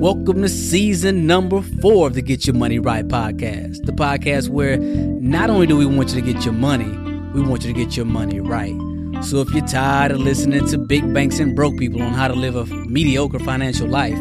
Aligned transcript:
Welcome 0.00 0.40
to 0.40 0.48
season 0.48 1.26
number 1.26 1.60
four 1.60 2.06
of 2.06 2.14
the 2.14 2.22
Get 2.22 2.46
Your 2.46 2.56
Money 2.56 2.78
Right 2.78 3.06
podcast. 3.06 3.84
The 3.84 3.92
podcast 3.92 4.48
where 4.48 4.78
not 4.78 5.50
only 5.50 5.66
do 5.66 5.76
we 5.76 5.84
want 5.84 6.14
you 6.14 6.22
to 6.22 6.32
get 6.32 6.42
your 6.42 6.54
money, 6.54 6.88
we 7.34 7.42
want 7.42 7.66
you 7.66 7.74
to 7.74 7.78
get 7.78 7.98
your 7.98 8.06
money 8.06 8.40
right. 8.40 8.74
So 9.22 9.42
if 9.42 9.50
you're 9.50 9.66
tired 9.66 10.12
of 10.12 10.20
listening 10.20 10.66
to 10.68 10.78
big 10.78 11.12
banks 11.12 11.38
and 11.38 11.54
broke 11.54 11.76
people 11.76 12.00
on 12.00 12.14
how 12.14 12.28
to 12.28 12.34
live 12.34 12.56
a 12.56 12.64
mediocre 12.64 13.40
financial 13.40 13.88
life, 13.88 14.16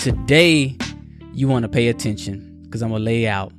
today 0.00 0.76
you 1.32 1.48
want 1.48 1.64
to 1.64 1.68
pay 1.68 1.88
attention 1.88 2.60
because 2.62 2.80
I'm 2.80 2.90
going 2.90 3.00
to 3.00 3.04
lay 3.04 3.26
out. 3.26 3.52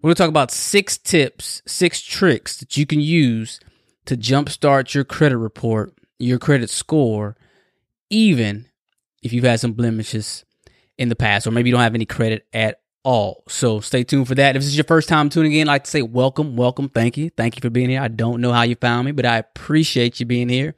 We're 0.00 0.08
going 0.08 0.14
to 0.14 0.22
talk 0.22 0.30
about 0.30 0.50
six 0.50 0.96
tips, 0.96 1.60
six 1.66 2.00
tricks 2.00 2.56
that 2.58 2.78
you 2.78 2.86
can 2.86 3.00
use 3.00 3.60
to 4.06 4.16
jumpstart 4.16 4.94
your 4.94 5.04
credit 5.04 5.38
report, 5.38 5.94
your 6.18 6.38
credit 6.38 6.70
score, 6.70 7.36
even 8.10 8.66
if 9.22 9.32
you've 9.32 9.44
had 9.44 9.60
some 9.60 9.72
blemishes 9.72 10.44
in 10.98 11.08
the 11.08 11.16
past, 11.16 11.46
or 11.46 11.50
maybe 11.50 11.68
you 11.68 11.74
don't 11.74 11.82
have 11.82 11.94
any 11.94 12.06
credit 12.06 12.46
at 12.52 12.80
all. 13.02 13.44
So 13.48 13.80
stay 13.80 14.02
tuned 14.04 14.28
for 14.28 14.34
that. 14.34 14.56
If 14.56 14.62
this 14.62 14.68
is 14.68 14.76
your 14.76 14.84
first 14.84 15.08
time 15.08 15.28
tuning 15.28 15.52
in, 15.52 15.68
I'd 15.68 15.72
like 15.72 15.84
to 15.84 15.90
say 15.90 16.02
welcome, 16.02 16.56
welcome, 16.56 16.88
thank 16.88 17.16
you. 17.16 17.30
Thank 17.30 17.56
you 17.56 17.60
for 17.60 17.70
being 17.70 17.90
here. 17.90 18.00
I 18.00 18.08
don't 18.08 18.40
know 18.40 18.52
how 18.52 18.62
you 18.62 18.74
found 18.76 19.06
me, 19.06 19.12
but 19.12 19.26
I 19.26 19.38
appreciate 19.38 20.18
you 20.18 20.26
being 20.26 20.48
here. 20.48 20.74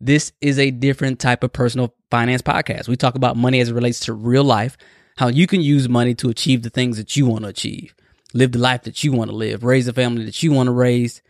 This 0.00 0.32
is 0.40 0.58
a 0.58 0.70
different 0.70 1.18
type 1.20 1.44
of 1.44 1.52
personal 1.52 1.94
finance 2.10 2.40
podcast. 2.40 2.88
We 2.88 2.96
talk 2.96 3.14
about 3.14 3.36
money 3.36 3.60
as 3.60 3.68
it 3.68 3.74
relates 3.74 4.00
to 4.00 4.14
real 4.14 4.44
life, 4.44 4.78
how 5.16 5.28
you 5.28 5.46
can 5.46 5.60
use 5.60 5.88
money 5.88 6.14
to 6.14 6.30
achieve 6.30 6.62
the 6.62 6.70
things 6.70 6.96
that 6.96 7.16
you 7.16 7.26
want 7.26 7.44
to 7.44 7.50
achieve, 7.50 7.94
live 8.32 8.52
the 8.52 8.58
life 8.58 8.82
that 8.82 9.04
you 9.04 9.12
want 9.12 9.30
to 9.30 9.36
live, 9.36 9.62
raise 9.62 9.84
the 9.84 9.92
family 9.92 10.24
that 10.24 10.42
you 10.42 10.52
want 10.52 10.68
to 10.68 10.72
raise, 10.72 11.20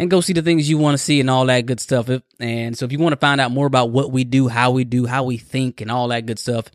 and 0.00 0.10
go 0.10 0.20
see 0.22 0.32
the 0.32 0.40
things 0.40 0.66
you 0.68 0.78
want 0.78 0.94
to 0.94 0.98
see 0.98 1.20
and 1.20 1.28
all 1.28 1.44
that 1.44 1.66
good 1.66 1.78
stuff. 1.78 2.08
And 2.40 2.76
so 2.76 2.86
if 2.86 2.92
you 2.92 2.98
want 2.98 3.12
to 3.12 3.18
find 3.18 3.38
out 3.38 3.50
more 3.50 3.66
about 3.66 3.90
what 3.90 4.10
we 4.10 4.24
do, 4.24 4.48
how 4.48 4.70
we 4.70 4.84
do, 4.84 5.04
how 5.04 5.24
we 5.24 5.36
think, 5.36 5.82
and 5.82 5.90
all 5.90 6.08
that 6.08 6.24
good 6.24 6.38
stuff, 6.38 6.70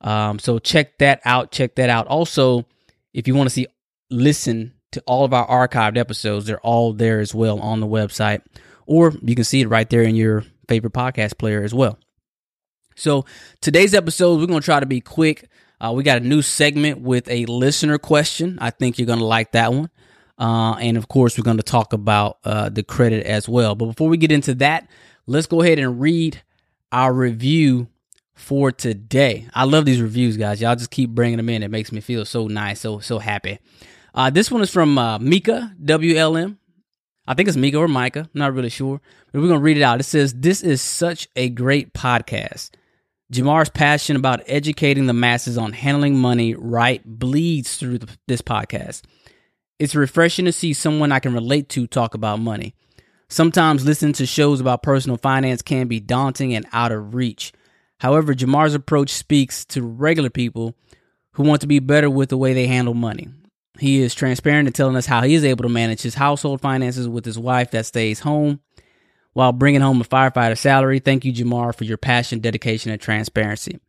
Um, 0.00 0.38
so 0.38 0.58
check 0.58 0.96
that 0.96 1.20
out. 1.26 1.50
Check 1.50 1.74
that 1.74 1.90
out. 1.90 2.06
Also, 2.06 2.64
if 3.12 3.28
you 3.28 3.34
want 3.34 3.50
to 3.50 3.54
see, 3.54 3.66
listen 4.08 4.72
to 4.92 5.02
all 5.06 5.24
of 5.24 5.32
our 5.32 5.46
archived 5.46 5.96
episodes. 5.98 6.46
They're 6.46 6.60
all 6.60 6.92
there 6.92 7.20
as 7.20 7.34
well 7.34 7.60
on 7.60 7.80
the 7.80 7.86
website, 7.86 8.42
or 8.86 9.12
you 9.22 9.34
can 9.34 9.44
see 9.44 9.60
it 9.60 9.68
right 9.68 9.88
there 9.88 10.02
in 10.02 10.14
your 10.14 10.44
favorite 10.68 10.92
podcast 10.92 11.38
player 11.38 11.62
as 11.62 11.74
well. 11.74 11.98
So 12.94 13.24
today's 13.60 13.94
episode, 13.94 14.38
we're 14.38 14.46
going 14.46 14.60
to 14.60 14.64
try 14.64 14.80
to 14.80 14.86
be 14.86 15.00
quick. 15.00 15.48
Uh, 15.80 15.92
we 15.92 16.02
got 16.02 16.18
a 16.18 16.24
new 16.24 16.42
segment 16.42 17.00
with 17.00 17.28
a 17.28 17.46
listener 17.46 17.98
question. 17.98 18.58
I 18.60 18.70
think 18.70 18.98
you're 18.98 19.06
going 19.06 19.18
to 19.18 19.24
like 19.24 19.52
that 19.52 19.72
one. 19.72 19.90
Uh, 20.38 20.74
and 20.74 20.96
of 20.96 21.08
course, 21.08 21.36
we're 21.36 21.44
going 21.44 21.56
to 21.56 21.62
talk 21.62 21.92
about 21.92 22.38
uh, 22.44 22.68
the 22.68 22.82
credit 22.82 23.26
as 23.26 23.48
well. 23.48 23.74
But 23.74 23.86
before 23.86 24.08
we 24.08 24.16
get 24.16 24.32
into 24.32 24.54
that, 24.56 24.88
let's 25.26 25.46
go 25.46 25.62
ahead 25.62 25.78
and 25.78 26.00
read 26.00 26.42
our 26.90 27.12
review 27.12 27.88
for 28.34 28.72
today. 28.72 29.48
I 29.54 29.64
love 29.64 29.84
these 29.84 30.00
reviews, 30.00 30.36
guys. 30.36 30.60
Y'all 30.60 30.76
just 30.76 30.90
keep 30.90 31.10
bringing 31.10 31.36
them 31.36 31.48
in. 31.48 31.62
It 31.62 31.70
makes 31.70 31.92
me 31.92 32.00
feel 32.00 32.24
so 32.24 32.48
nice, 32.48 32.80
so 32.80 32.98
so 32.98 33.18
happy. 33.18 33.58
Uh, 34.14 34.30
this 34.30 34.50
one 34.50 34.62
is 34.62 34.70
from 34.70 34.98
uh, 34.98 35.18
Mika 35.18 35.72
WLM. 35.82 36.56
I 37.26 37.34
think 37.34 37.48
it's 37.48 37.56
Mika 37.56 37.78
or 37.78 37.88
Micah. 37.88 38.28
I'm 38.34 38.38
not 38.38 38.52
really 38.52 38.68
sure. 38.68 39.00
But 39.32 39.40
we're 39.40 39.48
to 39.48 39.58
read 39.58 39.76
it 39.76 39.82
out. 39.82 40.00
It 40.00 40.04
says, 40.04 40.34
This 40.34 40.62
is 40.62 40.82
such 40.82 41.28
a 41.36 41.48
great 41.48 41.94
podcast. 41.94 42.70
Jamar's 43.30 43.70
passion 43.70 44.16
about 44.16 44.42
educating 44.46 45.06
the 45.06 45.14
masses 45.14 45.56
on 45.56 45.72
handling 45.72 46.18
money 46.18 46.54
right 46.54 47.02
bleeds 47.06 47.76
through 47.76 47.98
the, 47.98 48.08
this 48.28 48.42
podcast. 48.42 49.02
It's 49.78 49.94
refreshing 49.94 50.44
to 50.44 50.52
see 50.52 50.74
someone 50.74 51.12
I 51.12 51.18
can 51.18 51.32
relate 51.32 51.68
to 51.70 51.86
talk 51.86 52.14
about 52.14 52.40
money. 52.40 52.74
Sometimes 53.28 53.86
listening 53.86 54.12
to 54.14 54.26
shows 54.26 54.60
about 54.60 54.82
personal 54.82 55.16
finance 55.16 55.62
can 55.62 55.88
be 55.88 56.00
daunting 56.00 56.54
and 56.54 56.66
out 56.72 56.92
of 56.92 57.14
reach. 57.14 57.52
However, 58.00 58.34
Jamar's 58.34 58.74
approach 58.74 59.10
speaks 59.10 59.64
to 59.66 59.82
regular 59.82 60.28
people 60.28 60.74
who 61.32 61.44
want 61.44 61.62
to 61.62 61.66
be 61.66 61.78
better 61.78 62.10
with 62.10 62.28
the 62.28 62.36
way 62.36 62.52
they 62.52 62.66
handle 62.66 62.92
money. 62.92 63.28
He 63.78 64.02
is 64.02 64.14
transparent 64.14 64.66
in 64.66 64.72
telling 64.72 64.96
us 64.96 65.06
how 65.06 65.22
he 65.22 65.34
is 65.34 65.44
able 65.44 65.62
to 65.62 65.68
manage 65.68 66.02
his 66.02 66.14
household 66.14 66.60
finances 66.60 67.08
with 67.08 67.24
his 67.24 67.38
wife 67.38 67.70
that 67.70 67.86
stays 67.86 68.20
home 68.20 68.60
while 69.32 69.52
bringing 69.52 69.80
home 69.80 70.00
a 70.00 70.04
firefighter 70.04 70.58
salary. 70.58 70.98
Thank 70.98 71.24
you, 71.24 71.32
Jamar, 71.32 71.74
for 71.74 71.84
your 71.84 71.96
passion, 71.96 72.40
dedication, 72.40 72.92
and 72.92 73.00
transparency. 73.00 73.80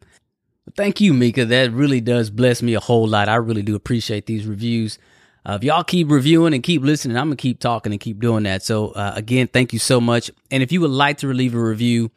Thank 0.75 1.01
you, 1.01 1.13
Mika. 1.13 1.45
That 1.45 1.73
really 1.73 1.99
does 1.99 2.29
bless 2.29 2.61
me 2.61 2.73
a 2.73 2.79
whole 2.79 3.07
lot. 3.07 3.27
I 3.27 3.35
really 3.35 3.61
do 3.61 3.75
appreciate 3.75 4.25
these 4.25 4.45
reviews. 4.45 4.97
Uh, 5.45 5.57
if 5.59 5.63
y'all 5.65 5.83
keep 5.83 6.09
reviewing 6.09 6.53
and 6.53 6.63
keep 6.63 6.81
listening, 6.81 7.17
I'm 7.17 7.27
going 7.27 7.37
to 7.37 7.41
keep 7.41 7.59
talking 7.59 7.91
and 7.91 7.99
keep 7.99 8.21
doing 8.21 8.43
that. 8.43 8.63
So, 8.63 8.91
uh, 8.91 9.11
again, 9.15 9.47
thank 9.47 9.73
you 9.73 9.79
so 9.79 9.99
much. 9.99 10.31
And 10.49 10.63
if 10.63 10.71
you 10.71 10.79
would 10.79 10.91
like 10.91 11.17
to 11.17 11.27
leave 11.33 11.53
a 11.53 11.61
review, 11.61 12.11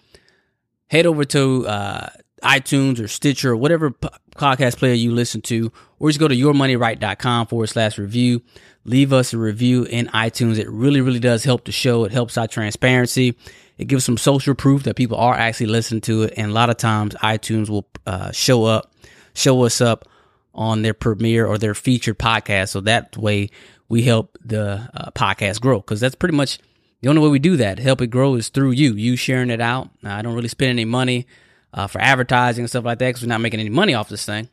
head 0.87 1.07
over 1.07 1.25
to 1.25 1.67
uh, 1.67 2.09
iTunes 2.45 3.03
or 3.03 3.09
Stitcher 3.09 3.51
or 3.51 3.57
whatever 3.57 3.93
podcast 4.37 4.79
player 4.79 4.95
you 4.95 5.13
listen 5.13 5.41
to, 5.43 5.73
or 5.99 6.09
just 6.09 6.21
go 6.21 6.29
to 6.29 6.35
yourmoneyright.com 6.35 7.47
forward 7.47 7.69
slash 7.69 7.99
review. 7.99 8.43
Leave 8.85 9.13
us 9.13 9.33
a 9.33 9.39
review 9.39 9.85
in 9.85 10.07
iTunes. 10.09 10.59
It 10.59 10.69
really, 10.71 11.01
really 11.01 11.19
does 11.19 11.43
help 11.43 11.65
the 11.65 11.73
show. 11.73 12.05
It 12.05 12.13
helps 12.13 12.39
our 12.39 12.47
transparency. 12.47 13.37
It 13.79 13.87
gives 13.87 14.05
some 14.05 14.17
social 14.17 14.55
proof 14.55 14.85
that 14.85 14.97
people 14.97 15.19
are 15.19 15.35
actually 15.35 15.67
listening 15.67 16.03
to 16.03 16.23
it. 16.23 16.35
And 16.37 16.51
a 16.51 16.55
lot 16.55 16.71
of 16.71 16.77
times 16.77 17.15
iTunes 17.17 17.69
will 17.69 17.87
uh, 18.07 18.31
show 18.33 18.65
up, 18.65 18.93
show 19.35 19.65
us 19.65 19.81
up 19.81 20.09
on 20.55 20.83
their 20.83 20.95
premiere 20.95 21.47
or 21.47 21.59
their 21.59 21.75
featured 21.75 22.19
podcast. 22.19 22.71
So 22.71 22.81
that 22.83 23.17
way 23.17 23.51
we 23.89 24.03
help 24.03 24.39
the 24.43 24.89
uh, 24.95 25.11
podcast 25.11 25.61
grow 25.61 25.81
because 25.81 26.01
that's 26.01 26.15
pretty 26.15 26.37
much 26.37 26.59
the 27.03 27.09
only 27.09 27.23
way 27.23 27.29
we 27.29 27.39
do 27.39 27.57
that. 27.59 27.79
Help 27.79 28.01
it 28.01 28.09
grow 28.09 28.35
is 28.37 28.49
through 28.49 28.71
you, 28.71 28.95
you 28.95 29.17
sharing 29.17 29.51
it 29.51 29.61
out. 29.61 29.91
I 30.03 30.23
don't 30.23 30.35
really 30.35 30.49
spend 30.49 30.71
any 30.71 30.85
money 30.85 31.27
uh, 31.77 31.87
for 31.87 32.01
advertising 32.01 32.63
and 32.63 32.71
stuff 32.71 32.85
like 32.85 32.99
that 32.99 33.09
because 33.09 33.23
we're 33.23 33.29
not 33.29 33.43
making 33.43 33.61
any 33.61 33.69
money 33.69 33.95
off 33.95 34.09
this 34.09 34.25
thing. 34.25 34.49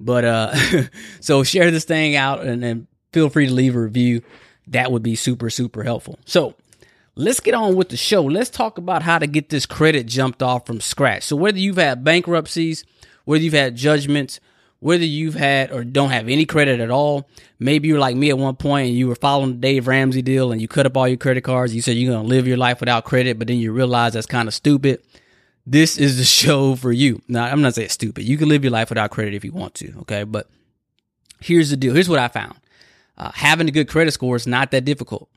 But 0.00 0.24
uh, 0.24 0.54
so 1.20 1.42
share 1.42 1.70
this 1.70 1.84
thing 1.84 2.14
out 2.16 2.44
and 2.44 2.62
then 2.62 2.86
feel 3.12 3.28
free 3.28 3.48
to 3.48 3.52
leave 3.52 3.76
a 3.76 3.80
review. 3.80 4.22
That 4.68 4.92
would 4.92 5.02
be 5.02 5.16
super, 5.16 5.50
super 5.50 5.82
helpful. 5.82 6.18
So 6.24 6.54
let's 7.16 7.40
get 7.40 7.54
on 7.54 7.74
with 7.74 7.88
the 7.88 7.96
show. 7.96 8.22
Let's 8.22 8.50
talk 8.50 8.78
about 8.78 9.02
how 9.02 9.18
to 9.18 9.26
get 9.26 9.48
this 9.48 9.66
credit 9.66 10.06
jumped 10.06 10.42
off 10.42 10.66
from 10.66 10.80
scratch. 10.80 11.24
So 11.24 11.36
whether 11.36 11.58
you've 11.58 11.78
had 11.78 12.04
bankruptcies, 12.04 12.84
whether 13.24 13.42
you've 13.42 13.54
had 13.54 13.74
judgments, 13.74 14.38
whether 14.80 15.04
you've 15.04 15.34
had 15.34 15.72
or 15.72 15.82
don't 15.82 16.10
have 16.10 16.28
any 16.28 16.46
credit 16.46 16.78
at 16.78 16.90
all, 16.90 17.28
maybe 17.58 17.88
you're 17.88 17.98
like 17.98 18.14
me 18.14 18.30
at 18.30 18.38
one 18.38 18.54
point 18.54 18.88
and 18.88 18.96
you 18.96 19.08
were 19.08 19.16
following 19.16 19.54
the 19.54 19.58
Dave 19.58 19.88
Ramsey 19.88 20.22
deal 20.22 20.52
and 20.52 20.60
you 20.60 20.68
cut 20.68 20.86
up 20.86 20.96
all 20.96 21.08
your 21.08 21.16
credit 21.16 21.40
cards. 21.40 21.74
You 21.74 21.82
said 21.82 21.96
you're 21.96 22.12
going 22.12 22.22
to 22.22 22.28
live 22.28 22.46
your 22.46 22.56
life 22.56 22.78
without 22.78 23.04
credit, 23.04 23.36
but 23.36 23.48
then 23.48 23.56
you 23.56 23.72
realize 23.72 24.12
that's 24.12 24.26
kind 24.26 24.46
of 24.46 24.54
stupid 24.54 25.02
this 25.70 25.98
is 25.98 26.16
the 26.16 26.24
show 26.44 26.74
for 26.74 26.92
you. 26.92 27.22
Now, 27.28 27.44
I'm 27.44 27.62
not 27.62 27.74
saying 27.74 27.90
stupid. 27.90 28.24
You 28.24 28.36
can 28.36 28.48
live 28.48 28.64
your 28.64 28.70
life 28.72 28.88
without 28.88 29.10
credit 29.10 29.34
if 29.34 29.44
you 29.44 29.52
want 29.52 29.74
to, 29.74 29.92
okay? 30.00 30.24
But 30.24 30.48
here's 31.40 31.70
the 31.70 31.76
deal. 31.76 31.94
Here's 31.94 32.08
what 32.08 32.18
I 32.18 32.28
found. 32.28 32.58
Uh, 33.16 33.32
having 33.34 33.68
a 33.68 33.72
good 33.72 33.88
credit 33.88 34.12
score 34.12 34.36
is 34.36 34.46
not 34.46 34.70
that 34.70 34.84
difficult, 34.84 35.28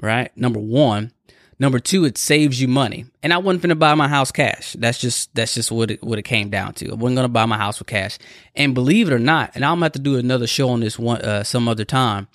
right? 0.00 0.34
Number 0.36 0.60
one. 0.60 1.12
Number 1.58 1.78
two, 1.78 2.04
it 2.04 2.18
saves 2.18 2.60
you 2.60 2.66
money. 2.66 3.04
And 3.22 3.32
I 3.32 3.38
wasn't 3.38 3.62
gonna 3.62 3.76
buy 3.76 3.94
my 3.94 4.08
house 4.08 4.32
cash. 4.32 4.72
That's 4.72 4.98
just 4.98 5.32
that's 5.32 5.54
just 5.54 5.70
what 5.70 5.92
it 5.92 6.02
what 6.02 6.18
it 6.18 6.22
came 6.22 6.50
down 6.50 6.74
to. 6.74 6.90
I 6.90 6.94
wasn't 6.94 7.16
gonna 7.16 7.28
buy 7.28 7.46
my 7.46 7.56
house 7.56 7.78
with 7.78 7.86
cash. 7.86 8.18
And 8.56 8.74
believe 8.74 9.08
it 9.08 9.14
or 9.14 9.20
not, 9.20 9.52
and 9.54 9.64
I'm 9.64 9.76
gonna 9.76 9.84
have 9.84 9.92
to 9.92 10.00
do 10.00 10.16
another 10.16 10.48
show 10.48 10.70
on 10.70 10.80
this 10.80 10.98
one 10.98 11.20
uh, 11.20 11.44
some 11.44 11.68
other 11.68 11.84
time. 11.84 12.26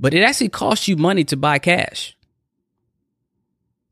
But 0.00 0.14
it 0.14 0.22
actually 0.22 0.48
costs 0.48 0.88
you 0.88 0.96
money 0.96 1.22
to 1.24 1.36
buy 1.36 1.58
cash. 1.58 2.16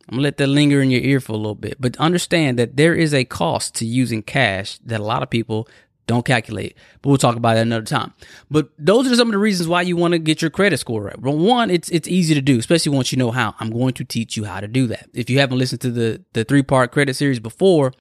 I'm 0.08 0.16
gonna 0.16 0.22
let 0.22 0.38
that 0.38 0.48
linger 0.48 0.80
in 0.80 0.90
your 0.90 1.02
ear 1.02 1.20
for 1.20 1.32
a 1.32 1.36
little 1.36 1.54
bit. 1.54 1.80
But 1.80 1.96
understand 1.98 2.58
that 2.58 2.76
there 2.76 2.94
is 2.94 3.14
a 3.14 3.24
cost 3.24 3.74
to 3.76 3.86
using 3.86 4.22
cash 4.22 4.78
that 4.78 5.00
a 5.00 5.04
lot 5.04 5.22
of 5.22 5.30
people 5.30 5.68
don't 6.10 6.24
calculate. 6.24 6.76
But 7.00 7.10
we'll 7.10 7.18
talk 7.18 7.36
about 7.36 7.54
that 7.54 7.62
another 7.62 7.84
time. 7.84 8.12
But 8.50 8.70
those 8.76 9.10
are 9.10 9.14
some 9.14 9.28
of 9.28 9.32
the 9.32 9.38
reasons 9.38 9.68
why 9.68 9.82
you 9.82 9.96
want 9.96 10.12
to 10.12 10.18
get 10.18 10.42
your 10.42 10.50
credit 10.50 10.78
score 10.78 11.04
right. 11.04 11.20
Well, 11.20 11.36
one, 11.36 11.70
it's 11.70 11.88
it's 11.90 12.08
easy 12.08 12.34
to 12.34 12.40
do, 12.40 12.58
especially 12.58 12.92
once 12.92 13.12
you 13.12 13.18
know 13.18 13.30
how. 13.30 13.54
I'm 13.60 13.70
going 13.70 13.94
to 13.94 14.04
teach 14.04 14.36
you 14.36 14.44
how 14.44 14.60
to 14.60 14.66
do 14.66 14.88
that. 14.88 15.08
If 15.14 15.30
you 15.30 15.38
haven't 15.38 15.58
listened 15.58 15.80
to 15.82 15.90
the 15.90 16.24
the 16.32 16.44
three 16.44 16.62
part 16.64 16.90
credit 16.90 17.14
series 17.14 17.38
before, 17.38 17.92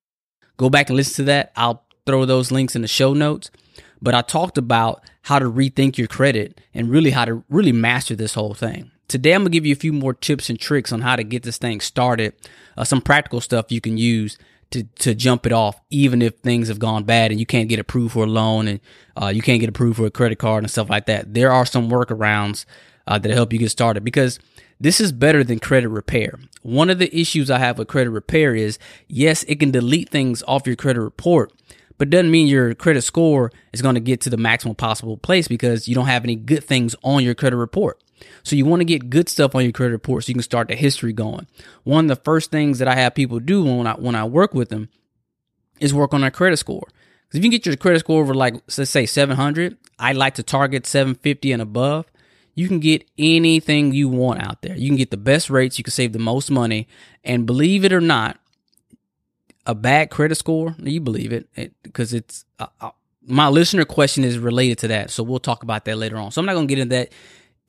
go 0.57 0.69
back 0.69 0.89
and 0.89 0.97
listen 0.97 1.15
to 1.17 1.23
that. 1.25 1.51
I'll 1.55 1.85
throw 2.07 2.25
those 2.25 2.51
links 2.51 2.75
in 2.75 2.81
the 2.81 2.87
show 2.87 3.13
notes. 3.13 3.51
But 4.01 4.15
I 4.15 4.21
talked 4.21 4.57
about 4.57 5.03
how 5.23 5.37
to 5.37 5.45
rethink 5.45 5.97
your 5.97 6.07
credit 6.07 6.59
and 6.73 6.89
really 6.89 7.11
how 7.11 7.25
to 7.25 7.43
really 7.49 7.73
master 7.73 8.15
this 8.15 8.33
whole 8.33 8.55
thing. 8.55 8.89
Today, 9.09 9.33
I'm 9.33 9.41
gonna 9.41 9.49
give 9.49 9.65
you 9.65 9.73
a 9.73 9.75
few 9.75 9.91
more 9.91 10.13
tips 10.13 10.51
and 10.51 10.59
tricks 10.59 10.93
on 10.93 11.01
how 11.01 11.15
to 11.15 11.23
get 11.23 11.41
this 11.41 11.57
thing 11.57 11.81
started. 11.81 12.35
Uh, 12.77 12.83
some 12.83 13.01
practical 13.01 13.41
stuff 13.41 13.71
you 13.71 13.81
can 13.81 13.97
use 13.97 14.37
to 14.69 14.83
to 14.99 15.15
jump 15.15 15.47
it 15.47 15.51
off, 15.51 15.81
even 15.89 16.21
if 16.21 16.35
things 16.37 16.67
have 16.67 16.77
gone 16.77 17.05
bad 17.05 17.31
and 17.31 17.39
you 17.39 17.45
can't 17.47 17.69
get 17.69 17.79
approved 17.79 18.13
for 18.13 18.25
a 18.25 18.27
loan 18.27 18.67
and 18.67 18.79
uh, 19.19 19.31
you 19.33 19.41
can't 19.41 19.59
get 19.59 19.67
approved 19.67 19.97
for 19.97 20.05
a 20.05 20.11
credit 20.11 20.37
card 20.37 20.63
and 20.63 20.69
stuff 20.69 20.91
like 20.91 21.07
that. 21.07 21.33
There 21.33 21.51
are 21.51 21.65
some 21.65 21.89
workarounds 21.89 22.65
uh, 23.07 23.17
that 23.17 23.31
help 23.31 23.51
you 23.51 23.57
get 23.57 23.71
started 23.71 24.03
because 24.03 24.37
this 24.79 25.01
is 25.01 25.11
better 25.11 25.43
than 25.43 25.57
credit 25.57 25.89
repair. 25.89 26.37
One 26.61 26.91
of 26.91 26.99
the 26.99 27.13
issues 27.19 27.49
I 27.49 27.57
have 27.57 27.79
with 27.79 27.87
credit 27.87 28.11
repair 28.11 28.53
is 28.53 28.77
yes, 29.07 29.41
it 29.47 29.59
can 29.59 29.71
delete 29.71 30.09
things 30.09 30.43
off 30.47 30.67
your 30.67 30.75
credit 30.75 31.01
report, 31.01 31.51
but 31.97 32.11
doesn't 32.11 32.29
mean 32.29 32.45
your 32.45 32.75
credit 32.75 33.01
score 33.01 33.51
is 33.73 33.81
going 33.81 33.95
to 33.95 34.01
get 34.01 34.21
to 34.21 34.29
the 34.29 34.37
maximum 34.37 34.75
possible 34.75 35.17
place 35.17 35.47
because 35.47 35.87
you 35.87 35.95
don't 35.95 36.05
have 36.05 36.23
any 36.23 36.35
good 36.35 36.63
things 36.63 36.95
on 37.03 37.23
your 37.23 37.33
credit 37.33 37.57
report. 37.57 37.99
So 38.43 38.55
you 38.55 38.65
want 38.65 38.81
to 38.81 38.85
get 38.85 39.09
good 39.09 39.29
stuff 39.29 39.55
on 39.55 39.63
your 39.63 39.71
credit 39.71 39.93
report 39.93 40.23
so 40.23 40.29
you 40.29 40.35
can 40.35 40.43
start 40.43 40.67
the 40.67 40.75
history 40.75 41.13
going. 41.13 41.47
One 41.83 42.05
of 42.05 42.17
the 42.17 42.23
first 42.23 42.51
things 42.51 42.79
that 42.79 42.87
I 42.87 42.95
have 42.95 43.15
people 43.15 43.39
do 43.39 43.63
when 43.63 43.87
I 43.87 43.93
when 43.93 44.15
I 44.15 44.25
work 44.25 44.53
with 44.53 44.69
them 44.69 44.89
is 45.79 45.93
work 45.93 46.13
on 46.13 46.21
their 46.21 46.31
credit 46.31 46.57
score. 46.57 46.87
Because 47.27 47.39
if 47.39 47.43
you 47.43 47.49
can 47.49 47.51
get 47.51 47.65
your 47.65 47.75
credit 47.75 47.99
score 47.99 48.21
over 48.21 48.33
like 48.33 48.55
let's 48.77 48.89
say 48.89 49.05
700, 49.05 49.77
I 49.97 50.13
like 50.13 50.35
to 50.35 50.43
target 50.43 50.85
750 50.85 51.51
and 51.51 51.61
above. 51.61 52.05
You 52.55 52.67
can 52.67 52.79
get 52.79 53.07
anything 53.17 53.93
you 53.93 54.09
want 54.09 54.41
out 54.41 54.61
there. 54.61 54.75
You 54.75 54.89
can 54.89 54.97
get 54.97 55.11
the 55.11 55.17
best 55.17 55.49
rates, 55.49 55.77
you 55.77 55.83
can 55.83 55.91
save 55.91 56.11
the 56.11 56.19
most 56.19 56.51
money, 56.51 56.87
and 57.23 57.45
believe 57.45 57.85
it 57.85 57.93
or 57.93 58.01
not, 58.01 58.37
a 59.65 59.75
bad 59.75 60.09
credit 60.09 60.35
score, 60.35 60.75
you 60.79 60.99
believe 60.99 61.31
it 61.31 61.47
because 61.83 62.13
it, 62.13 62.25
it's 62.25 62.45
uh, 62.57 62.67
uh, 62.81 62.89
my 63.29 63.47
listener 63.47 63.85
question 63.85 64.23
is 64.23 64.39
related 64.39 64.79
to 64.79 64.87
that. 64.89 65.11
So 65.11 65.21
we'll 65.21 65.39
talk 65.39 65.61
about 65.63 65.85
that 65.85 65.97
later 65.97 66.17
on. 66.17 66.31
So 66.31 66.41
I'm 66.41 66.45
not 66.45 66.53
going 66.53 66.67
to 66.67 66.75
get 66.75 66.81
into 66.81 66.95
that 66.95 67.11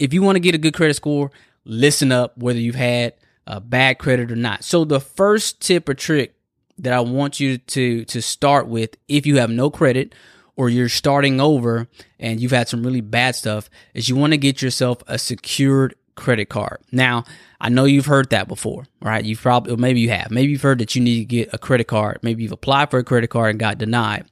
if 0.00 0.12
you 0.12 0.23
want 0.23 0.37
to 0.37 0.41
get 0.41 0.55
a 0.55 0.58
good 0.58 0.75
credit 0.75 0.94
score, 0.94 1.31
listen 1.64 2.11
up 2.11 2.37
whether 2.37 2.58
you've 2.58 2.75
had 2.75 3.14
a 3.47 3.61
bad 3.61 3.99
credit 3.99 4.32
or 4.32 4.37
not. 4.37 4.64
So 4.64 4.85
the 4.85 5.00
first 5.00 5.61
tip 5.61 5.88
or 5.88 5.94
trick 5.94 6.35
that 6.79 6.93
I 6.93 7.00
want 7.00 7.38
you 7.38 7.58
to 7.58 8.05
to 8.06 8.23
start 8.23 8.67
with 8.67 8.97
if 9.06 9.26
you 9.26 9.37
have 9.37 9.50
no 9.50 9.70
credit 9.70 10.14
or 10.56 10.69
you're 10.69 10.88
starting 10.88 11.41
over 11.41 11.87
and 12.19 12.41
you've 12.41 12.50
had 12.50 12.69
some 12.69 12.82
really 12.82 13.00
bad 13.00 13.35
stuff 13.37 13.69
is 13.94 14.08
you 14.08 14.17
want 14.17 14.32
to 14.32 14.38
get 14.38 14.62
yourself 14.62 15.02
a 15.06 15.19
secured 15.19 15.94
credit 16.17 16.49
card. 16.49 16.79
Now, 16.93 17.25
I 17.61 17.69
know 17.69 17.85
you've 17.85 18.06
heard 18.06 18.31
that 18.31 18.49
before, 18.49 18.85
right? 19.00 19.25
You've 19.25 19.41
probably, 19.41 19.76
maybe 19.76 20.00
you 20.00 20.11
have. 20.11 20.31
Maybe 20.31 20.52
you've 20.52 20.62
heard 20.62 20.79
that 20.79 20.94
you 20.94 21.02
need 21.02 21.19
to 21.19 21.25
get 21.25 21.50
a 21.52 21.58
credit 21.58 21.85
card. 21.85 22.19
Maybe 22.23 22.43
you've 22.43 22.52
applied 22.52 22.91
for 22.91 22.99
a 22.99 23.05
credit 23.05 23.29
card 23.29 23.50
and 23.50 23.61
got 23.61 23.79
denied. 23.79 24.26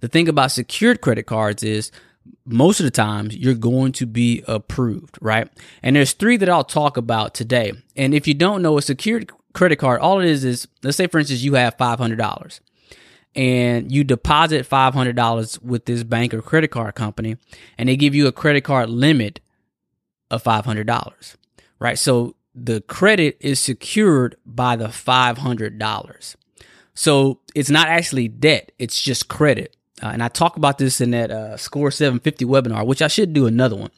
The 0.00 0.08
thing 0.08 0.28
about 0.28 0.52
secured 0.52 1.00
credit 1.00 1.24
cards 1.24 1.62
is 1.62 1.92
most 2.44 2.80
of 2.80 2.84
the 2.84 2.90
times 2.90 3.36
you're 3.36 3.54
going 3.54 3.92
to 3.92 4.06
be 4.06 4.42
approved, 4.46 5.18
right? 5.20 5.48
And 5.82 5.96
there's 5.96 6.12
three 6.12 6.36
that 6.36 6.48
I'll 6.48 6.64
talk 6.64 6.96
about 6.96 7.34
today. 7.34 7.72
And 7.96 8.14
if 8.14 8.26
you 8.26 8.34
don't 8.34 8.62
know 8.62 8.78
a 8.78 8.82
secured 8.82 9.30
credit 9.52 9.76
card, 9.76 10.00
all 10.00 10.20
it 10.20 10.26
is 10.26 10.44
is 10.44 10.68
let's 10.82 10.96
say 10.96 11.06
for 11.06 11.18
instance 11.18 11.42
you 11.42 11.54
have 11.54 11.76
$500 11.76 12.60
and 13.34 13.92
you 13.92 14.04
deposit 14.04 14.68
$500 14.68 15.62
with 15.62 15.84
this 15.84 16.02
bank 16.02 16.34
or 16.34 16.42
credit 16.42 16.68
card 16.68 16.94
company 16.94 17.36
and 17.78 17.88
they 17.88 17.96
give 17.96 18.14
you 18.14 18.26
a 18.26 18.32
credit 18.32 18.62
card 18.62 18.90
limit 18.90 19.40
of 20.30 20.42
$500, 20.42 21.36
right? 21.78 21.98
So 21.98 22.36
the 22.54 22.80
credit 22.82 23.36
is 23.40 23.60
secured 23.60 24.36
by 24.44 24.76
the 24.76 24.86
$500. 24.86 26.36
So 26.94 27.40
it's 27.54 27.70
not 27.70 27.88
actually 27.88 28.28
debt, 28.28 28.72
it's 28.78 29.00
just 29.00 29.28
credit. 29.28 29.76
Uh, 30.02 30.08
and 30.08 30.22
I 30.22 30.28
talk 30.28 30.56
about 30.56 30.78
this 30.78 31.00
in 31.00 31.10
that 31.10 31.30
uh, 31.30 31.56
Score 31.56 31.90
750 31.90 32.44
webinar, 32.44 32.86
which 32.86 33.02
I 33.02 33.08
should 33.08 33.32
do 33.32 33.46
another 33.46 33.76
one. 33.76 33.90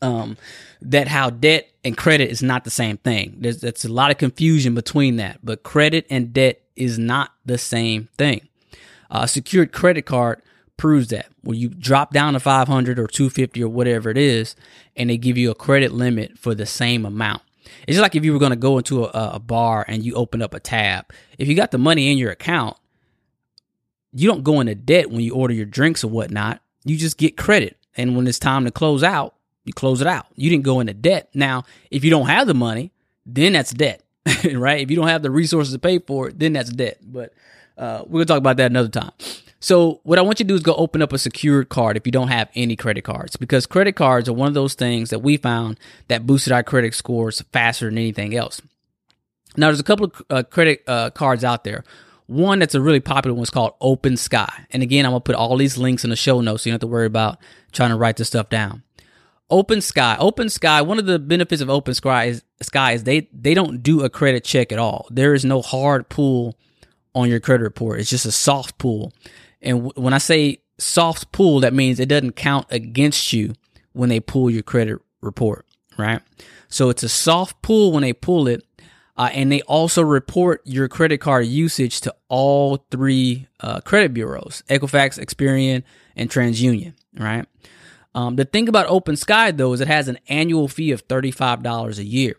Um, 0.00 0.36
that 0.80 1.06
how 1.06 1.30
debt 1.30 1.68
and 1.84 1.96
credit 1.96 2.30
is 2.30 2.42
not 2.42 2.64
the 2.64 2.70
same 2.70 2.96
thing. 2.96 3.36
There's 3.38 3.84
a 3.84 3.92
lot 3.92 4.10
of 4.10 4.18
confusion 4.18 4.74
between 4.74 5.16
that, 5.16 5.38
but 5.44 5.62
credit 5.62 6.06
and 6.10 6.32
debt 6.32 6.60
is 6.74 6.98
not 6.98 7.32
the 7.46 7.58
same 7.58 8.08
thing. 8.18 8.48
A 9.10 9.28
secured 9.28 9.72
credit 9.72 10.02
card 10.02 10.42
proves 10.76 11.08
that 11.08 11.26
when 11.42 11.58
you 11.58 11.68
drop 11.68 12.12
down 12.12 12.32
to 12.32 12.40
500 12.40 12.98
or 12.98 13.06
250 13.06 13.62
or 13.62 13.68
whatever 13.68 14.10
it 14.10 14.18
is, 14.18 14.56
and 14.96 15.10
they 15.10 15.16
give 15.16 15.38
you 15.38 15.50
a 15.50 15.54
credit 15.54 15.92
limit 15.92 16.38
for 16.38 16.54
the 16.54 16.66
same 16.66 17.04
amount. 17.04 17.42
It's 17.86 17.96
just 17.96 18.02
like 18.02 18.16
if 18.16 18.24
you 18.24 18.32
were 18.32 18.38
going 18.38 18.50
to 18.50 18.56
go 18.56 18.78
into 18.78 19.04
a, 19.04 19.34
a 19.34 19.38
bar 19.38 19.84
and 19.86 20.04
you 20.04 20.14
open 20.14 20.42
up 20.42 20.54
a 20.54 20.60
tab. 20.60 21.12
If 21.38 21.48
you 21.48 21.54
got 21.54 21.70
the 21.70 21.78
money 21.78 22.10
in 22.10 22.18
your 22.18 22.30
account, 22.30 22.76
you 24.12 24.28
don't 24.28 24.44
go 24.44 24.60
into 24.60 24.74
debt 24.74 25.10
when 25.10 25.20
you 25.20 25.34
order 25.34 25.54
your 25.54 25.66
drinks 25.66 26.04
or 26.04 26.08
whatnot. 26.08 26.60
You 26.84 26.96
just 26.96 27.16
get 27.16 27.36
credit. 27.36 27.76
And 27.96 28.16
when 28.16 28.26
it's 28.26 28.38
time 28.38 28.64
to 28.64 28.70
close 28.70 29.02
out, 29.02 29.34
you 29.64 29.72
close 29.72 30.00
it 30.00 30.06
out. 30.06 30.26
You 30.34 30.50
didn't 30.50 30.64
go 30.64 30.80
into 30.80 30.94
debt. 30.94 31.30
Now, 31.34 31.64
if 31.90 32.04
you 32.04 32.10
don't 32.10 32.26
have 32.26 32.46
the 32.46 32.54
money, 32.54 32.92
then 33.24 33.52
that's 33.52 33.72
debt, 33.72 34.02
right? 34.52 34.80
If 34.80 34.90
you 34.90 34.96
don't 34.96 35.08
have 35.08 35.22
the 35.22 35.30
resources 35.30 35.72
to 35.72 35.78
pay 35.78 35.98
for 35.98 36.28
it, 36.28 36.38
then 36.38 36.52
that's 36.52 36.70
debt. 36.70 36.98
But 37.02 37.32
uh, 37.78 38.02
we're 38.06 38.18
going 38.18 38.26
to 38.26 38.32
talk 38.32 38.38
about 38.38 38.56
that 38.56 38.70
another 38.70 38.88
time. 38.88 39.12
So, 39.60 40.00
what 40.02 40.18
I 40.18 40.22
want 40.22 40.40
you 40.40 40.44
to 40.44 40.48
do 40.48 40.54
is 40.56 40.62
go 40.62 40.74
open 40.74 41.02
up 41.02 41.12
a 41.12 41.18
secured 41.18 41.68
card 41.68 41.96
if 41.96 42.04
you 42.04 42.10
don't 42.10 42.28
have 42.28 42.50
any 42.56 42.74
credit 42.74 43.02
cards, 43.02 43.36
because 43.36 43.64
credit 43.64 43.92
cards 43.92 44.28
are 44.28 44.32
one 44.32 44.48
of 44.48 44.54
those 44.54 44.74
things 44.74 45.10
that 45.10 45.20
we 45.20 45.36
found 45.36 45.78
that 46.08 46.26
boosted 46.26 46.52
our 46.52 46.64
credit 46.64 46.94
scores 46.94 47.42
faster 47.52 47.84
than 47.84 47.96
anything 47.96 48.34
else. 48.34 48.60
Now, 49.56 49.68
there's 49.68 49.78
a 49.78 49.84
couple 49.84 50.06
of 50.06 50.22
uh, 50.30 50.42
credit 50.42 50.82
uh, 50.88 51.10
cards 51.10 51.44
out 51.44 51.62
there. 51.62 51.84
One 52.26 52.60
that's 52.60 52.74
a 52.74 52.80
really 52.80 53.00
popular 53.00 53.34
one 53.34 53.42
is 53.42 53.50
called 53.50 53.74
Open 53.80 54.16
Sky. 54.16 54.66
And 54.70 54.82
again, 54.82 55.04
I'm 55.04 55.12
to 55.12 55.20
put 55.20 55.34
all 55.34 55.56
these 55.56 55.76
links 55.76 56.04
in 56.04 56.10
the 56.10 56.16
show 56.16 56.40
notes 56.40 56.62
so 56.62 56.68
you 56.68 56.72
don't 56.72 56.74
have 56.76 56.88
to 56.88 56.92
worry 56.92 57.06
about 57.06 57.38
trying 57.72 57.90
to 57.90 57.96
write 57.96 58.16
this 58.16 58.28
stuff 58.28 58.48
down. 58.48 58.82
Open 59.50 59.80
Sky. 59.82 60.16
Open 60.18 60.48
Sky, 60.48 60.80
one 60.80 60.98
of 60.98 61.06
the 61.06 61.18
benefits 61.18 61.60
of 61.60 61.68
Open 61.68 61.94
Sky 61.94 62.24
is, 62.26 62.42
Sky 62.62 62.92
is 62.92 63.04
they, 63.04 63.28
they 63.32 63.52
don't 63.52 63.82
do 63.82 64.02
a 64.02 64.08
credit 64.08 64.44
check 64.44 64.72
at 64.72 64.78
all. 64.78 65.06
There 65.10 65.34
is 65.34 65.44
no 65.44 65.60
hard 65.60 66.08
pull 66.08 66.56
on 67.14 67.28
your 67.28 67.40
credit 67.40 67.64
report. 67.64 68.00
It's 68.00 68.08
just 68.08 68.24
a 68.24 68.32
soft 68.32 68.78
pull. 68.78 69.12
And 69.60 69.84
w- 69.84 70.02
when 70.02 70.14
I 70.14 70.18
say 70.18 70.62
soft 70.78 71.32
pull, 71.32 71.60
that 71.60 71.74
means 71.74 72.00
it 72.00 72.08
doesn't 72.08 72.36
count 72.36 72.66
against 72.70 73.32
you 73.32 73.52
when 73.92 74.08
they 74.08 74.20
pull 74.20 74.48
your 74.50 74.62
credit 74.62 74.98
report, 75.20 75.66
right? 75.98 76.22
So 76.68 76.88
it's 76.88 77.02
a 77.02 77.08
soft 77.08 77.60
pull 77.60 77.92
when 77.92 78.02
they 78.02 78.14
pull 78.14 78.48
it 78.48 78.64
uh, 79.16 79.30
and 79.32 79.52
they 79.52 79.60
also 79.62 80.02
report 80.02 80.62
your 80.64 80.88
credit 80.88 81.18
card 81.18 81.46
usage 81.46 82.00
to 82.02 82.14
all 82.28 82.86
three 82.90 83.46
uh, 83.60 83.80
credit 83.80 84.14
bureaus 84.14 84.62
Equifax, 84.68 85.18
Experian, 85.18 85.82
and 86.16 86.30
TransUnion, 86.30 86.94
right? 87.18 87.46
Um, 88.14 88.36
the 88.36 88.44
thing 88.44 88.68
about 88.68 88.86
Open 88.88 89.16
Sky, 89.16 89.50
though, 89.50 89.72
is 89.72 89.80
it 89.80 89.88
has 89.88 90.08
an 90.08 90.18
annual 90.28 90.68
fee 90.68 90.90
of 90.92 91.06
$35 91.08 91.98
a 91.98 92.04
year. 92.04 92.36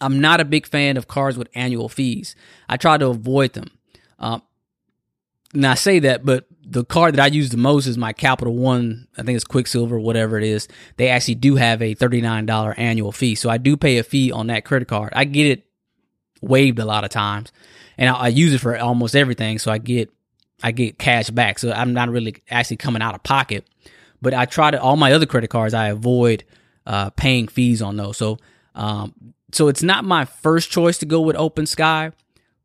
I'm 0.00 0.20
not 0.20 0.40
a 0.40 0.44
big 0.44 0.66
fan 0.66 0.96
of 0.96 1.06
cards 1.06 1.38
with 1.38 1.48
annual 1.54 1.88
fees. 1.88 2.34
I 2.68 2.76
try 2.76 2.98
to 2.98 3.06
avoid 3.06 3.52
them. 3.52 3.70
Um, 4.18 4.42
and 5.52 5.66
I 5.66 5.74
say 5.74 6.00
that, 6.00 6.24
but 6.24 6.46
the 6.66 6.84
card 6.84 7.14
that 7.14 7.22
I 7.22 7.26
use 7.28 7.50
the 7.50 7.56
most 7.56 7.86
is 7.86 7.96
my 7.96 8.12
Capital 8.12 8.54
One. 8.54 9.06
I 9.16 9.22
think 9.22 9.36
it's 9.36 9.44
Quicksilver, 9.44 9.98
whatever 9.98 10.36
it 10.36 10.44
is. 10.44 10.66
They 10.96 11.08
actually 11.08 11.36
do 11.36 11.54
have 11.54 11.80
a 11.80 11.94
$39 11.94 12.74
annual 12.76 13.12
fee. 13.12 13.36
So 13.36 13.48
I 13.48 13.58
do 13.58 13.76
pay 13.76 13.98
a 13.98 14.02
fee 14.02 14.32
on 14.32 14.48
that 14.48 14.64
credit 14.64 14.88
card. 14.88 15.12
I 15.14 15.24
get 15.24 15.46
it 15.46 15.63
waived 16.44 16.78
a 16.78 16.84
lot 16.84 17.04
of 17.04 17.10
times 17.10 17.52
and 17.98 18.08
I, 18.08 18.14
I 18.14 18.28
use 18.28 18.52
it 18.52 18.60
for 18.60 18.76
almost 18.78 19.16
everything. 19.16 19.58
So 19.58 19.70
I 19.70 19.78
get, 19.78 20.10
I 20.62 20.72
get 20.72 20.98
cash 20.98 21.30
back. 21.30 21.58
So 21.58 21.72
I'm 21.72 21.92
not 21.92 22.08
really 22.08 22.36
actually 22.50 22.76
coming 22.76 23.02
out 23.02 23.14
of 23.14 23.22
pocket, 23.22 23.66
but 24.22 24.34
I 24.34 24.44
try 24.44 24.70
to, 24.70 24.80
all 24.80 24.96
my 24.96 25.12
other 25.12 25.26
credit 25.26 25.48
cards, 25.48 25.74
I 25.74 25.88
avoid, 25.88 26.44
uh, 26.86 27.10
paying 27.10 27.48
fees 27.48 27.82
on 27.82 27.96
those. 27.96 28.16
So, 28.16 28.38
um, 28.74 29.14
so 29.52 29.68
it's 29.68 29.82
not 29.82 30.04
my 30.04 30.24
first 30.24 30.70
choice 30.70 30.98
to 30.98 31.06
go 31.06 31.20
with 31.20 31.36
Open 31.36 31.66
Sky, 31.66 32.12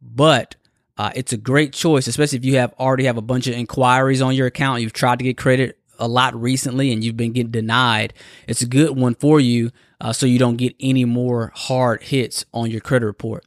but 0.02 0.56
uh, 0.98 1.12
it's 1.16 1.34
a 1.34 1.38
great 1.38 1.72
choice, 1.72 2.08
especially 2.08 2.40
if 2.40 2.46
you 2.46 2.58
have 2.58 2.74
already 2.80 3.06
have 3.06 3.18
a 3.18 3.22
bunch 3.22 3.48
of 3.48 3.54
inquiries 3.54 4.22
on 4.22 4.36
your 4.36 4.48
account. 4.48 4.82
You've 4.82 4.94
tried 4.94 5.20
to 5.20 5.24
get 5.24 5.38
credit 5.38 5.78
a 6.00 6.08
lot 6.08 6.40
recently 6.40 6.92
and 6.92 7.04
you've 7.04 7.18
been 7.18 7.34
getting 7.34 7.52
denied, 7.52 8.14
it's 8.48 8.62
a 8.62 8.66
good 8.66 8.98
one 8.98 9.16
for 9.16 9.40
you 9.40 9.72
uh, 10.02 10.14
so 10.14 10.26
you 10.26 10.40
don't 10.40 10.56
get 10.56 10.76
any 10.80 11.06
more 11.06 11.52
hard 11.54 12.02
hits 12.02 12.46
on 12.54 12.72
your 12.72 12.82
credit 12.82 13.06
report. 13.06 13.46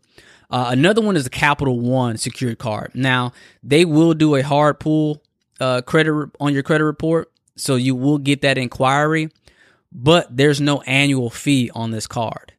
Uh, 0.52 0.66
another 0.68 1.00
one 1.00 1.16
is 1.16 1.24
the 1.24 1.30
Capital 1.30 1.80
One 1.80 2.18
secured 2.18 2.58
card. 2.58 2.92
Now, 2.94 3.32
they 3.62 3.86
will 3.86 4.12
do 4.12 4.34
a 4.34 4.42
hard 4.42 4.78
pull 4.78 5.22
uh, 5.58 5.80
credit 5.80 6.30
on 6.38 6.52
your 6.52 6.62
credit 6.62 6.84
report, 6.84 7.32
so 7.56 7.76
you 7.76 7.94
will 7.94 8.18
get 8.18 8.42
that 8.42 8.58
inquiry, 8.58 9.30
but 9.90 10.36
there's 10.36 10.60
no 10.60 10.82
annual 10.82 11.30
fee 11.30 11.70
on 11.74 11.90
this 11.90 12.06
card, 12.06 12.52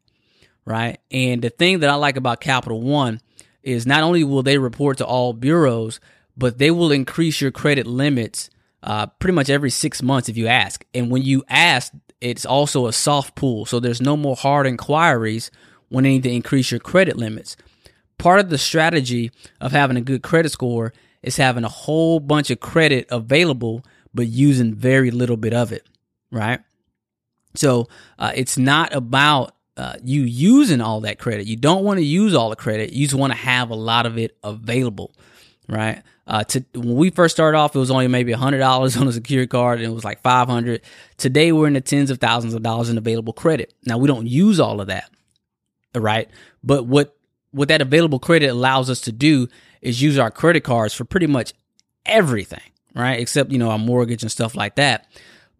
right? 0.66 1.00
And 1.12 1.44
the 1.44 1.52
thing 1.52 1.80
that 1.80 1.90
I 1.90 1.96
like 1.96 2.18
about 2.18 2.42
Capital 2.42 2.82
One 2.82 3.22
is 3.62 3.86
not 3.86 4.02
only 4.02 4.24
will 4.24 4.44
they 4.44 4.58
report 4.58 4.98
to 4.98 5.06
all 5.06 5.34
bureaus, 5.34 6.00
but 6.36 6.58
they 6.58 6.72
will 6.72 6.92
increase 6.92 7.42
your 7.42 7.52
credit 7.52 7.86
limits 7.86 8.50
uh, 8.82 9.06
pretty 9.06 9.36
much 9.36 9.50
every 9.50 9.70
six 9.70 10.02
months 10.02 10.30
if 10.30 10.36
you 10.36 10.48
ask. 10.48 10.84
And 10.96 11.12
when 11.12 11.22
you 11.22 11.44
ask, 11.48 11.94
it's 12.20 12.46
also 12.46 12.88
a 12.88 12.94
soft 12.94 13.36
pull. 13.36 13.66
So 13.66 13.80
there's 13.80 14.02
no 14.02 14.18
more 14.18 14.36
hard 14.36 14.66
inquiries 14.66 15.52
when 15.90 16.06
they 16.06 16.12
need 16.12 16.24
to 16.24 16.32
increase 16.32 16.72
your 16.72 16.80
credit 16.80 17.18
limits. 17.18 17.56
Part 18.18 18.40
of 18.40 18.50
the 18.50 18.58
strategy 18.58 19.32
of 19.60 19.72
having 19.72 19.98
a 19.98 20.02
good 20.02 20.24
credit 20.24 20.52
score 20.52 20.94
is 21.22 21.38
having 21.38 21.64
a 21.64 21.70
whole 21.70 22.20
bunch 22.20 22.50
of 22.50 22.60
credit 22.60 23.08
available, 23.10 23.84
but 24.14 24.28
using 24.28 24.76
very 24.76 25.12
little 25.12 25.38
bit 25.38 25.54
of 25.54 25.72
it, 25.72 25.88
right? 26.32 26.60
So 27.56 27.88
uh, 28.20 28.32
it's 28.36 28.58
not 28.58 28.94
about 28.94 29.56
uh, 29.78 29.96
you 30.04 30.22
using 30.24 30.82
all 30.82 31.02
that 31.02 31.20
credit. 31.20 31.48
You 31.48 31.56
don't 31.56 31.84
want 31.84 31.98
to 32.00 32.06
use 32.06 32.36
all 32.36 32.50
the 32.50 32.56
credit. 32.56 32.94
You 32.94 33.06
just 33.06 33.18
want 33.18 33.34
to 33.34 33.38
have 33.38 33.70
a 33.70 33.76
lot 33.76 34.06
of 34.06 34.18
it 34.18 34.38
available, 34.44 35.14
right? 35.68 36.04
Uh, 36.26 36.44
to, 36.44 36.64
when 36.74 36.96
we 36.96 37.10
first 37.10 37.36
started 37.36 37.58
off, 37.58 37.76
it 37.76 37.80
was 37.80 37.92
only 37.92 38.08
maybe 38.08 38.32
hundred 38.32 38.60
dollars 38.60 38.96
on 38.98 39.08
a 39.08 39.12
security 39.12 39.48
card, 39.48 39.80
and 39.80 39.92
it 39.92 39.94
was 39.94 40.04
like 40.04 40.22
five 40.22 40.48
hundred. 40.48 40.82
Today, 41.18 41.52
we're 41.52 41.68
in 41.68 41.74
the 41.74 41.82
tens 41.82 42.12
of 42.12 42.20
thousands 42.20 42.54
of 42.54 42.64
dollars 42.64 42.90
in 42.90 42.98
available 42.98 43.34
credit. 43.34 43.74
Now, 43.86 43.98
we 43.98 44.08
don't 44.08 44.28
use 44.28 44.60
all 44.60 44.80
of 44.80 44.88
that, 44.88 45.10
right? 45.96 46.30
But 46.64 46.86
what 46.86 47.18
what 47.54 47.70
that 47.70 47.82
available 47.82 48.20
credit 48.20 48.48
allows 48.48 48.90
us 48.90 49.02
to 49.02 49.12
do 49.12 49.48
is 49.82 50.02
use 50.02 50.20
our 50.20 50.32
credit 50.32 50.64
cards 50.64 50.94
for 50.94 51.06
pretty 51.06 51.28
much 51.28 51.54
everything, 52.06 52.72
right? 52.94 53.20
Except 53.20 53.52
you 53.52 53.58
know 53.58 53.70
our 53.70 53.80
mortgage 53.80 54.24
and 54.24 54.32
stuff 54.32 54.56
like 54.56 54.76
that 54.76 55.08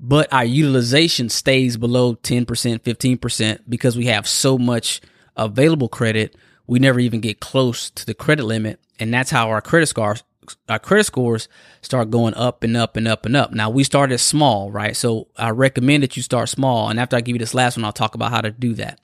but 0.04 0.32
our 0.34 0.44
utilization 0.44 1.30
stays 1.30 1.78
below 1.78 2.16
10%, 2.16 2.46
15% 2.46 3.60
because 3.70 3.96
we 3.96 4.08
have 4.08 4.28
so 4.28 4.58
much 4.58 5.00
available 5.38 5.88
credit. 5.88 6.36
We 6.68 6.80
never 6.80 7.00
even 7.00 7.22
get 7.22 7.40
close 7.40 7.90
to 7.92 8.06
the 8.06 8.14
credit 8.14 8.44
limit. 8.44 8.82
And 9.00 9.14
that's 9.14 9.32
how 9.32 9.50
our 9.50 9.62
credit 9.62 9.88
scores, 9.88 10.22
our 10.68 10.78
credit 10.78 11.06
scores 11.06 11.48
start 11.82 12.12
going 12.12 12.34
up 12.34 12.64
and 12.64 12.76
up 12.76 12.98
and 12.98 13.08
up 13.08 13.26
and 13.26 13.38
up. 13.38 13.54
Now 13.54 13.70
we 13.70 13.86
started 13.86 14.18
small, 14.18 14.72
right? 14.72 14.94
So 14.94 15.30
I 15.38 15.52
recommend 15.52 16.04
that 16.04 16.18
you 16.18 16.24
start 16.24 16.50
small. 16.50 16.90
And 16.90 17.00
after 17.00 17.16
I 17.16 17.22
give 17.22 17.36
you 17.36 17.40
this 17.40 17.54
last 17.54 17.78
one, 17.78 17.86
I'll 17.86 17.94
talk 17.94 18.14
about 18.14 18.32
how 18.32 18.42
to 18.42 18.52
do 18.52 18.74
that. 18.74 19.00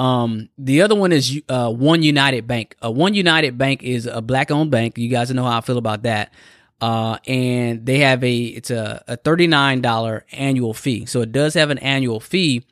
Um, 0.00 0.48
the 0.56 0.80
other 0.80 0.94
one 0.94 1.12
is 1.12 1.42
uh, 1.50 1.70
One 1.70 2.02
United 2.02 2.46
Bank. 2.46 2.74
Uh, 2.82 2.90
one 2.90 3.12
United 3.12 3.58
Bank 3.58 3.82
is 3.82 4.06
a 4.06 4.22
black 4.22 4.50
owned 4.50 4.70
bank. 4.70 4.96
You 4.96 5.10
guys 5.10 5.30
know 5.30 5.44
how 5.44 5.58
I 5.58 5.60
feel 5.60 5.76
about 5.76 6.04
that. 6.04 6.32
Uh, 6.80 7.18
and 7.26 7.84
they 7.84 7.98
have 7.98 8.24
a 8.24 8.34
it's 8.34 8.70
a, 8.70 9.04
a 9.06 9.18
$39 9.18 10.22
annual 10.32 10.72
fee. 10.72 11.04
So 11.04 11.20
it 11.20 11.32
does 11.32 11.52
have 11.52 11.68
an 11.68 11.76
annual 11.76 12.18
fee, 12.18 12.64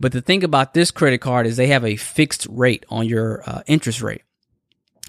but 0.00 0.12
the 0.12 0.22
thing 0.22 0.42
about 0.42 0.72
this 0.72 0.90
credit 0.90 1.18
card 1.18 1.46
is 1.46 1.58
they 1.58 1.66
have 1.66 1.84
a 1.84 1.96
fixed 1.96 2.46
rate 2.48 2.86
on 2.88 3.04
your 3.04 3.42
uh, 3.44 3.60
interest 3.66 4.00
rate. 4.00 4.22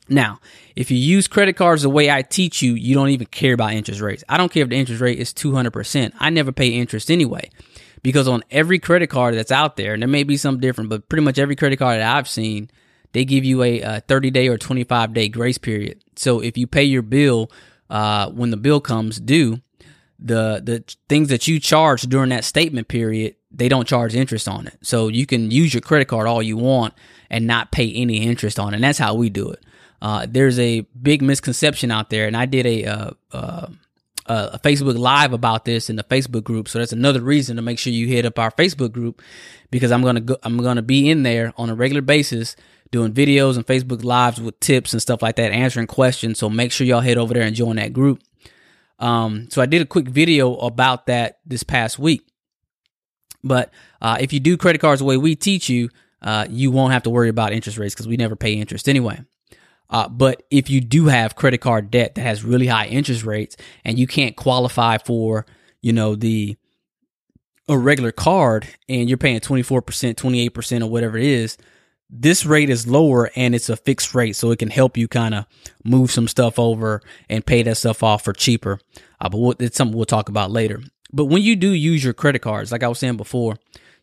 Now, 0.09 0.41
if 0.75 0.91
you 0.91 0.97
use 0.97 1.29
credit 1.29 1.55
cards 1.55 1.83
the 1.83 1.89
way 1.89 2.11
I 2.11 2.21
teach 2.21 2.61
you, 2.61 2.73
you 2.73 2.95
don't 2.95 3.09
even 3.09 3.27
care 3.27 3.53
about 3.53 3.71
interest 3.71 4.01
rates. 4.01 4.25
I 4.27 4.35
don't 4.35 4.51
care 4.51 4.63
if 4.63 4.69
the 4.69 4.75
interest 4.75 4.99
rate 5.01 5.19
is 5.19 5.33
200%. 5.33 6.11
I 6.19 6.29
never 6.31 6.51
pay 6.51 6.67
interest 6.67 7.09
anyway. 7.09 7.49
Because 8.03 8.27
on 8.27 8.43
every 8.49 8.79
credit 8.79 9.07
card 9.07 9.35
that's 9.35 9.51
out 9.51 9.75
there, 9.75 9.93
and 9.93 10.01
there 10.01 10.07
may 10.07 10.23
be 10.23 10.37
some 10.37 10.59
different, 10.59 10.89
but 10.89 11.07
pretty 11.07 11.23
much 11.23 11.37
every 11.37 11.55
credit 11.55 11.77
card 11.77 11.99
that 11.99 12.15
I've 12.15 12.27
seen, 12.27 12.69
they 13.13 13.25
give 13.25 13.43
you 13.43 13.61
a, 13.61 13.81
a 13.81 13.99
30 14.01 14.31
day 14.31 14.47
or 14.47 14.57
25 14.57 15.13
day 15.13 15.29
grace 15.29 15.57
period. 15.57 16.03
So 16.15 16.39
if 16.39 16.57
you 16.57 16.67
pay 16.67 16.83
your 16.83 17.01
bill 17.01 17.51
uh, 17.89 18.29
when 18.31 18.49
the 18.49 18.57
bill 18.57 18.81
comes 18.81 19.19
due, 19.19 19.61
the 20.17 20.61
the 20.63 20.83
things 21.09 21.29
that 21.29 21.47
you 21.47 21.59
charge 21.59 22.03
during 22.03 22.29
that 22.29 22.45
statement 22.45 22.87
period, 22.87 23.35
they 23.51 23.67
don't 23.67 23.87
charge 23.87 24.15
interest 24.15 24.47
on 24.47 24.67
it. 24.67 24.77
So 24.81 25.07
you 25.07 25.25
can 25.25 25.51
use 25.51 25.73
your 25.73 25.81
credit 25.81 26.07
card 26.07 26.27
all 26.27 26.41
you 26.41 26.57
want 26.57 26.93
and 27.29 27.47
not 27.47 27.71
pay 27.71 27.91
any 27.91 28.23
interest 28.23 28.59
on 28.59 28.73
it. 28.73 28.77
And 28.77 28.83
that's 28.83 28.99
how 28.99 29.15
we 29.15 29.29
do 29.29 29.49
it. 29.49 29.63
Uh, 30.01 30.25
there's 30.27 30.59
a 30.59 30.81
big 31.01 31.21
misconception 31.21 31.91
out 31.91 32.09
there, 32.09 32.27
and 32.27 32.35
I 32.35 32.45
did 32.45 32.65
a, 32.65 32.85
uh, 32.85 33.11
uh, 33.31 33.67
a 34.31 34.59
Facebook 34.59 34.97
Live 34.97 35.33
about 35.33 35.65
this 35.65 35.89
in 35.89 35.95
the 35.95 36.03
Facebook 36.03 36.43
group. 36.43 36.67
So 36.67 36.79
that's 36.79 36.93
another 36.93 37.21
reason 37.21 37.55
to 37.55 37.61
make 37.61 37.79
sure 37.79 37.91
you 37.91 38.07
hit 38.07 38.25
up 38.25 38.39
our 38.39 38.51
Facebook 38.51 38.91
group 38.91 39.21
because 39.71 39.91
I'm 39.91 40.03
gonna 40.03 40.21
go, 40.21 40.37
I'm 40.43 40.57
gonna 40.57 40.81
be 40.81 41.09
in 41.09 41.23
there 41.23 41.53
on 41.57 41.69
a 41.69 41.75
regular 41.75 42.01
basis 42.01 42.55
doing 42.91 43.13
videos 43.13 43.55
and 43.55 43.65
Facebook 43.65 44.03
lives 44.03 44.39
with 44.39 44.59
tips 44.59 44.93
and 44.93 45.01
stuff 45.01 45.21
like 45.21 45.37
that, 45.37 45.51
answering 45.51 45.87
questions. 45.87 46.37
So 46.39 46.49
make 46.49 46.71
sure 46.71 46.85
y'all 46.85 46.99
head 46.99 47.17
over 47.17 47.33
there 47.33 47.43
and 47.43 47.55
join 47.55 47.77
that 47.77 47.93
group. 47.93 48.21
Um, 48.99 49.47
so 49.49 49.61
I 49.61 49.65
did 49.65 49.81
a 49.81 49.85
quick 49.85 50.07
video 50.07 50.55
about 50.55 51.07
that 51.07 51.39
this 51.45 51.63
past 51.63 51.97
week. 51.97 52.27
But 53.43 53.73
uh, 54.01 54.17
if 54.19 54.33
you 54.33 54.39
do 54.39 54.57
credit 54.57 54.79
cards 54.79 54.99
the 54.99 55.05
way 55.05 55.17
we 55.17 55.35
teach 55.35 55.69
you, 55.69 55.89
uh, 56.21 56.45
you 56.49 56.69
won't 56.69 56.93
have 56.93 57.03
to 57.03 57.09
worry 57.09 57.29
about 57.29 57.53
interest 57.53 57.77
rates 57.77 57.95
because 57.95 58.07
we 58.07 58.17
never 58.17 58.35
pay 58.35 58.53
interest 58.53 58.87
anyway. 58.87 59.21
Uh, 59.91 60.07
but 60.07 60.43
if 60.49 60.69
you 60.69 60.81
do 60.81 61.07
have 61.07 61.35
credit 61.35 61.59
card 61.59 61.91
debt 61.91 62.15
that 62.15 62.21
has 62.21 62.43
really 62.43 62.67
high 62.67 62.87
interest 62.87 63.23
rates 63.23 63.57
and 63.83 63.99
you 63.99 64.07
can't 64.07 64.35
qualify 64.35 64.97
for, 64.97 65.45
you 65.81 65.91
know, 65.91 66.15
the 66.15 66.55
a 67.67 67.77
regular 67.77 68.11
card 68.11 68.67
and 68.89 69.07
you're 69.07 69.17
paying 69.17 69.39
24%, 69.39 69.81
28% 70.15 70.81
or 70.81 70.87
whatever 70.87 71.17
it 71.17 71.25
is, 71.25 71.57
this 72.09 72.45
rate 72.45 72.69
is 72.69 72.87
lower 72.87 73.31
and 73.35 73.55
it's 73.55 73.69
a 73.69 73.77
fixed 73.77 74.13
rate, 74.13 74.35
so 74.35 74.51
it 74.51 74.59
can 74.59 74.69
help 74.69 74.97
you 74.97 75.07
kind 75.07 75.33
of 75.33 75.45
move 75.85 76.11
some 76.11 76.27
stuff 76.27 76.59
over 76.59 77.01
and 77.29 77.45
pay 77.45 77.63
that 77.63 77.77
stuff 77.77 78.03
off 78.03 78.23
for 78.25 78.33
cheaper. 78.33 78.79
Uh, 79.19 79.29
but 79.29 79.37
we'll, 79.37 79.55
it's 79.59 79.77
something 79.77 79.95
we'll 79.95 80.05
talk 80.05 80.27
about 80.27 80.51
later. 80.51 80.81
But 81.13 81.25
when 81.25 81.41
you 81.41 81.55
do 81.55 81.71
use 81.71 82.03
your 82.03 82.13
credit 82.13 82.39
cards, 82.39 82.71
like 82.71 82.83
I 82.83 82.87
was 82.87 82.99
saying 82.99 83.17
before, 83.17 83.57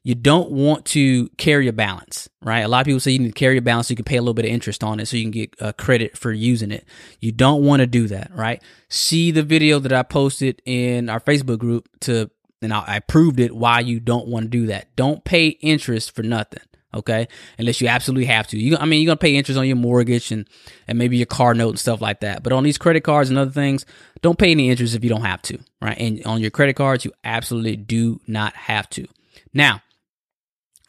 you 0.08 0.14
don't 0.14 0.50
want 0.50 0.86
to 0.86 1.28
carry 1.36 1.68
a 1.68 1.72
balance, 1.74 2.30
right? 2.40 2.60
A 2.60 2.68
lot 2.68 2.80
of 2.80 2.86
people 2.86 2.98
say 2.98 3.10
you 3.10 3.18
need 3.18 3.28
to 3.28 3.32
carry 3.32 3.58
a 3.58 3.60
balance 3.60 3.88
so 3.88 3.92
you 3.92 3.96
can 3.96 4.06
pay 4.06 4.16
a 4.16 4.22
little 4.22 4.32
bit 4.32 4.46
of 4.46 4.50
interest 4.50 4.82
on 4.82 5.00
it 5.00 5.06
so 5.06 5.18
you 5.18 5.24
can 5.24 5.30
get 5.30 5.54
uh, 5.60 5.72
credit 5.72 6.16
for 6.16 6.32
using 6.32 6.70
it. 6.70 6.86
You 7.20 7.30
don't 7.30 7.62
want 7.62 7.80
to 7.80 7.86
do 7.86 8.08
that, 8.08 8.30
right? 8.34 8.62
See 8.88 9.32
the 9.32 9.42
video 9.42 9.78
that 9.80 9.92
I 9.92 10.02
posted 10.02 10.62
in 10.64 11.10
our 11.10 11.20
Facebook 11.20 11.58
group 11.58 11.90
to, 12.00 12.30
and 12.62 12.72
I, 12.72 12.84
I 12.86 12.98
proved 13.00 13.38
it 13.38 13.54
why 13.54 13.80
you 13.80 14.00
don't 14.00 14.28
want 14.28 14.44
to 14.44 14.48
do 14.48 14.68
that. 14.68 14.96
Don't 14.96 15.22
pay 15.26 15.48
interest 15.48 16.16
for 16.16 16.22
nothing 16.22 16.62
okay 16.94 17.28
unless 17.58 17.82
you 17.82 17.86
absolutely 17.86 18.24
have 18.24 18.46
to 18.46 18.58
you 18.58 18.74
i 18.78 18.86
mean 18.86 19.02
you're 19.02 19.10
gonna 19.10 19.18
pay 19.18 19.36
interest 19.36 19.58
on 19.58 19.66
your 19.66 19.76
mortgage 19.76 20.32
and 20.32 20.48
and 20.86 20.96
maybe 20.96 21.18
your 21.18 21.26
car 21.26 21.52
note 21.52 21.68
and 21.68 21.78
stuff 21.78 22.00
like 22.00 22.20
that 22.20 22.42
but 22.42 22.50
on 22.50 22.64
these 22.64 22.78
credit 22.78 23.02
cards 23.02 23.28
and 23.28 23.38
other 23.38 23.50
things 23.50 23.84
don't 24.22 24.38
pay 24.38 24.52
any 24.52 24.70
interest 24.70 24.94
if 24.94 25.04
you 25.04 25.10
don't 25.10 25.20
have 25.20 25.42
to 25.42 25.58
right 25.82 25.98
and 25.98 26.24
on 26.24 26.40
your 26.40 26.50
credit 26.50 26.76
cards 26.76 27.04
you 27.04 27.12
absolutely 27.24 27.76
do 27.76 28.18
not 28.26 28.54
have 28.54 28.88
to 28.88 29.06
now 29.52 29.82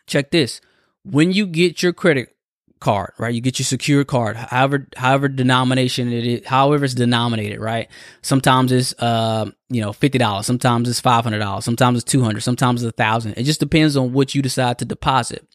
check 0.09 0.31
this 0.31 0.61
when 1.03 1.31
you 1.31 1.45
get 1.45 1.81
your 1.81 1.93
credit 1.93 2.35
card 2.79 3.11
right 3.17 3.33
you 3.33 3.41
get 3.41 3.59
your 3.59 3.65
secure 3.65 4.05
card 4.05 4.37
however 4.37 4.87
however 4.95 5.27
denomination 5.27 6.11
it 6.13 6.25
is 6.25 6.45
however 6.47 6.85
it's 6.85 6.93
denominated 6.93 7.59
right 7.59 7.89
sometimes 8.21 8.71
it's 8.71 8.93
uh 8.99 9.49
you 9.69 9.81
know 9.81 9.91
$50 9.91 10.45
sometimes 10.45 10.87
it's 10.87 11.01
$500 11.01 11.63
sometimes 11.63 12.01
it's 12.01 12.11
200 12.11 12.39
sometimes 12.41 12.81
it's 12.81 12.89
a 12.89 12.95
thousand 12.95 13.33
it 13.35 13.43
just 13.43 13.59
depends 13.59 13.97
on 13.97 14.13
what 14.13 14.33
you 14.33 14.41
decide 14.41 14.79
to 14.79 14.85
deposit 14.85 15.45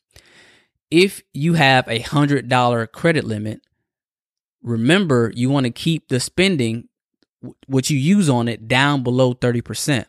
if 0.94 1.22
you 1.32 1.54
have 1.54 1.88
a 1.88 2.00
hundred 2.00 2.48
dollar 2.48 2.86
credit 2.86 3.24
limit, 3.24 3.60
remember 4.62 5.32
you 5.34 5.50
want 5.50 5.64
to 5.64 5.70
keep 5.70 6.08
the 6.08 6.20
spending, 6.20 6.88
what 7.66 7.90
you 7.90 7.98
use 7.98 8.28
on 8.28 8.46
it, 8.46 8.68
down 8.68 9.02
below 9.02 9.34
30%. 9.34 10.06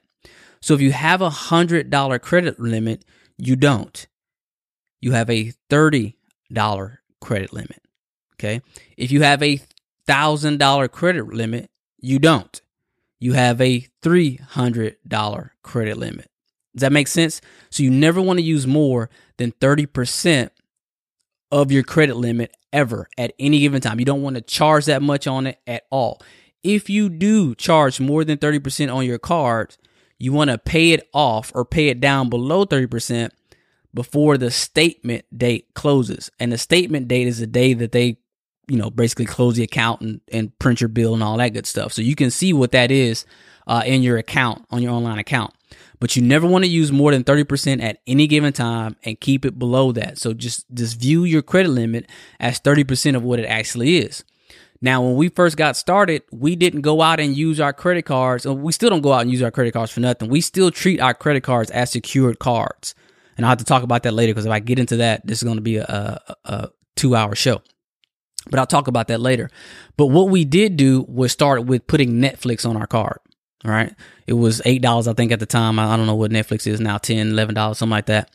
So 0.62 0.76
if 0.76 0.82
you 0.82 0.92
have 0.92 1.22
a 1.22 1.32
hundred 1.32 1.90
dollar 1.90 2.20
credit 2.20 2.60
limit, 2.60 3.04
you 3.36 3.56
don't. 3.56 4.06
You 5.06 5.12
have 5.12 5.30
a 5.30 5.54
$30 5.70 6.16
credit 7.22 7.54
limit. 7.54 7.80
Okay. 8.34 8.62
If 8.98 9.12
you 9.12 9.22
have 9.22 9.44
a 9.44 9.62
thousand 10.08 10.58
dollar 10.58 10.88
credit 10.88 11.28
limit, 11.28 11.70
you 12.00 12.18
don't. 12.18 12.60
You 13.20 13.34
have 13.34 13.62
a 13.62 13.86
$300 14.02 15.50
credit 15.62 15.98
limit. 15.98 16.32
Does 16.74 16.82
that 16.82 16.92
make 16.92 17.08
sense? 17.08 17.40
So 17.70 17.84
you 17.84 17.92
never 17.92 18.20
want 18.20 18.40
to 18.40 18.44
use 18.44 18.66
more 18.66 19.12
than 19.38 19.52
30% 19.52 20.50
of 21.52 21.72
your 21.72 21.84
credit 21.84 22.16
limit 22.16 22.58
ever 22.74 23.08
at 23.16 23.34
any 23.38 23.60
given 23.60 23.82
time. 23.82 24.00
You 24.00 24.06
don't 24.06 24.24
want 24.24 24.38
to 24.38 24.42
charge 24.42 24.86
that 24.86 25.04
much 25.04 25.28
on 25.28 25.46
it 25.46 25.60
at 25.68 25.84
all. 25.92 26.20
If 26.64 26.90
you 26.90 27.10
do 27.10 27.54
charge 27.54 28.00
more 28.00 28.24
than 28.24 28.40
30% 28.40 28.92
on 28.92 29.06
your 29.06 29.20
cards, 29.20 29.78
you 30.18 30.34
want 30.34 30.50
to 30.50 30.58
pay 30.58 30.94
it 30.94 31.08
off 31.14 31.52
or 31.54 31.64
pay 31.64 31.90
it 31.90 32.00
down 32.00 32.28
below 32.28 32.66
30% 32.66 33.30
before 33.96 34.38
the 34.38 34.52
statement 34.52 35.26
date 35.36 35.74
closes. 35.74 36.30
And 36.40 36.52
the 36.52 36.58
statement 36.58 37.08
date 37.08 37.28
is 37.28 37.40
the 37.40 37.48
day 37.48 37.74
that 37.74 37.94
they, 37.94 38.18
you 38.68 38.78
know, 38.78 38.92
basically 38.92 39.26
close 39.26 39.56
the 39.56 39.64
account 39.64 40.02
and, 40.02 40.22
and 40.32 40.60
print 40.60 40.82
your 40.82 40.90
bill 40.90 41.14
and 41.14 41.24
all 41.24 41.38
that 41.38 41.54
good 41.54 41.66
stuff. 41.66 41.94
So 41.94 42.02
you 42.02 42.14
can 42.14 42.30
see 42.30 42.52
what 42.52 42.74
that 42.74 42.92
is 42.92 43.26
uh, 43.66 43.84
in 43.86 44.04
your 44.04 44.18
account 44.18 44.66
on 44.70 44.84
your 44.84 44.92
online 44.92 45.18
account. 45.18 45.54
But 46.00 46.16
you 46.16 46.22
never 46.22 46.46
want 46.46 46.66
to 46.66 46.70
use 46.70 46.92
more 46.92 47.12
than 47.12 47.24
30% 47.24 47.82
at 47.82 48.00
any 48.06 48.28
given 48.28 48.52
time 48.52 48.98
and 49.04 49.20
keep 49.20 49.46
it 49.46 49.58
below 49.58 49.94
that. 49.94 50.18
So 50.18 50.34
just, 50.34 50.66
just 50.74 51.00
view 51.00 51.24
your 51.24 51.42
credit 51.42 51.70
limit 51.70 52.10
as 52.38 52.60
30% 52.60 53.16
of 53.16 53.24
what 53.24 53.40
it 53.40 53.46
actually 53.46 53.98
is. 53.98 54.26
Now, 54.82 55.02
when 55.02 55.16
we 55.16 55.30
first 55.30 55.56
got 55.56 55.78
started, 55.78 56.24
we 56.32 56.58
didn't 56.58 56.82
go 56.82 57.02
out 57.02 57.22
and 57.22 57.36
use 57.36 57.62
our 57.62 57.72
credit 57.72 58.04
cards. 58.04 58.46
We 58.46 58.74
still 58.74 58.90
don't 58.90 59.02
go 59.02 59.14
out 59.14 59.22
and 59.22 59.32
use 59.32 59.42
our 59.42 59.52
credit 59.52 59.72
cards 59.72 59.94
for 59.94 60.02
nothing. 60.02 60.30
We 60.30 60.42
still 60.42 60.70
treat 60.70 61.00
our 61.00 61.14
credit 61.14 61.44
cards 61.44 61.72
as 61.72 61.92
secured 61.92 62.40
cards. 62.40 62.94
And 63.38 63.46
I'll 63.46 63.52
have 63.52 63.60
to 63.60 63.66
talk 63.66 63.84
about 63.84 64.04
that 64.04 64.14
later 64.14 64.34
because 64.34 64.46
if 64.46 64.52
I 64.52 64.60
get 64.60 64.80
into 64.80 64.98
that, 64.98 65.26
this 65.26 65.40
is 65.40 65.44
going 65.44 65.58
to 65.58 65.62
be 65.62 65.78
a, 65.78 65.84
a, 65.84 66.36
a 66.46 66.70
two 66.96 67.16
hour 67.16 67.36
show. 67.36 67.62
But 68.50 68.60
I'll 68.60 68.68
talk 68.68 68.88
about 68.88 69.08
that 69.08 69.20
later. 69.20 69.50
But 69.98 70.08
what 70.08 70.30
we 70.30 70.46
did 70.46 70.78
do 70.78 71.04
was 71.08 71.32
start 71.32 71.66
with 71.66 71.88
putting 71.88 72.22
Netflix 72.22 72.68
on 72.68 72.78
our 72.78 72.88
card. 72.88 73.20
Right. 73.64 73.94
It 74.28 74.34
was 74.34 74.62
$8, 74.62 75.08
I 75.08 75.14
think, 75.14 75.32
at 75.32 75.40
the 75.40 75.48
time. 75.48 75.80
I 75.80 75.98
don't 75.98 76.06
know 76.06 76.16
what 76.16 76.30
Netflix 76.30 76.68
is 76.68 76.80
now, 76.80 76.98
$10, 76.98 77.32
$11, 77.32 77.76
something 77.76 77.90
like 77.90 78.06
that. 78.08 78.30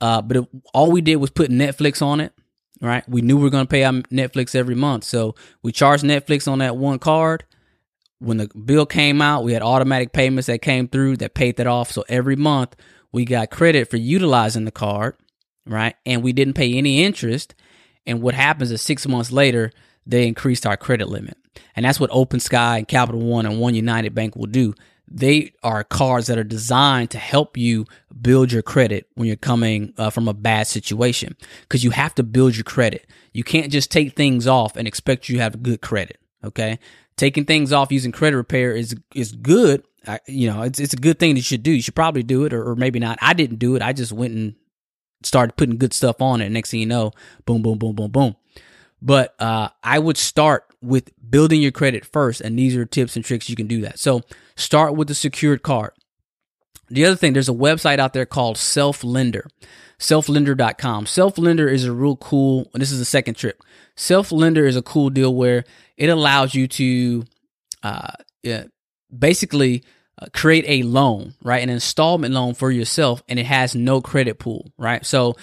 Uh, 0.00 0.22
but 0.22 0.38
it, 0.38 0.48
all 0.72 0.90
we 0.90 1.02
did 1.02 1.16
was 1.16 1.28
put 1.28 1.50
Netflix 1.50 2.00
on 2.00 2.20
it. 2.20 2.32
Right. 2.80 3.06
We 3.08 3.20
knew 3.20 3.36
we 3.36 3.44
were 3.44 3.50
going 3.50 3.66
to 3.66 3.70
pay 3.70 3.84
our 3.84 3.92
Netflix 3.92 4.54
every 4.54 4.74
month. 4.74 5.04
So 5.04 5.34
we 5.62 5.72
charged 5.72 6.04
Netflix 6.04 6.50
on 6.50 6.58
that 6.60 6.76
one 6.76 6.98
card. 6.98 7.44
When 8.18 8.38
the 8.38 8.48
bill 8.48 8.86
came 8.86 9.20
out, 9.20 9.44
we 9.44 9.52
had 9.52 9.62
automatic 9.62 10.12
payments 10.12 10.46
that 10.46 10.62
came 10.62 10.88
through 10.88 11.18
that 11.18 11.34
paid 11.34 11.58
that 11.58 11.66
off. 11.66 11.92
So 11.92 12.04
every 12.08 12.36
month 12.36 12.74
we 13.12 13.24
got 13.24 13.50
credit 13.50 13.90
for 13.90 13.98
utilizing 13.98 14.64
the 14.64 14.70
card. 14.70 15.16
Right. 15.64 15.94
And 16.04 16.22
we 16.22 16.32
didn't 16.32 16.54
pay 16.54 16.76
any 16.76 17.04
interest. 17.04 17.54
And 18.06 18.20
what 18.20 18.34
happens 18.34 18.70
is 18.72 18.82
six 18.82 19.06
months 19.06 19.30
later, 19.30 19.70
they 20.04 20.26
increased 20.26 20.66
our 20.66 20.76
credit 20.76 21.08
limit. 21.08 21.36
And 21.76 21.84
that's 21.84 22.00
what 22.00 22.10
Open 22.12 22.40
Sky 22.40 22.78
and 22.78 22.88
Capital 22.88 23.20
One 23.20 23.46
and 23.46 23.60
One 23.60 23.74
United 23.74 24.14
Bank 24.14 24.34
will 24.34 24.46
do. 24.46 24.74
They 25.06 25.52
are 25.62 25.84
cards 25.84 26.28
that 26.28 26.38
are 26.38 26.44
designed 26.44 27.10
to 27.10 27.18
help 27.18 27.56
you 27.56 27.86
build 28.20 28.50
your 28.50 28.62
credit 28.62 29.06
when 29.14 29.26
you're 29.26 29.36
coming 29.36 29.92
uh, 29.98 30.10
from 30.10 30.26
a 30.26 30.34
bad 30.34 30.66
situation 30.66 31.36
because 31.62 31.84
you 31.84 31.90
have 31.90 32.14
to 32.16 32.22
build 32.22 32.56
your 32.56 32.64
credit. 32.64 33.06
You 33.32 33.44
can't 33.44 33.70
just 33.70 33.90
take 33.90 34.16
things 34.16 34.46
off 34.46 34.76
and 34.76 34.88
expect 34.88 35.28
you 35.28 35.40
have 35.40 35.62
good 35.62 35.82
credit. 35.82 36.18
Okay. 36.42 36.78
Taking 37.16 37.44
things 37.44 37.72
off 37.72 37.92
using 37.92 38.10
credit 38.10 38.36
repair 38.36 38.74
is, 38.74 38.96
is 39.14 39.32
good. 39.32 39.84
I, 40.06 40.20
you 40.26 40.50
know, 40.50 40.62
it's, 40.62 40.80
it's 40.80 40.94
a 40.94 40.98
good 40.98 41.18
thing 41.18 41.34
that 41.34 41.40
you 41.40 41.44
should 41.44 41.62
do. 41.62 41.72
You 41.72 41.82
should 41.82 41.94
probably 41.94 42.22
do 42.22 42.44
it 42.44 42.52
or, 42.52 42.70
or 42.70 42.76
maybe 42.76 42.98
not. 42.98 43.18
I 43.20 43.34
didn't 43.34 43.58
do 43.58 43.76
it. 43.76 43.82
I 43.82 43.92
just 43.92 44.12
went 44.12 44.34
and 44.34 44.54
started 45.22 45.56
putting 45.56 45.78
good 45.78 45.92
stuff 45.92 46.20
on 46.20 46.40
it. 46.40 46.50
Next 46.50 46.70
thing 46.70 46.80
you 46.80 46.86
know, 46.86 47.12
boom, 47.46 47.62
boom, 47.62 47.78
boom, 47.78 47.94
boom, 47.94 48.10
boom. 48.10 48.36
But 49.00 49.34
uh, 49.40 49.68
I 49.82 49.98
would 49.98 50.16
start 50.16 50.64
with 50.80 51.10
building 51.28 51.60
your 51.60 51.72
credit 51.72 52.04
first, 52.04 52.40
and 52.40 52.58
these 52.58 52.76
are 52.76 52.84
tips 52.84 53.16
and 53.16 53.24
tricks 53.24 53.48
you 53.48 53.56
can 53.56 53.66
do 53.66 53.80
that. 53.82 53.98
So 53.98 54.22
start 54.56 54.94
with 54.94 55.08
the 55.08 55.14
secured 55.14 55.62
card. 55.62 55.92
The 56.88 57.06
other 57.06 57.16
thing, 57.16 57.32
there's 57.32 57.48
a 57.48 57.54
website 57.54 57.98
out 57.98 58.12
there 58.12 58.26
called 58.26 58.58
Self 58.58 59.02
Lender, 59.02 59.48
selflender.com. 59.98 61.06
Self 61.06 61.38
Lender 61.38 61.68
is 61.68 61.84
a 61.84 61.92
real 61.92 62.16
cool, 62.16 62.70
this 62.74 62.92
is 62.92 62.98
the 62.98 63.04
second 63.04 63.34
trip. 63.34 63.62
Self 63.96 64.30
Lender 64.30 64.66
is 64.66 64.76
a 64.76 64.82
cool 64.82 65.10
deal 65.10 65.34
where 65.34 65.64
it 65.96 66.08
allows 66.08 66.54
you 66.54 66.68
to 66.68 67.24
uh, 67.82 68.12
yeah, 68.42 68.64
basically 69.16 69.84
uh, 70.18 70.26
create 70.32 70.64
a 70.68 70.82
loan, 70.82 71.34
right? 71.42 71.62
An 71.62 71.70
installment 71.70 72.34
loan 72.34 72.54
for 72.54 72.70
yourself, 72.70 73.22
and 73.28 73.38
it 73.38 73.46
has 73.46 73.74
no 73.74 74.00
credit 74.00 74.38
pull, 74.38 74.72
right? 74.76 75.04
So 75.04 75.36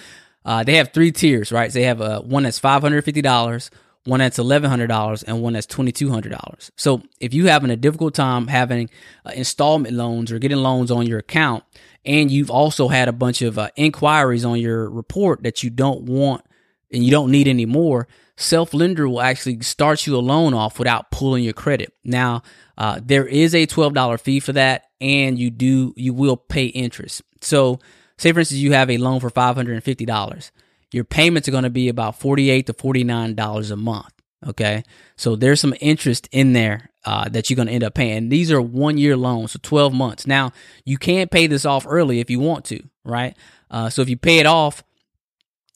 uh, 0.44 0.64
they 0.64 0.76
have 0.76 0.92
three 0.92 1.12
tiers, 1.12 1.52
right? 1.52 1.70
So 1.72 1.78
they 1.78 1.84
have 1.84 2.00
a 2.00 2.20
one 2.20 2.44
that's 2.44 2.58
five 2.58 2.82
hundred 2.82 3.04
fifty 3.04 3.22
dollars, 3.22 3.70
one 4.04 4.20
that's 4.20 4.38
eleven 4.38 4.70
hundred 4.70 4.86
dollars, 4.86 5.22
and 5.22 5.42
one 5.42 5.52
that's 5.52 5.66
twenty 5.66 5.92
two 5.92 6.10
hundred 6.10 6.30
dollars. 6.30 6.70
So 6.76 7.02
if 7.20 7.34
you're 7.34 7.48
having 7.48 7.70
a 7.70 7.76
difficult 7.76 8.14
time 8.14 8.46
having 8.46 8.90
uh, 9.26 9.32
installment 9.34 9.94
loans 9.94 10.32
or 10.32 10.38
getting 10.38 10.58
loans 10.58 10.90
on 10.90 11.06
your 11.06 11.18
account, 11.18 11.64
and 12.04 12.30
you've 12.30 12.50
also 12.50 12.88
had 12.88 13.08
a 13.08 13.12
bunch 13.12 13.42
of 13.42 13.58
uh, 13.58 13.68
inquiries 13.76 14.44
on 14.44 14.58
your 14.58 14.88
report 14.88 15.42
that 15.42 15.62
you 15.62 15.70
don't 15.70 16.02
want 16.02 16.44
and 16.92 17.04
you 17.04 17.10
don't 17.10 17.30
need 17.30 17.46
anymore, 17.46 18.08
Self 18.40 18.74
Lender 18.74 19.08
will 19.08 19.20
actually 19.20 19.60
start 19.60 20.06
you 20.06 20.16
a 20.16 20.18
loan 20.18 20.54
off 20.54 20.78
without 20.78 21.10
pulling 21.10 21.44
your 21.44 21.52
credit. 21.52 21.92
Now, 22.04 22.42
uh, 22.78 23.00
there 23.02 23.26
is 23.26 23.54
a 23.54 23.66
twelve 23.66 23.94
dollar 23.94 24.18
fee 24.18 24.40
for 24.40 24.52
that, 24.52 24.84
and 25.00 25.38
you 25.38 25.50
do 25.50 25.94
you 25.96 26.12
will 26.12 26.36
pay 26.36 26.66
interest. 26.66 27.22
So 27.40 27.80
say 28.20 28.32
for 28.32 28.40
instance 28.40 28.60
you 28.60 28.72
have 28.72 28.90
a 28.90 28.98
loan 28.98 29.20
for 29.20 29.30
$550 29.30 30.50
your 30.92 31.04
payments 31.04 31.48
are 31.48 31.52
going 31.52 31.64
to 31.64 31.70
be 31.70 31.88
about 31.88 32.18
48 32.18 32.66
to 32.66 32.72
$49 32.72 33.70
a 33.70 33.76
month 33.76 34.12
okay? 34.46 34.84
So 35.16 35.36
there's 35.36 35.60
some 35.60 35.74
interest 35.80 36.28
in 36.32 36.52
there 36.54 36.90
uh, 37.04 37.28
that 37.28 37.48
you're 37.50 37.56
going 37.56 37.68
to 37.68 37.74
end 37.74 37.84
up 37.84 37.92
paying. 37.94 38.30
These 38.30 38.50
are 38.50 38.60
one 38.60 38.96
year 38.96 39.16
loans 39.16 39.52
so 39.52 39.58
12 39.62 39.92
months. 39.92 40.26
Now 40.26 40.52
you 40.84 40.98
can't 40.98 41.30
pay 41.30 41.46
this 41.46 41.64
off 41.64 41.86
early 41.88 42.20
if 42.20 42.30
you 42.30 42.40
want 42.40 42.64
to 42.66 42.82
right? 43.04 43.36
Uh, 43.70 43.88
so 43.88 44.02
if 44.02 44.08
you 44.08 44.16
pay 44.16 44.38
it 44.38 44.46
off 44.46 44.82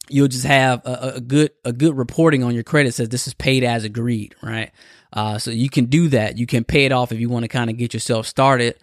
you'll 0.09 0.29
just 0.29 0.45
have 0.45 0.85
a, 0.85 1.15
a, 1.17 1.21
good 1.21 1.51
a 1.65 1.73
good 1.73 1.97
reporting 1.97 2.43
on 2.45 2.55
your 2.55 2.65
credit 2.65 2.95
says 2.95 3.09
this 3.09 3.27
is 3.27 3.35
paid 3.35 3.65
as 3.65 3.85
agreed 3.85 4.35
right 4.43 4.71
uh, 5.13 5.39
so 5.39 5.51
you 5.51 5.71
can 5.71 5.87
do 5.87 6.09
that 6.09 6.39
you 6.39 6.47
can 6.47 6.65
pay 6.65 6.85
it 6.85 6.93
off 6.93 7.13
if 7.13 7.21
you 7.21 7.29
want 7.29 7.45
to 7.45 7.49
kind 7.49 7.71
of 7.71 7.77
get 7.77 7.95
yourself 7.95 8.27
started 8.27 8.77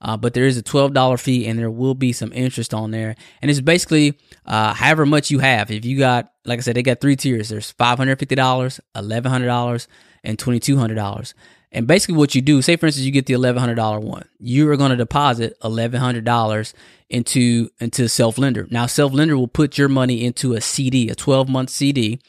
uh, 0.00 0.16
but 0.16 0.34
there 0.34 0.46
is 0.46 0.56
a 0.56 0.62
$12 0.62 1.20
fee 1.20 1.46
and 1.46 1.58
there 1.58 1.70
will 1.70 1.94
be 1.94 2.12
some 2.12 2.32
interest 2.32 2.72
on 2.72 2.90
there. 2.90 3.16
And 3.42 3.50
it's 3.50 3.60
basically 3.60 4.18
uh, 4.46 4.72
however 4.74 5.04
much 5.06 5.30
you 5.30 5.40
have. 5.40 5.70
If 5.70 5.84
you 5.84 5.98
got, 5.98 6.32
like 6.44 6.58
I 6.58 6.62
said, 6.62 6.76
they 6.76 6.82
got 6.82 7.00
three 7.00 7.16
tiers 7.16 7.48
there's 7.48 7.72
$550, 7.74 8.16
$1,100, 8.94 9.86
and 10.24 10.38
$2,200. 10.38 11.34
And 11.70 11.86
basically, 11.86 12.16
what 12.16 12.34
you 12.34 12.40
do, 12.40 12.62
say 12.62 12.76
for 12.76 12.86
instance, 12.86 13.04
you 13.04 13.12
get 13.12 13.26
the 13.26 13.34
$1,100 13.34 14.02
one, 14.02 14.26
you 14.40 14.70
are 14.70 14.76
going 14.76 14.90
to 14.90 14.96
deposit 14.96 15.58
$1,100 15.60 16.72
into 17.10 17.70
into 17.78 18.08
self 18.08 18.38
lender. 18.38 18.66
Now, 18.70 18.86
self 18.86 19.12
lender 19.12 19.36
will 19.36 19.48
put 19.48 19.78
your 19.78 19.88
money 19.88 20.24
into 20.24 20.54
a 20.54 20.60
CD, 20.60 21.08
a 21.10 21.14
12 21.14 21.48
month 21.48 21.70
CD. 21.70 22.20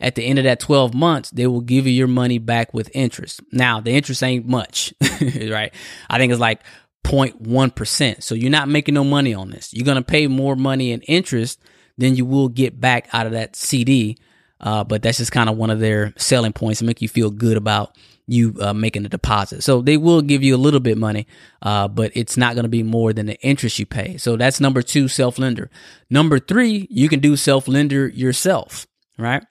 At 0.00 0.14
the 0.14 0.24
end 0.24 0.38
of 0.38 0.44
that 0.44 0.60
12 0.60 0.94
months, 0.94 1.30
they 1.30 1.46
will 1.46 1.60
give 1.60 1.86
you 1.86 1.92
your 1.92 2.08
money 2.08 2.38
back 2.38 2.72
with 2.72 2.90
interest. 2.94 3.42
Now, 3.52 3.80
the 3.80 3.90
interest 3.90 4.22
ain't 4.22 4.46
much, 4.46 4.94
right? 5.20 5.74
I 6.08 6.16
think 6.16 6.32
it's 6.32 6.40
like 6.40 6.62
0.1%. 7.04 8.22
So 8.22 8.34
you're 8.34 8.50
not 8.50 8.68
making 8.68 8.94
no 8.94 9.04
money 9.04 9.34
on 9.34 9.50
this. 9.50 9.74
You're 9.74 9.84
going 9.84 9.96
to 9.96 10.02
pay 10.02 10.26
more 10.26 10.56
money 10.56 10.92
in 10.92 11.02
interest 11.02 11.60
than 11.98 12.16
you 12.16 12.24
will 12.24 12.48
get 12.48 12.80
back 12.80 13.08
out 13.12 13.26
of 13.26 13.32
that 13.32 13.56
CD. 13.56 14.16
Uh, 14.58 14.84
but 14.84 15.02
that's 15.02 15.18
just 15.18 15.32
kind 15.32 15.50
of 15.50 15.58
one 15.58 15.68
of 15.68 15.80
their 15.80 16.14
selling 16.16 16.54
points 16.54 16.78
to 16.78 16.86
make 16.86 17.02
you 17.02 17.08
feel 17.08 17.30
good 17.30 17.58
about 17.58 17.94
you 18.30 18.54
uh, 18.60 18.72
making 18.72 19.04
a 19.04 19.08
deposit. 19.08 19.62
So 19.62 19.82
they 19.82 19.96
will 19.96 20.22
give 20.22 20.42
you 20.44 20.54
a 20.54 20.58
little 20.58 20.78
bit 20.78 20.96
money, 20.96 21.26
uh, 21.62 21.88
but 21.88 22.12
it's 22.14 22.36
not 22.36 22.54
going 22.54 22.62
to 22.62 22.68
be 22.70 22.84
more 22.84 23.12
than 23.12 23.26
the 23.26 23.40
interest 23.40 23.78
you 23.80 23.86
pay. 23.86 24.18
So 24.18 24.36
that's 24.36 24.60
number 24.60 24.82
two, 24.82 25.08
self 25.08 25.38
lender. 25.38 25.68
Number 26.08 26.38
three, 26.38 26.86
you 26.90 27.08
can 27.08 27.18
do 27.18 27.34
self 27.34 27.66
lender 27.66 28.06
yourself, 28.06 28.86
right? 29.18 29.42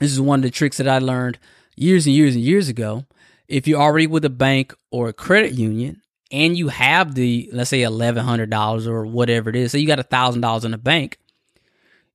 This 0.00 0.12
is 0.12 0.20
one 0.20 0.38
of 0.38 0.44
the 0.44 0.50
tricks 0.50 0.78
that 0.78 0.88
I 0.88 0.98
learned 0.98 1.38
years 1.76 2.06
and 2.06 2.16
years 2.16 2.34
and 2.34 2.42
years 2.42 2.70
ago. 2.70 3.04
If 3.48 3.68
you're 3.68 3.80
already 3.80 4.06
with 4.06 4.24
a 4.24 4.30
bank 4.30 4.74
or 4.90 5.08
a 5.08 5.12
credit 5.12 5.52
union, 5.52 6.00
and 6.32 6.56
you 6.56 6.68
have 6.68 7.14
the 7.14 7.50
let's 7.52 7.68
say 7.68 7.82
eleven 7.82 8.24
hundred 8.24 8.48
dollars 8.48 8.86
or 8.86 9.04
whatever 9.04 9.50
it 9.50 9.56
is, 9.56 9.72
so 9.72 9.78
you 9.78 9.86
got 9.86 9.98
a 9.98 10.04
thousand 10.04 10.40
dollars 10.40 10.64
in 10.64 10.70
the 10.70 10.78
bank, 10.78 11.18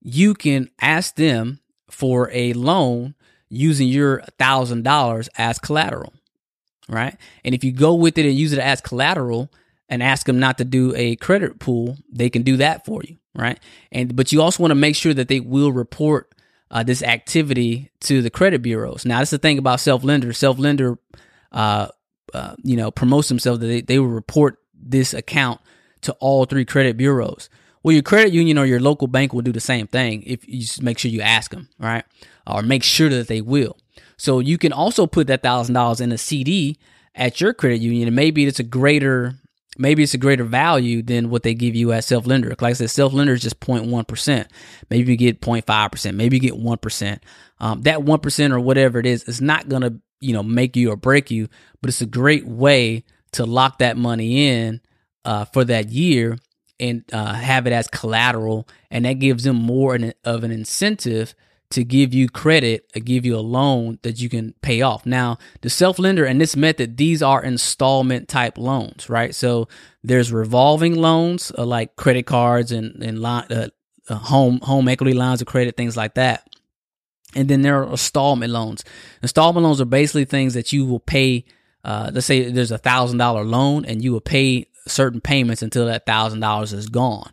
you 0.02 0.34
can 0.34 0.72
ask 0.82 1.16
them 1.16 1.60
for 1.92 2.32
a 2.34 2.54
loan 2.54 3.14
using 3.50 3.88
your 3.88 4.22
thousand 4.40 4.84
dollars 4.84 5.30
as 5.38 5.60
collateral, 5.60 6.14
right? 6.90 7.16
And 7.44 7.56
if 7.56 7.64
you 7.64 7.72
go 7.72 7.96
with 7.96 8.18
it 8.18 8.26
and 8.26 8.36
use 8.36 8.54
it 8.54 8.60
as 8.60 8.82
collateral 8.82 9.52
and 9.90 10.02
ask 10.02 10.26
them 10.26 10.40
not 10.40 10.58
to 10.58 10.66
do 10.66 10.94
a 10.96 11.16
credit 11.18 11.60
pull, 11.60 11.98
they 12.12 12.30
can 12.30 12.42
do 12.42 12.58
that 12.58 12.86
for 12.86 13.02
you, 13.04 13.18
right? 13.36 13.60
And 13.92 14.16
but 14.16 14.32
you 14.32 14.42
also 14.42 14.64
want 14.64 14.72
to 14.72 14.76
make 14.76 14.96
sure 14.96 15.14
that 15.14 15.28
they 15.28 15.40
will 15.40 15.72
report 15.72 16.34
uh, 16.72 16.84
this 16.84 17.04
activity 17.04 17.92
to 18.02 18.22
the 18.22 18.30
credit 18.30 18.62
bureaus. 18.62 19.06
Now, 19.06 19.20
that's 19.20 19.32
the 19.32 19.38
thing 19.38 19.58
about 19.58 19.80
self 19.80 20.04
lender. 20.04 20.34
Self 20.34 20.58
lender 20.58 20.98
uh, 21.52 21.88
uh, 22.34 22.56
you 22.64 22.76
know, 22.76 22.92
promotes 22.92 23.30
themselves 23.30 23.60
that 23.62 23.68
they, 23.68 23.82
they 23.82 23.98
will 23.98 24.08
report 24.08 24.60
this 24.74 25.14
account 25.14 25.62
to 26.02 26.14
all 26.20 26.46
three 26.46 26.66
credit 26.66 26.98
bureaus. 26.98 27.50
Well, 27.82 27.94
your 27.94 28.04
credit 28.04 28.34
union 28.34 28.58
or 28.58 28.66
your 28.66 28.80
local 28.80 29.08
bank 29.08 29.32
will 29.32 29.42
do 29.42 29.52
the 29.52 29.60
same 29.60 29.88
thing 29.88 30.24
if 30.24 30.48
you 30.48 30.62
just 30.62 30.82
make 30.82 30.98
sure 30.98 31.12
you 31.12 31.22
ask 31.22 31.52
them, 31.52 31.70
right? 31.80 32.04
Or 32.48 32.62
make 32.62 32.84
sure 32.84 33.10
that 33.10 33.28
they 33.28 33.42
will. 33.42 33.78
So 34.18 34.40
you 34.40 34.58
can 34.58 34.72
also 34.72 35.08
put 35.08 35.28
that 35.28 35.44
thousand 35.44 35.74
dollars 35.74 36.02
in 36.02 36.12
a 36.12 36.18
CD 36.18 36.78
at 37.16 37.42
your 37.42 37.54
credit 37.54 37.82
union, 37.82 38.08
and 38.08 38.16
maybe 38.16 38.46
it's 38.46 38.60
a 38.60 38.64
greater 38.64 39.36
maybe 39.78 40.04
it's 40.04 40.14
a 40.14 40.18
greater 40.18 40.44
value 40.44 41.02
than 41.02 41.30
what 41.30 41.44
they 41.44 41.54
give 41.54 41.76
you 41.76 41.92
at 41.92 42.04
self 42.04 42.26
lender. 42.26 42.50
Like 42.50 42.62
I 42.64 42.74
said, 42.74 42.90
self 42.90 43.14
lender 43.14 43.34
is 43.34 43.42
just 43.42 43.60
0.1 43.60 44.08
percent. 44.08 44.48
Maybe 44.90 45.12
you 45.12 45.18
get 45.18 45.42
0.5 45.42 45.92
percent. 45.92 46.18
Maybe 46.18 46.38
you 46.38 46.42
get 46.42 46.58
one 46.58 46.78
percent. 46.78 47.24
Um, 47.60 47.82
that 47.84 48.04
one 48.04 48.20
percent 48.20 48.54
or 48.54 48.60
whatever 48.60 49.00
it 49.00 49.06
is 49.06 49.24
is 49.24 49.42
not 49.42 49.70
gonna 49.70 50.00
you 50.20 50.34
know 50.34 50.44
make 50.44 50.76
you 50.76 50.92
or 50.92 50.96
break 50.96 51.32
you, 51.32 51.48
but 51.82 51.90
it's 51.90 52.02
a 52.02 52.06
great 52.06 52.46
way 52.46 53.04
to 53.34 53.46
lock 53.46 53.80
that 53.80 53.98
money 53.98 54.48
in 54.48 54.82
uh, 55.26 55.46
for 55.46 55.66
that 55.66 55.90
year 55.90 56.38
and 56.80 57.04
uh, 57.14 57.34
have 57.34 57.68
it 57.68 57.74
as 57.74 57.88
collateral, 57.88 58.68
and 58.92 59.06
that 59.06 59.14
gives 59.14 59.44
them 59.44 59.56
more 59.56 59.98
of 60.24 60.44
an 60.44 60.52
incentive 60.52 61.34
to 61.76 61.84
give 61.84 62.14
you 62.14 62.30
credit 62.30 62.90
or 62.96 63.02
give 63.02 63.26
you 63.26 63.36
a 63.36 63.42
loan 63.42 64.00
that 64.04 64.22
you 64.22 64.30
can 64.30 64.54
pay 64.62 64.82
off. 64.82 65.06
Now, 65.06 65.38
the 65.60 65.70
self 65.70 66.00
lender 66.00 66.24
and 66.24 66.40
this 66.40 66.56
method, 66.56 66.96
these 66.96 67.22
are 67.22 67.44
installment 67.44 68.30
type 68.30 68.58
loans, 68.58 69.10
right? 69.10 69.36
So 69.36 69.68
there's 70.02 70.32
revolving 70.32 70.96
loans 70.96 71.52
uh, 71.58 71.66
like 71.66 71.98
credit 71.98 72.26
cards 72.26 72.72
and, 72.72 73.04
and 73.04 73.24
uh, 73.26 73.68
uh, 74.08 74.16
home, 74.16 74.62
home 74.62 74.88
equity 74.88 75.14
lines 75.14 75.42
of 75.42 75.48
credit, 75.48 75.76
things 75.76 75.98
like 75.98 76.14
that. 76.16 76.48
And 77.36 77.50
then 77.50 77.62
there 77.62 77.84
are 77.84 77.90
installment 77.92 78.54
loans. 78.54 78.86
Installment 79.22 79.66
loans 79.66 79.82
are 79.82 79.86
basically 79.86 80.24
things 80.24 80.54
that 80.54 80.72
you 80.72 80.86
will 80.86 81.02
pay. 81.02 81.44
Uh, 81.84 82.10
let's 82.14 82.26
say 82.26 82.50
there's 82.50 82.72
a 82.72 82.78
thousand 82.78 83.18
dollar 83.18 83.44
loan 83.44 83.84
and 83.84 84.02
you 84.02 84.14
will 84.14 84.22
pay 84.22 84.68
certain 84.88 85.20
payments 85.20 85.62
until 85.62 85.88
that 85.88 86.06
thousand 86.06 86.40
dollars 86.40 86.72
is 86.72 86.88
gone. 86.88 87.32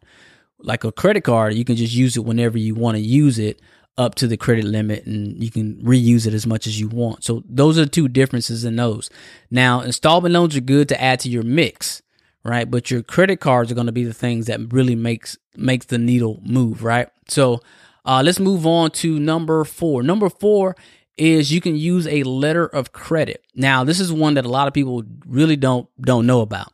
Like 0.58 0.82
a 0.82 0.90
credit 0.90 1.22
card, 1.22 1.54
you 1.54 1.64
can 1.64 1.76
just 1.76 1.94
use 1.94 2.16
it 2.16 2.24
whenever 2.24 2.58
you 2.58 2.74
want 2.74 2.96
to 2.96 3.00
use 3.02 3.38
it 3.38 3.60
up 3.98 4.14
to 4.16 4.26
the 4.26 4.36
credit 4.36 4.64
limit 4.64 5.04
and 5.06 5.42
you 5.42 5.50
can 5.50 5.76
reuse 5.82 6.26
it 6.26 6.34
as 6.34 6.46
much 6.46 6.66
as 6.66 6.80
you 6.80 6.88
want. 6.88 7.24
So 7.24 7.42
those 7.48 7.78
are 7.78 7.84
the 7.84 7.90
two 7.90 8.08
differences 8.08 8.64
in 8.64 8.76
those. 8.76 9.10
Now, 9.50 9.80
installment 9.80 10.32
loans 10.32 10.56
are 10.56 10.60
good 10.60 10.88
to 10.88 11.00
add 11.00 11.20
to 11.20 11.28
your 11.28 11.42
mix, 11.42 12.02
right? 12.42 12.70
But 12.70 12.90
your 12.90 13.02
credit 13.02 13.40
cards 13.40 13.70
are 13.70 13.74
going 13.74 13.86
to 13.86 13.92
be 13.92 14.04
the 14.04 14.14
things 14.14 14.46
that 14.46 14.72
really 14.72 14.94
makes 14.96 15.36
makes 15.54 15.86
the 15.86 15.98
needle 15.98 16.40
move, 16.42 16.82
right? 16.82 17.08
So, 17.28 17.60
uh, 18.04 18.22
let's 18.24 18.40
move 18.40 18.66
on 18.66 18.90
to 18.90 19.20
number 19.20 19.64
4. 19.64 20.02
Number 20.02 20.28
4 20.28 20.74
is 21.16 21.52
you 21.52 21.60
can 21.60 21.76
use 21.76 22.06
a 22.08 22.22
letter 22.24 22.66
of 22.66 22.92
credit. 22.92 23.44
Now, 23.54 23.84
this 23.84 24.00
is 24.00 24.12
one 24.12 24.34
that 24.34 24.44
a 24.44 24.48
lot 24.48 24.66
of 24.66 24.74
people 24.74 25.04
really 25.26 25.56
don't 25.56 25.88
don't 26.00 26.26
know 26.26 26.40
about. 26.40 26.72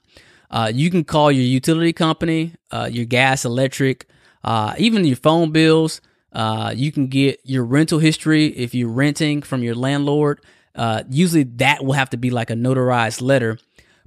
Uh, 0.51 0.71
you 0.75 0.91
can 0.91 1.05
call 1.05 1.31
your 1.31 1.45
utility 1.45 1.93
company, 1.93 2.55
uh, 2.71 2.89
your 2.91 3.05
gas, 3.05 3.45
electric, 3.45 4.07
uh, 4.45 4.75
even 4.79 5.05
your 5.05 5.17
phone 5.17 5.51
bills, 5.51 6.01
uh, 6.33 6.73
you 6.77 6.93
can 6.93 7.07
get 7.07 7.41
your 7.45 7.65
rental 7.65 7.99
history 7.99 8.47
if 8.47 8.75
you're 8.75 8.89
renting 8.91 9.43
from 9.43 9.63
your 9.63 9.75
landlord. 9.75 10.41
Uh, 10.75 11.03
usually 11.11 11.43
that 11.43 11.85
will 11.85 11.95
have 11.95 12.11
to 12.11 12.17
be 12.17 12.31
like 12.31 12.51
a 12.51 12.55
notarized 12.55 13.21
letter, 13.21 13.59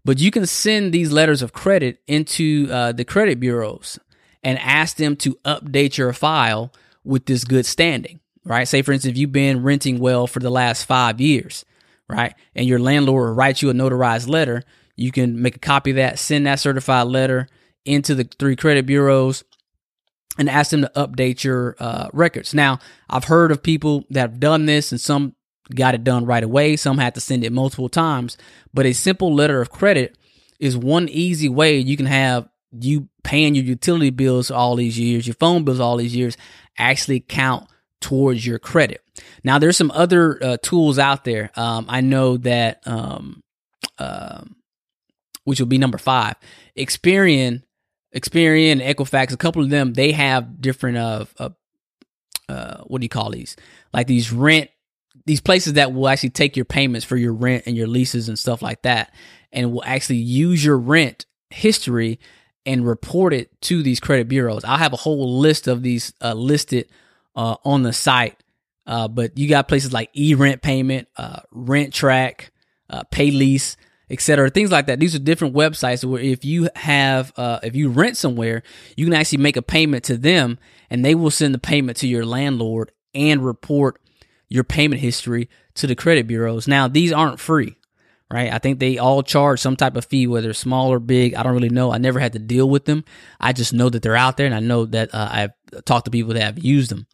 but 0.06 0.20
you 0.20 0.32
can 0.32 0.46
send 0.46 0.94
these 0.94 1.12
letters 1.12 1.42
of 1.42 1.54
credit 1.54 2.00
into 2.08 2.68
uh, 2.72 2.92
the 2.92 3.04
credit 3.04 3.40
bureaus 3.40 4.00
and 4.44 4.58
ask 4.60 4.98
them 4.98 5.16
to 5.18 5.36
update 5.46 5.98
your 5.98 6.14
file 6.14 6.72
with 7.04 7.26
this 7.26 7.44
good 7.44 7.66
standing, 7.66 8.20
right? 8.44 8.68
Say, 8.68 8.82
for 8.82 8.94
instance, 8.94 9.18
you've 9.18 9.32
been 9.32 9.64
renting 9.64 10.00
well 10.00 10.28
for 10.28 10.40
the 10.40 10.50
last 10.50 10.86
five 10.86 11.20
years, 11.20 11.66
right? 12.08 12.34
And 12.56 12.68
your 12.68 12.80
landlord 12.80 13.36
writes 13.36 13.62
you 13.62 13.70
a 13.70 13.74
notarized 13.74 14.28
letter, 14.28 14.64
you 14.96 15.12
can 15.12 15.42
make 15.42 15.56
a 15.56 15.60
copy 15.60 15.92
of 15.92 15.96
that, 15.98 16.20
send 16.20 16.46
that 16.46 16.60
certified 16.60 17.08
letter 17.08 17.48
into 17.86 18.16
the 18.16 18.24
three 18.24 18.56
credit 18.56 18.86
bureaus 18.86 19.44
and 20.38 20.50
ask 20.50 20.72
them 20.72 20.82
to 20.82 20.92
update 20.96 21.44
your 21.44 21.76
uh, 21.80 22.10
records. 22.14 22.54
Now, 22.54 22.80
I've 23.10 23.26
heard 23.26 23.52
of 23.52 23.62
people 23.62 24.06
that 24.10 24.22
have 24.22 24.40
done 24.40 24.66
this, 24.66 24.92
and 24.92 25.02
some 25.02 25.36
got 25.76 25.96
it 25.96 26.04
done 26.04 26.26
right 26.26 26.44
away. 26.44 26.76
Some 26.76 26.98
had 26.98 27.16
to 27.16 27.22
send 27.22 27.44
it 27.44 27.52
multiple 27.52 27.90
times. 27.90 28.38
But 28.74 28.86
a 28.86 28.94
simple 28.94 29.34
letter 29.34 29.62
of 29.62 29.70
credit 29.70 30.18
is 30.60 30.78
one 30.78 31.10
easy 31.10 31.50
way 31.50 31.78
you 31.78 31.98
can 31.98 32.06
have 32.06 32.48
you 32.72 33.10
paying 33.24 33.56
your 33.56 33.66
utility 33.66 34.10
bills 34.10 34.50
all 34.50 34.76
these 34.76 34.98
years, 34.98 35.28
your 35.28 35.34
phone 35.36 35.64
bills 35.64 35.80
all 35.80 35.98
these 35.98 36.16
years, 36.16 36.38
actually 36.78 37.20
count 37.20 37.68
towards 38.00 38.46
your 38.46 38.60
credit. 38.60 39.02
Now, 39.44 39.60
there's 39.60 39.78
some 39.78 39.92
other 39.92 40.42
uh, 40.44 40.58
tools 40.62 40.98
out 40.98 41.24
there. 41.24 41.52
Um, 41.56 41.86
I 41.90 42.02
know 42.02 42.38
that, 42.38 42.82
um, 42.86 43.44
uh, 44.00 44.44
which 45.44 45.60
will 45.60 45.68
be 45.68 45.78
number 45.78 45.98
five. 45.98 46.36
Experian 46.78 47.64
Experian, 48.16 48.86
Equifax, 48.86 49.32
a 49.32 49.38
couple 49.38 49.64
of 49.64 49.70
them, 49.70 49.94
they 49.94 50.12
have 50.12 50.62
different 50.62 50.98
uh, 50.98 51.26
uh, 51.40 51.50
uh, 52.50 52.84
what 52.84 53.00
do 53.00 53.06
you 53.06 53.10
call 53.10 53.30
these? 53.30 53.56
Like 53.94 54.08
these 54.08 54.32
rent, 54.32 54.70
these 55.26 55.42
places 55.42 55.74
that 55.74 55.94
will 55.94 56.08
actually 56.10 56.32
take 56.32 56.56
your 56.56 56.66
payments 56.66 57.06
for 57.06 57.16
your 57.16 57.34
rent 57.34 57.64
and 57.66 57.78
your 57.78 57.88
leases 57.88 58.28
and 58.28 58.38
stuff 58.38 58.62
like 58.62 58.82
that, 58.82 59.14
and 59.52 59.72
will 59.72 59.84
actually 59.86 60.18
use 60.18 60.64
your 60.64 60.78
rent 60.78 61.26
history 61.50 62.20
and 62.66 62.86
report 62.86 63.34
it 63.34 63.50
to 63.62 63.82
these 63.82 64.00
credit 64.00 64.28
bureaus. 64.28 64.64
I'll 64.64 64.78
have 64.78 64.94
a 64.94 64.98
whole 64.98 65.40
list 65.40 65.68
of 65.68 65.82
these 65.82 66.14
uh, 66.22 66.34
listed 66.34 66.90
uh, 67.36 67.56
on 67.64 67.84
the 67.84 67.94
site. 67.94 68.38
Uh, 68.86 69.08
but 69.08 69.38
you 69.38 69.48
got 69.48 69.68
places 69.68 69.94
like 69.94 70.10
e-rent 70.14 70.62
payment, 70.62 71.08
uh, 71.16 71.40
rent 71.52 71.94
track, 71.94 72.52
uh, 72.90 73.04
pay 73.04 73.32
lease 73.32 73.78
etc. 74.12 74.50
Things 74.50 74.72
like 74.72 74.88
that. 74.88 75.00
These 75.00 75.16
are 75.16 75.20
different 75.20 75.56
websites 75.56 76.04
where 76.04 76.22
if 76.22 76.44
you 76.46 76.70
have, 76.76 77.32
uh, 77.38 77.60
if 77.64 77.76
you 77.76 77.90
rent 77.90 78.18
somewhere, 78.18 78.64
you 78.96 79.06
can 79.06 79.14
actually 79.14 79.40
make 79.40 79.58
a 79.58 79.62
payment 79.62 80.04
to 80.06 80.18
them 80.18 80.60
and 80.90 81.04
they 81.04 81.16
will 81.16 81.32
send 81.32 81.54
the 81.54 81.60
payment 81.60 81.98
to 82.00 82.08
your 82.08 82.26
landlord 82.26 82.92
and 83.16 83.46
report 83.46 84.00
your 84.50 84.64
payment 84.64 85.02
history 85.02 85.50
to 85.76 85.88
the 85.88 85.96
credit 85.96 86.28
bureaus. 86.28 86.68
Now, 86.68 86.88
these 86.88 87.14
aren't 87.14 87.40
free, 87.40 87.78
right? 88.30 88.52
I 88.52 88.60
think 88.60 88.80
they 88.80 88.98
all 88.98 89.24
charge 89.24 89.60
some 89.60 89.78
type 89.78 89.96
of 89.96 90.06
fee, 90.06 90.28
whether 90.28 90.54
small 90.54 90.92
or 90.92 91.00
big. 91.00 91.36
I 91.36 91.44
don't 91.44 91.54
really 91.54 91.70
know. 91.70 91.92
I 91.92 91.98
never 91.98 92.20
had 92.20 92.34
to 92.34 92.40
deal 92.40 92.70
with 92.70 92.86
them. 92.86 93.06
I 93.40 93.54
just 93.54 93.74
know 93.74 93.90
that 93.90 94.02
they're 94.02 94.16
out 94.16 94.38
there 94.38 94.46
and 94.46 94.56
I 94.56 94.60
know 94.60 94.86
that 94.86 95.16
uh, 95.16 95.30
I've 95.32 95.84
talked 95.86 96.06
to 96.06 96.12
people 96.12 96.34
that 96.34 96.44
have 96.44 96.60
used 96.60 96.92
them 96.92 97.08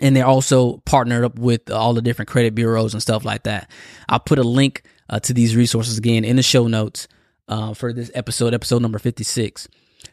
and 0.00 0.14
they're 0.14 0.26
also 0.26 0.78
partnered 0.78 1.24
up 1.24 1.38
with 1.38 1.70
all 1.70 1.94
the 1.94 2.02
different 2.02 2.28
credit 2.28 2.54
bureaus 2.54 2.92
and 2.92 3.02
stuff 3.02 3.24
like 3.24 3.44
that. 3.44 3.70
I'll 4.08 4.20
put 4.20 4.38
a 4.38 4.44
link 4.44 4.82
uh, 5.08 5.20
to 5.20 5.32
these 5.32 5.56
resources 5.56 5.98
again 5.98 6.24
in 6.24 6.36
the 6.36 6.42
show 6.42 6.66
notes 6.66 7.08
uh, 7.48 7.74
for 7.74 7.92
this 7.92 8.10
episode, 8.14 8.54
episode 8.54 8.82
number 8.82 8.98
56. 8.98 9.68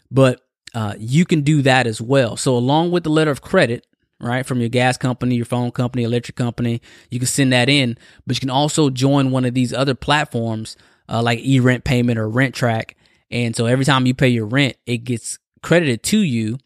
But 0.09 0.41
uh, 0.73 0.95
you 0.97 1.25
can 1.25 1.41
do 1.41 1.61
that 1.61 1.87
as 1.87 2.01
well. 2.01 2.37
So, 2.37 2.55
along 2.55 2.91
with 2.91 3.03
the 3.03 3.09
letter 3.09 3.31
of 3.31 3.41
credit, 3.41 3.85
right, 4.19 4.45
from 4.45 4.59
your 4.59 4.69
gas 4.69 4.97
company, 4.97 5.35
your 5.35 5.45
phone 5.45 5.71
company, 5.71 6.03
electric 6.03 6.35
company, 6.35 6.81
you 7.09 7.19
can 7.19 7.27
send 7.27 7.53
that 7.53 7.69
in. 7.69 7.97
But 8.25 8.37
you 8.37 8.41
can 8.41 8.49
also 8.49 8.89
join 8.89 9.31
one 9.31 9.45
of 9.45 9.53
these 9.53 9.73
other 9.73 9.95
platforms 9.95 10.75
uh, 11.07 11.21
like 11.21 11.39
e-rent 11.39 11.83
payment 11.83 12.17
or 12.17 12.27
rent 12.27 12.55
track. 12.55 12.97
And 13.31 13.55
so 13.55 13.65
every 13.65 13.85
time 13.85 14.05
you 14.05 14.13
pay 14.13 14.29
your 14.29 14.45
rent, 14.45 14.77
it 14.85 14.99
gets 14.99 15.39
credited 15.61 16.03
to 16.03 16.19
you 16.19 16.57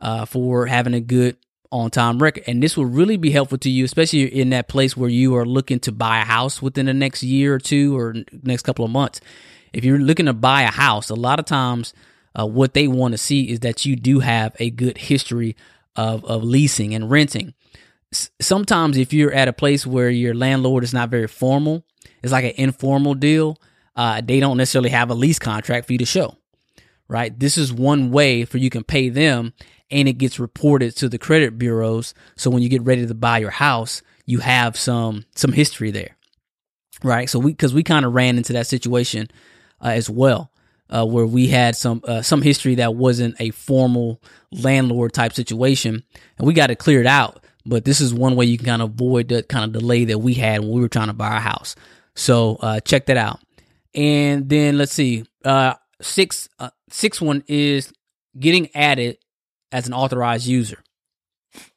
uh, 0.00 0.24
for 0.24 0.66
having 0.66 0.94
a 0.94 1.00
good 1.00 1.36
on 1.72 1.90
time 1.90 2.22
record. 2.22 2.44
And 2.46 2.62
this 2.62 2.76
will 2.76 2.86
really 2.86 3.16
be 3.16 3.30
helpful 3.30 3.58
to 3.58 3.70
you, 3.70 3.84
especially 3.84 4.24
in 4.24 4.50
that 4.50 4.68
place 4.68 4.96
where 4.96 5.10
you 5.10 5.34
are 5.36 5.46
looking 5.46 5.80
to 5.80 5.92
buy 5.92 6.20
a 6.20 6.24
house 6.24 6.62
within 6.62 6.86
the 6.86 6.94
next 6.94 7.22
year 7.22 7.54
or 7.54 7.58
two 7.58 7.96
or 7.96 8.14
next 8.42 8.62
couple 8.62 8.84
of 8.84 8.90
months. 8.90 9.20
If 9.72 9.84
you're 9.84 9.98
looking 9.98 10.26
to 10.26 10.32
buy 10.32 10.62
a 10.62 10.70
house, 10.70 11.10
a 11.10 11.14
lot 11.14 11.38
of 11.38 11.44
times 11.44 11.92
uh, 12.38 12.46
what 12.46 12.74
they 12.74 12.88
want 12.88 13.12
to 13.12 13.18
see 13.18 13.50
is 13.50 13.60
that 13.60 13.84
you 13.84 13.96
do 13.96 14.20
have 14.20 14.54
a 14.58 14.70
good 14.70 14.98
history 14.98 15.56
of, 15.96 16.24
of 16.24 16.44
leasing 16.44 16.94
and 16.94 17.10
renting. 17.10 17.54
S- 18.12 18.30
sometimes 18.40 18.96
if 18.96 19.12
you're 19.12 19.32
at 19.32 19.48
a 19.48 19.52
place 19.52 19.86
where 19.86 20.10
your 20.10 20.34
landlord 20.34 20.84
is 20.84 20.94
not 20.94 21.10
very 21.10 21.26
formal, 21.26 21.84
it's 22.22 22.32
like 22.32 22.44
an 22.44 22.52
informal 22.56 23.14
deal. 23.14 23.58
Uh, 23.94 24.20
they 24.20 24.40
don't 24.40 24.58
necessarily 24.58 24.90
have 24.90 25.10
a 25.10 25.14
lease 25.14 25.38
contract 25.38 25.86
for 25.86 25.92
you 25.92 25.98
to 25.98 26.04
show, 26.04 26.36
right? 27.08 27.38
This 27.38 27.56
is 27.56 27.72
one 27.72 28.10
way 28.10 28.44
for 28.44 28.58
you 28.58 28.68
can 28.68 28.84
pay 28.84 29.08
them 29.08 29.54
and 29.90 30.08
it 30.08 30.14
gets 30.14 30.38
reported 30.38 30.96
to 30.96 31.08
the 31.08 31.18
credit 31.18 31.58
bureaus. 31.58 32.14
So 32.36 32.50
when 32.50 32.62
you 32.62 32.68
get 32.68 32.82
ready 32.82 33.06
to 33.06 33.14
buy 33.14 33.38
your 33.38 33.50
house, 33.50 34.02
you 34.24 34.40
have 34.40 34.76
some 34.76 35.24
some 35.34 35.52
history 35.52 35.90
there, 35.90 36.16
right? 37.02 37.30
So 37.30 37.38
we 37.38 37.52
because 37.52 37.74
we 37.74 37.82
kind 37.82 38.04
of 38.04 38.14
ran 38.14 38.36
into 38.36 38.52
that 38.54 38.66
situation 38.66 39.28
uh, 39.82 39.88
as 39.88 40.10
well, 40.10 40.50
uh, 40.90 41.06
where 41.06 41.26
we 41.26 41.48
had 41.48 41.76
some 41.76 42.00
uh, 42.04 42.22
some 42.22 42.42
history 42.42 42.76
that 42.76 42.94
wasn't 42.94 43.40
a 43.40 43.50
formal 43.50 44.20
landlord 44.50 45.12
type 45.12 45.32
situation, 45.32 46.02
and 46.38 46.46
we 46.46 46.54
got 46.54 46.70
it 46.70 46.78
cleared 46.78 47.06
out. 47.06 47.44
But 47.64 47.84
this 47.84 48.00
is 48.00 48.14
one 48.14 48.36
way 48.36 48.46
you 48.46 48.58
can 48.58 48.66
kind 48.66 48.82
of 48.82 48.90
avoid 48.90 49.28
the 49.28 49.42
kind 49.42 49.64
of 49.64 49.72
delay 49.80 50.04
that 50.06 50.18
we 50.18 50.34
had 50.34 50.60
when 50.60 50.70
we 50.70 50.80
were 50.80 50.88
trying 50.88 51.08
to 51.08 51.12
buy 51.12 51.36
a 51.36 51.40
house. 51.40 51.74
So 52.14 52.56
uh, 52.60 52.80
check 52.80 53.06
that 53.06 53.16
out. 53.16 53.40
And 53.94 54.48
then 54.48 54.78
let's 54.78 54.92
see, 54.92 55.24
uh, 55.44 55.74
six 56.00 56.48
uh, 56.58 56.70
six 56.90 57.20
one 57.20 57.42
is 57.48 57.92
getting 58.38 58.74
added 58.74 59.18
as 59.72 59.86
an 59.86 59.92
authorized 59.92 60.46
user. 60.46 60.82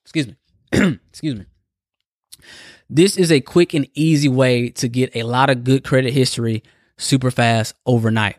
Excuse 0.03 0.27
me. 0.27 0.35
Excuse 1.09 1.35
me. 1.35 1.45
This 2.89 3.17
is 3.17 3.31
a 3.31 3.41
quick 3.41 3.73
and 3.73 3.87
easy 3.93 4.29
way 4.29 4.69
to 4.69 4.87
get 4.87 5.15
a 5.15 5.23
lot 5.23 5.49
of 5.49 5.63
good 5.63 5.83
credit 5.83 6.13
history 6.13 6.63
super 6.97 7.31
fast 7.31 7.75
overnight. 7.85 8.37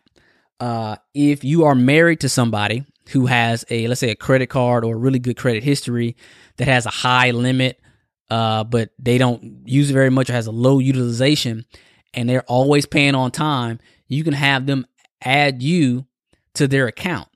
Uh, 0.58 0.96
if 1.14 1.44
you 1.44 1.64
are 1.64 1.74
married 1.74 2.20
to 2.20 2.28
somebody 2.28 2.84
who 3.10 3.26
has 3.26 3.64
a, 3.70 3.86
let's 3.86 4.00
say, 4.00 4.10
a 4.10 4.16
credit 4.16 4.48
card 4.48 4.84
or 4.84 4.96
really 4.96 5.18
good 5.18 5.36
credit 5.36 5.62
history 5.62 6.16
that 6.56 6.68
has 6.68 6.86
a 6.86 6.90
high 6.90 7.30
limit, 7.30 7.80
uh, 8.28 8.64
but 8.64 8.90
they 8.98 9.18
don't 9.18 9.62
use 9.64 9.90
it 9.90 9.94
very 9.94 10.10
much 10.10 10.28
or 10.28 10.34
has 10.34 10.46
a 10.46 10.52
low 10.52 10.78
utilization 10.78 11.64
and 12.12 12.28
they're 12.28 12.42
always 12.42 12.86
paying 12.86 13.14
on 13.14 13.30
time, 13.30 13.78
you 14.08 14.24
can 14.24 14.34
have 14.34 14.66
them 14.66 14.86
add 15.22 15.62
you 15.62 16.06
to 16.54 16.66
their 16.66 16.86
account. 16.86 17.28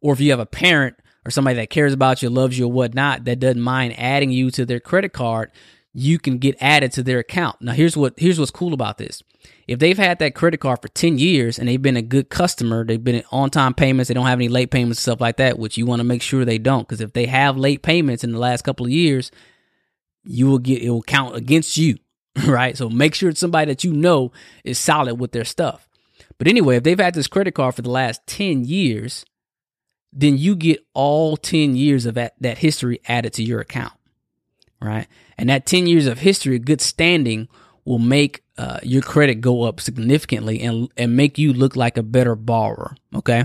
Or 0.00 0.12
if 0.12 0.20
you 0.20 0.30
have 0.30 0.40
a 0.40 0.46
parent 0.46 0.96
or 1.24 1.30
somebody 1.30 1.56
that 1.56 1.70
cares 1.70 1.92
about 1.92 2.22
you, 2.22 2.30
loves 2.30 2.58
you, 2.58 2.66
or 2.66 2.72
whatnot, 2.72 3.24
that 3.24 3.40
doesn't 3.40 3.60
mind 3.60 3.94
adding 3.98 4.30
you 4.30 4.50
to 4.52 4.66
their 4.66 4.80
credit 4.80 5.12
card, 5.12 5.50
you 5.94 6.18
can 6.18 6.38
get 6.38 6.56
added 6.60 6.92
to 6.92 7.02
their 7.02 7.18
account. 7.18 7.60
Now, 7.60 7.72
here's 7.72 7.96
what 7.96 8.14
here's 8.16 8.38
what's 8.38 8.50
cool 8.50 8.72
about 8.72 8.98
this. 8.98 9.22
If 9.68 9.78
they've 9.78 9.98
had 9.98 10.18
that 10.18 10.34
credit 10.34 10.58
card 10.58 10.80
for 10.82 10.88
10 10.88 11.18
years 11.18 11.58
and 11.58 11.68
they've 11.68 11.80
been 11.80 11.96
a 11.96 12.02
good 12.02 12.28
customer, 12.28 12.84
they've 12.84 13.02
been 13.02 13.22
on 13.30 13.50
time 13.50 13.74
payments, 13.74 14.08
they 14.08 14.14
don't 14.14 14.26
have 14.26 14.38
any 14.38 14.48
late 14.48 14.70
payments 14.70 15.00
stuff 15.00 15.20
like 15.20 15.36
that, 15.36 15.58
which 15.58 15.76
you 15.76 15.86
want 15.86 16.00
to 16.00 16.04
make 16.04 16.22
sure 16.22 16.44
they 16.44 16.58
don't. 16.58 16.86
Because 16.86 17.00
if 17.00 17.12
they 17.12 17.26
have 17.26 17.56
late 17.56 17.82
payments 17.82 18.24
in 18.24 18.32
the 18.32 18.38
last 18.38 18.62
couple 18.62 18.86
of 18.86 18.92
years, 18.92 19.30
you 20.24 20.46
will 20.46 20.58
get 20.58 20.82
it 20.82 20.90
will 20.90 21.02
count 21.02 21.36
against 21.36 21.76
you, 21.76 21.98
right? 22.46 22.76
So 22.76 22.88
make 22.88 23.14
sure 23.14 23.30
it's 23.30 23.40
somebody 23.40 23.70
that 23.70 23.84
you 23.84 23.92
know 23.92 24.32
is 24.64 24.78
solid 24.78 25.16
with 25.16 25.32
their 25.32 25.44
stuff. 25.44 25.88
But 26.38 26.48
anyway, 26.48 26.76
if 26.76 26.82
they've 26.82 26.98
had 26.98 27.14
this 27.14 27.28
credit 27.28 27.54
card 27.54 27.74
for 27.74 27.82
the 27.82 27.90
last 27.90 28.26
10 28.26 28.64
years, 28.64 29.24
then 30.12 30.36
you 30.36 30.54
get 30.54 30.84
all 30.94 31.36
10 31.36 31.74
years 31.74 32.06
of 32.06 32.14
that, 32.14 32.34
that 32.40 32.58
history 32.58 33.00
added 33.08 33.32
to 33.34 33.42
your 33.42 33.60
account, 33.60 33.94
right? 34.80 35.06
And 35.38 35.48
that 35.48 35.66
10 35.66 35.86
years 35.86 36.06
of 36.06 36.18
history, 36.18 36.58
good 36.58 36.80
standing, 36.80 37.48
will 37.84 37.98
make 37.98 38.42
uh, 38.58 38.78
your 38.82 39.02
credit 39.02 39.36
go 39.36 39.62
up 39.62 39.80
significantly 39.80 40.60
and, 40.60 40.88
and 40.96 41.16
make 41.16 41.38
you 41.38 41.52
look 41.52 41.74
like 41.76 41.96
a 41.96 42.02
better 42.02 42.36
borrower, 42.36 42.94
okay? 43.14 43.44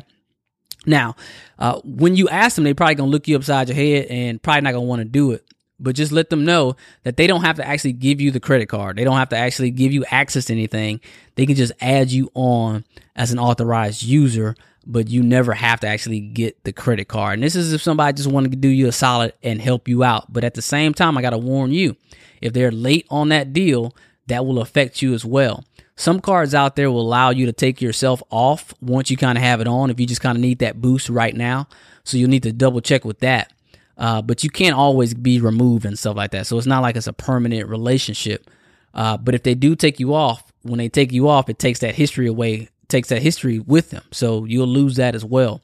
Now, 0.85 1.15
uh, 1.59 1.81
when 1.83 2.15
you 2.15 2.29
ask 2.29 2.55
them, 2.55 2.63
they 2.63 2.73
probably 2.73 2.95
gonna 2.95 3.11
look 3.11 3.27
you 3.27 3.35
upside 3.35 3.67
your 3.67 3.75
head 3.75 4.05
and 4.09 4.41
probably 4.41 4.61
not 4.61 4.73
gonna 4.73 4.85
want 4.85 5.01
to 5.01 5.05
do 5.05 5.31
it. 5.31 5.43
But 5.79 5.95
just 5.95 6.11
let 6.11 6.31
them 6.31 6.43
know 6.43 6.75
that 7.03 7.17
they 7.17 7.27
don't 7.27 7.43
have 7.43 7.57
to 7.57 7.67
actually 7.67 7.93
give 7.93 8.19
you 8.19 8.31
the 8.31 8.39
credit 8.39 8.67
card. 8.67 8.97
They 8.97 9.03
don't 9.03 9.17
have 9.17 9.29
to 9.29 9.37
actually 9.37 9.69
give 9.69 9.93
you 9.93 10.05
access 10.09 10.45
to 10.45 10.53
anything. 10.53 11.01
They 11.35 11.45
can 11.45 11.55
just 11.55 11.73
add 11.79 12.09
you 12.09 12.31
on 12.33 12.83
as 13.15 13.31
an 13.31 13.37
authorized 13.37 14.01
user, 14.01 14.55
but 14.87 15.09
you 15.09 15.21
never 15.21 15.53
have 15.53 15.81
to 15.81 15.87
actually 15.87 16.21
get 16.21 16.63
the 16.63 16.71
credit 16.71 17.07
card. 17.09 17.35
And 17.35 17.43
this 17.43 17.55
is 17.55 17.73
if 17.73 17.81
somebody 17.81 18.15
just 18.15 18.31
wanted 18.31 18.51
to 18.51 18.57
do 18.57 18.69
you 18.69 18.87
a 18.87 18.91
solid 18.91 19.33
and 19.43 19.61
help 19.61 19.87
you 19.87 20.03
out. 20.03 20.31
But 20.31 20.45
at 20.45 20.53
the 20.53 20.61
same 20.61 20.93
time, 20.93 21.17
I 21.17 21.21
got 21.21 21.31
to 21.31 21.37
warn 21.37 21.71
you 21.71 21.97
if 22.41 22.53
they're 22.53 22.71
late 22.71 23.05
on 23.09 23.29
that 23.29 23.51
deal, 23.51 23.95
that 24.27 24.45
will 24.45 24.59
affect 24.59 25.01
you 25.01 25.13
as 25.13 25.25
well. 25.25 25.65
Some 25.95 26.19
cards 26.19 26.53
out 26.53 26.75
there 26.75 26.91
will 26.91 27.01
allow 27.01 27.31
you 27.31 27.47
to 27.47 27.53
take 27.53 27.81
yourself 27.81 28.21
off 28.29 28.73
once 28.81 29.09
you 29.09 29.17
kind 29.17 29.37
of 29.37 29.43
have 29.43 29.61
it 29.61 29.67
on 29.67 29.89
if 29.89 29.99
you 29.99 30.05
just 30.05 30.21
kind 30.21 30.37
of 30.37 30.41
need 30.41 30.59
that 30.59 30.79
boost 30.79 31.09
right 31.09 31.35
now. 31.35 31.67
So 32.03 32.17
you'll 32.17 32.29
need 32.29 32.43
to 32.43 32.53
double 32.53 32.81
check 32.81 33.03
with 33.03 33.19
that. 33.19 33.51
Uh, 33.97 34.21
but 34.21 34.43
you 34.43 34.49
can't 34.49 34.75
always 34.75 35.13
be 35.13 35.41
removed 35.41 35.85
and 35.85 35.97
stuff 35.97 36.15
like 36.15 36.31
that. 36.31 36.45
So 36.45 36.57
it's 36.57 36.67
not 36.67 36.83
like 36.83 36.95
it's 36.95 37.07
a 37.07 37.13
permanent 37.13 37.67
relationship. 37.67 38.49
Uh, 38.93 39.17
but 39.17 39.33
if 39.33 39.43
they 39.43 39.55
do 39.55 39.75
take 39.75 39.99
you 39.99 40.13
off, 40.13 40.53
when 40.61 40.77
they 40.77 40.87
take 40.87 41.11
you 41.11 41.27
off, 41.27 41.49
it 41.49 41.57
takes 41.57 41.79
that 41.79 41.95
history 41.95 42.27
away, 42.27 42.69
takes 42.87 43.09
that 43.09 43.21
history 43.21 43.59
with 43.59 43.89
them. 43.89 44.03
So 44.11 44.45
you'll 44.45 44.67
lose 44.67 44.95
that 44.95 45.15
as 45.15 45.25
well. 45.25 45.61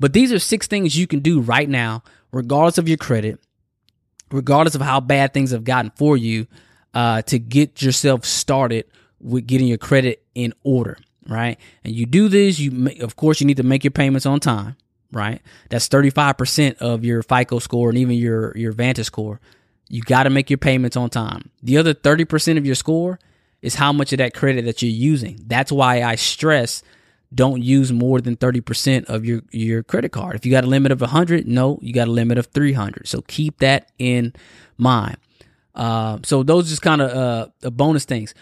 But 0.00 0.12
these 0.12 0.32
are 0.32 0.38
six 0.38 0.66
things 0.66 0.96
you 0.96 1.06
can 1.06 1.20
do 1.20 1.40
right 1.40 1.68
now, 1.68 2.02
regardless 2.32 2.78
of 2.78 2.88
your 2.88 2.96
credit, 2.96 3.40
regardless 4.30 4.74
of 4.74 4.80
how 4.80 5.00
bad 5.00 5.32
things 5.32 5.52
have 5.52 5.64
gotten 5.64 5.92
for 5.96 6.16
you, 6.16 6.46
uh, 6.92 7.22
to 7.22 7.38
get 7.38 7.82
yourself 7.82 8.24
started 8.24 8.86
with 9.20 9.46
getting 9.46 9.66
your 9.66 9.78
credit 9.78 10.24
in 10.34 10.52
order, 10.62 10.98
right? 11.28 11.58
And 11.82 11.94
you 11.94 12.06
do 12.06 12.28
this, 12.28 12.58
you 12.58 12.90
of 13.00 13.16
course 13.16 13.40
you 13.40 13.46
need 13.46 13.56
to 13.56 13.62
make 13.62 13.84
your 13.84 13.90
payments 13.90 14.26
on 14.26 14.40
time, 14.40 14.76
right? 15.12 15.40
That's 15.70 15.88
35% 15.88 16.76
of 16.78 17.04
your 17.04 17.22
FICO 17.22 17.58
score 17.58 17.88
and 17.88 17.98
even 17.98 18.16
your 18.16 18.56
your 18.56 18.72
Vantage 18.72 19.06
score. 19.06 19.40
You 19.88 20.02
got 20.02 20.24
to 20.24 20.30
make 20.30 20.50
your 20.50 20.58
payments 20.58 20.96
on 20.96 21.10
time. 21.10 21.50
The 21.62 21.76
other 21.78 21.94
30% 21.94 22.56
of 22.58 22.64
your 22.66 22.74
score 22.74 23.18
is 23.64 23.74
how 23.74 23.92
much 23.92 24.12
of 24.12 24.18
that 24.18 24.34
credit 24.34 24.64
that 24.66 24.82
you're 24.82 24.90
using. 24.90 25.40
That's 25.46 25.72
why 25.72 26.02
I 26.02 26.14
stress 26.14 26.82
don't 27.34 27.62
use 27.62 27.92
more 27.92 28.20
than 28.20 28.36
30% 28.36 29.06
of 29.06 29.24
your 29.24 29.42
your 29.50 29.82
credit 29.82 30.12
card. 30.12 30.36
If 30.36 30.46
you 30.46 30.52
got 30.52 30.64
a 30.64 30.68
limit 30.68 30.92
of 30.92 31.00
100, 31.00 31.48
no, 31.48 31.78
you 31.82 31.92
got 31.92 32.08
a 32.08 32.12
limit 32.12 32.38
of 32.38 32.46
300. 32.46 33.08
So 33.08 33.22
keep 33.22 33.58
that 33.58 33.90
in 33.98 34.32
mind. 34.78 35.16
Uh, 35.74 36.18
so 36.22 36.44
those 36.44 36.68
just 36.68 36.82
kind 36.82 37.02
of 37.02 37.50
uh, 37.64 37.70
bonus 37.70 38.04
things 38.04 38.34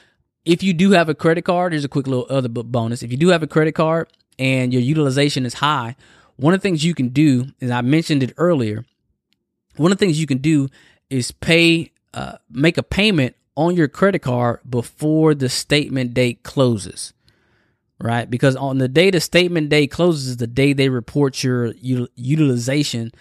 if 0.45 0.63
you 0.63 0.73
do 0.73 0.91
have 0.93 1.09
a 1.09 1.15
credit 1.15 1.43
card, 1.43 1.73
here's 1.73 1.85
a 1.85 1.89
quick 1.89 2.07
little 2.07 2.27
other 2.29 2.49
bonus. 2.49 3.03
If 3.03 3.11
you 3.11 3.19
do 3.19 3.29
have 3.29 3.43
a 3.43 3.47
credit 3.47 3.73
card 3.73 4.09
and 4.39 4.73
your 4.73 4.83
utilization 4.83 5.47
is 5.47 5.55
high, 5.55 5.97
one 6.37 6.55
of 6.55 6.61
the 6.61 6.63
things 6.63 6.85
you 6.85 6.95
can 6.95 7.09
do, 7.09 7.47
and 7.61 7.73
I 7.73 7.81
mentioned 7.83 8.23
it 8.23 8.33
earlier, 8.37 8.85
one 9.77 9.93
of 9.93 9.99
the 9.99 10.05
things 10.05 10.21
you 10.21 10.27
can 10.27 10.39
do 10.39 10.69
is 11.11 11.31
pay, 11.31 11.93
uh, 12.15 12.39
make 12.51 12.77
a 12.77 12.83
payment 12.83 13.37
on 13.57 13.77
your 13.77 13.89
credit 13.89 14.21
card 14.21 14.61
before 14.69 15.35
the 15.35 15.49
statement 15.49 16.15
date 16.15 16.43
closes, 16.43 17.13
right? 18.01 18.31
Because 18.31 18.57
on 18.57 18.79
the 18.79 18.89
day 18.89 19.11
the 19.11 19.21
statement 19.21 19.69
date 19.69 19.91
closes 19.91 20.29
is 20.29 20.37
the 20.39 20.47
day 20.47 20.73
they 20.73 20.89
report 20.89 21.43
your 21.43 21.73
utilization 21.81 23.13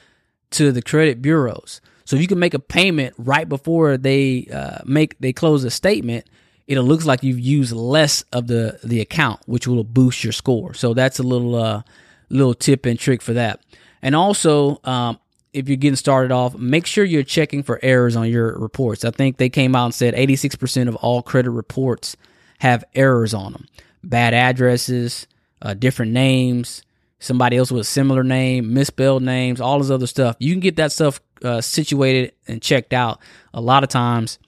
to 0.51 0.71
the 0.71 0.81
credit 0.81 1.21
bureaus. 1.21 1.81
So 2.05 2.15
if 2.15 2.21
you 2.21 2.27
can 2.27 2.39
make 2.39 2.53
a 2.53 2.59
payment 2.59 3.13
right 3.17 3.47
before 3.47 3.97
they 3.97 4.47
uh, 4.53 4.79
make 4.85 5.17
they 5.19 5.33
close 5.33 5.63
the 5.63 5.71
statement, 5.71 6.25
it 6.67 6.79
looks 6.79 7.05
like 7.05 7.23
you've 7.23 7.39
used 7.39 7.71
less 7.73 8.23
of 8.33 8.47
the 8.47 8.79
the 8.83 9.01
account, 9.01 9.41
which 9.45 9.67
will 9.67 9.83
boost 9.83 10.23
your 10.23 10.33
score. 10.33 10.73
So 10.73 10.93
that's 10.93 11.19
a 11.19 11.23
little 11.23 11.55
uh, 11.55 11.83
little 12.29 12.53
tip 12.53 12.85
and 12.85 12.99
trick 12.99 13.21
for 13.21 13.33
that. 13.33 13.61
And 14.01 14.15
also, 14.15 14.79
um, 14.83 15.19
if 15.53 15.67
you're 15.67 15.77
getting 15.77 15.95
started 15.95 16.31
off, 16.31 16.55
make 16.57 16.85
sure 16.85 17.03
you're 17.03 17.23
checking 17.23 17.63
for 17.63 17.79
errors 17.81 18.15
on 18.15 18.29
your 18.29 18.57
reports. 18.57 19.03
I 19.03 19.11
think 19.11 19.37
they 19.37 19.49
came 19.49 19.75
out 19.75 19.85
and 19.85 19.93
said 19.93 20.13
86% 20.13 20.87
of 20.87 20.95
all 20.95 21.21
credit 21.21 21.51
reports 21.51 22.15
have 22.59 22.83
errors 22.95 23.33
on 23.33 23.53
them, 23.53 23.65
bad 24.03 24.33
addresses, 24.33 25.27
uh, 25.61 25.73
different 25.73 26.11
names, 26.11 26.83
somebody 27.19 27.57
else 27.57 27.71
with 27.71 27.81
a 27.81 27.85
similar 27.85 28.23
name, 28.23 28.73
misspelled 28.73 29.23
names, 29.23 29.59
all 29.61 29.79
this 29.79 29.89
other 29.89 30.07
stuff. 30.07 30.35
You 30.39 30.53
can 30.53 30.59
get 30.59 30.77
that 30.77 30.91
stuff 30.91 31.19
uh, 31.43 31.61
situated 31.61 32.33
and 32.47 32.61
checked 32.61 32.93
out. 32.93 33.19
A 33.53 33.61
lot 33.61 33.83
of 33.83 33.89
times 33.89 34.39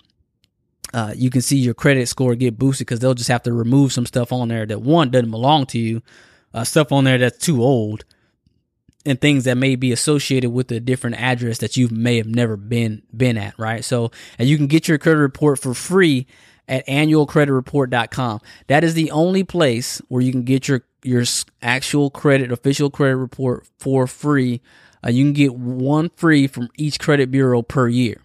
uh, 0.93 1.13
you 1.15 1.29
can 1.29 1.41
see 1.41 1.57
your 1.57 1.73
credit 1.73 2.07
score 2.07 2.35
get 2.35 2.57
boosted 2.57 2.87
because 2.87 2.99
they'll 2.99 3.13
just 3.13 3.29
have 3.29 3.43
to 3.43 3.53
remove 3.53 3.91
some 3.91 4.05
stuff 4.05 4.31
on 4.31 4.47
there 4.47 4.65
that 4.65 4.81
one 4.81 5.09
doesn't 5.09 5.31
belong 5.31 5.65
to 5.67 5.79
you, 5.79 6.01
uh, 6.53 6.63
stuff 6.63 6.91
on 6.91 7.03
there 7.03 7.17
that's 7.17 7.43
too 7.43 7.63
old, 7.63 8.05
and 9.05 9.19
things 9.19 9.43
that 9.43 9.55
may 9.55 9.75
be 9.75 9.91
associated 9.91 10.51
with 10.51 10.71
a 10.71 10.79
different 10.79 11.17
address 11.17 11.57
that 11.59 11.77
you 11.77 11.89
may 11.89 12.17
have 12.17 12.27
never 12.27 12.55
been 12.55 13.01
been 13.15 13.37
at. 13.37 13.57
Right. 13.57 13.83
So, 13.83 14.11
and 14.37 14.47
you 14.47 14.57
can 14.57 14.67
get 14.67 14.87
your 14.87 14.97
credit 14.97 15.19
report 15.19 15.59
for 15.59 15.73
free 15.73 16.27
at 16.67 16.85
annualcreditreport.com. 16.87 18.39
That 18.67 18.83
is 18.83 18.93
the 18.93 19.11
only 19.11 19.43
place 19.43 20.01
where 20.07 20.21
you 20.21 20.31
can 20.31 20.43
get 20.43 20.67
your 20.67 20.83
your 21.03 21.23
actual 21.61 22.09
credit 22.09 22.51
official 22.51 22.89
credit 22.89 23.17
report 23.17 23.67
for 23.79 24.07
free. 24.07 24.61
Uh, 25.05 25.09
you 25.09 25.25
can 25.25 25.33
get 25.33 25.53
one 25.53 26.09
free 26.15 26.47
from 26.47 26.69
each 26.77 26.97
credit 26.99 27.29
bureau 27.29 27.61
per 27.61 27.89
year 27.89 28.23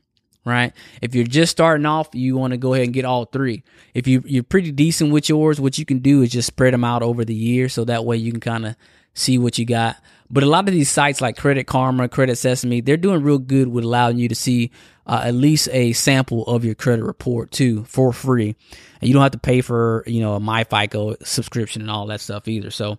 right? 0.49 0.73
If 1.03 1.15
you're 1.15 1.25
just 1.25 1.53
starting 1.53 1.87
off, 1.87 2.09
you 2.15 2.37
want 2.37 2.53
to 2.53 2.57
go 2.57 2.73
ahead 2.73 2.87
and 2.87 2.95
get 2.95 3.05
all 3.05 3.27
three. 3.27 3.63
If 3.95 4.07
you 4.07 4.23
you're 4.25 4.43
pretty 4.43 4.73
decent 4.73 5.13
with 5.13 5.29
yours, 5.29 5.61
what 5.61 5.79
you 5.79 5.85
can 5.85 5.99
do 5.99 6.23
is 6.23 6.31
just 6.31 6.47
spread 6.47 6.73
them 6.75 6.85
out 6.85 7.03
over 7.03 7.25
the 7.25 7.35
year, 7.35 7.69
so 7.69 7.85
that 7.85 8.05
way 8.05 8.17
you 8.17 8.33
can 8.33 8.41
kind 8.41 8.67
of 8.67 8.77
see 9.15 9.39
what 9.39 9.59
you 9.59 9.67
got. 9.67 9.97
But 10.31 10.43
a 10.43 10.47
lot 10.47 10.69
of 10.69 10.75
these 10.75 10.91
sites 10.91 11.21
like 11.21 11.37
Credit 11.37 11.67
Karma, 11.67 12.09
Credit 12.09 12.37
Sesame, 12.37 12.81
they're 12.81 12.97
doing 12.97 13.23
real 13.23 13.39
good 13.39 13.69
with 13.69 13.85
allowing 13.85 14.19
you 14.19 14.29
to 14.29 14.35
see 14.35 14.71
uh, 15.07 15.23
at 15.25 15.35
least 15.35 15.69
a 15.73 15.93
sample 15.95 16.45
of 16.47 16.65
your 16.65 16.75
credit 16.75 17.05
report 17.05 17.51
too 17.51 17.85
for 17.85 18.13
free, 18.13 18.55
and 19.01 19.09
you 19.09 19.15
don't 19.15 19.23
have 19.23 19.33
to 19.33 19.39
pay 19.39 19.61
for 19.63 20.05
you 20.07 20.21
know 20.21 20.35
a 20.35 20.41
MyFICO 20.41 21.27
subscription 21.27 21.83
and 21.83 21.91
all 21.91 22.07
that 22.07 22.21
stuff 22.21 22.47
either. 22.47 22.71
So 22.71 22.99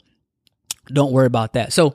don't 0.87 1.11
worry 1.11 1.27
about 1.27 1.53
that. 1.53 1.71
So 1.71 1.93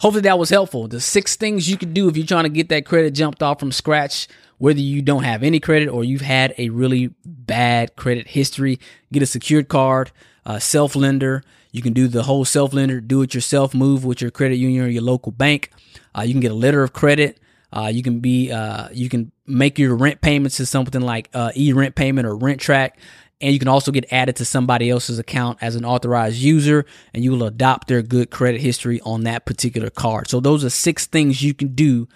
hopefully 0.00 0.22
that 0.22 0.38
was 0.38 0.50
helpful. 0.50 0.88
The 0.88 1.00
six 1.00 1.36
things 1.36 1.70
you 1.70 1.76
can 1.76 1.92
do 1.92 2.08
if 2.08 2.16
you're 2.16 2.26
trying 2.26 2.44
to 2.44 2.50
get 2.50 2.68
that 2.70 2.84
credit 2.84 3.12
jumped 3.12 3.42
off 3.42 3.60
from 3.60 3.70
scratch 3.70 4.26
whether 4.58 4.80
you 4.80 5.02
don't 5.02 5.24
have 5.24 5.42
any 5.42 5.60
credit 5.60 5.88
or 5.88 6.04
you've 6.04 6.20
had 6.20 6.54
a 6.58 6.68
really 6.68 7.12
bad 7.24 7.96
credit 7.96 8.28
history, 8.28 8.78
get 9.12 9.22
a 9.22 9.26
secured 9.26 9.68
card, 9.68 10.10
uh, 10.46 10.58
self 10.58 10.96
lender. 10.96 11.42
You 11.74 11.82
can 11.82 11.92
do 11.92 12.06
the 12.06 12.22
whole 12.22 12.44
self 12.44 12.72
lender, 12.72 13.00
do 13.00 13.20
it 13.22 13.34
yourself 13.34 13.74
move 13.74 14.04
with 14.04 14.20
your 14.20 14.30
credit 14.30 14.58
union 14.58 14.84
or 14.84 14.88
your 14.88 15.02
local 15.02 15.32
bank. 15.32 15.70
Uh, 16.16 16.22
you 16.22 16.32
can 16.32 16.40
get 16.40 16.52
a 16.52 16.54
letter 16.54 16.84
of 16.84 16.92
credit. 16.92 17.40
Uh, 17.72 17.90
you 17.92 18.00
can 18.00 18.20
be, 18.20 18.52
uh, 18.52 18.88
you 18.92 19.08
can 19.08 19.32
make 19.44 19.76
your 19.76 19.96
rent 19.96 20.20
payments 20.20 20.58
to 20.58 20.66
something 20.66 21.00
like 21.00 21.28
uh, 21.34 21.50
e 21.56 21.72
rent 21.72 21.96
payment 21.96 22.28
or 22.28 22.36
RentTrack. 22.36 22.92
And 23.40 23.52
you 23.52 23.58
can 23.58 23.66
also 23.66 23.90
get 23.90 24.12
added 24.12 24.36
to 24.36 24.44
somebody 24.44 24.88
else's 24.88 25.18
account 25.18 25.58
as 25.60 25.74
an 25.74 25.84
authorized 25.84 26.36
user, 26.36 26.86
and 27.12 27.24
you 27.24 27.32
will 27.32 27.42
adopt 27.42 27.88
their 27.88 28.02
good 28.02 28.30
credit 28.30 28.60
history 28.60 29.00
on 29.00 29.24
that 29.24 29.44
particular 29.44 29.90
card. 29.90 30.30
So, 30.30 30.38
those 30.38 30.64
are 30.64 30.70
six 30.70 31.06
things 31.06 31.42
you 31.42 31.54
can 31.54 31.74
do 31.74 32.06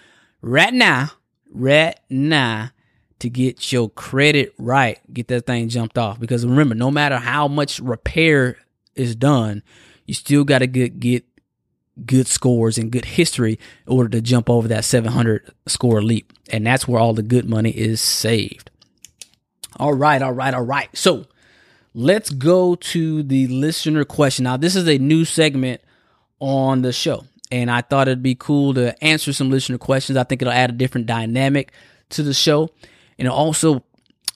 right 0.41 0.73
now 0.73 1.11
right 1.51 1.99
now 2.09 2.71
to 3.19 3.29
get 3.29 3.71
your 3.71 3.89
credit 3.89 4.53
right, 4.57 4.99
get 5.13 5.27
that 5.27 5.45
thing 5.45 5.67
jumped 5.67 5.97
off. 5.97 6.19
Because 6.19 6.45
remember, 6.45 6.75
no 6.75 6.89
matter 6.89 7.17
how 7.17 7.47
much 7.47 7.79
repair 7.79 8.57
is 8.99 9.15
done, 9.15 9.63
you 10.05 10.13
still 10.13 10.43
got 10.43 10.59
to 10.59 10.67
get 10.67 10.99
get 10.99 11.25
good 12.05 12.27
scores 12.27 12.77
and 12.77 12.91
good 12.91 13.05
history 13.05 13.59
in 13.85 13.93
order 13.93 14.09
to 14.09 14.21
jump 14.21 14.49
over 14.49 14.67
that 14.69 14.85
700 14.85 15.51
score 15.67 16.01
leap. 16.01 16.31
And 16.49 16.65
that's 16.65 16.87
where 16.87 16.99
all 16.99 17.13
the 17.13 17.23
good 17.23 17.49
money 17.49 17.71
is 17.71 17.99
saved. 17.99 18.71
All 19.77 19.93
right, 19.93 20.21
all 20.21 20.31
right, 20.31 20.53
all 20.53 20.63
right. 20.63 20.89
So 20.93 21.25
let's 21.93 22.29
go 22.29 22.75
to 22.75 23.23
the 23.23 23.47
listener 23.47 24.05
question. 24.05 24.43
Now, 24.43 24.57
this 24.57 24.75
is 24.75 24.87
a 24.87 24.97
new 24.97 25.25
segment 25.25 25.81
on 26.39 26.83
the 26.83 26.93
show 26.93 27.25
and 27.51 27.71
I 27.71 27.81
thought 27.81 28.07
it'd 28.07 28.23
be 28.23 28.35
cool 28.35 28.73
to 28.75 29.01
answer 29.03 29.33
some 29.33 29.49
listener 29.49 29.77
questions. 29.77 30.17
I 30.17 30.23
think 30.23 30.41
it'll 30.41 30.53
add 30.53 30.69
a 30.69 30.73
different 30.73 31.07
dynamic 31.07 31.71
to 32.09 32.23
the 32.23 32.33
show, 32.33 32.69
and 33.17 33.27
also 33.27 33.83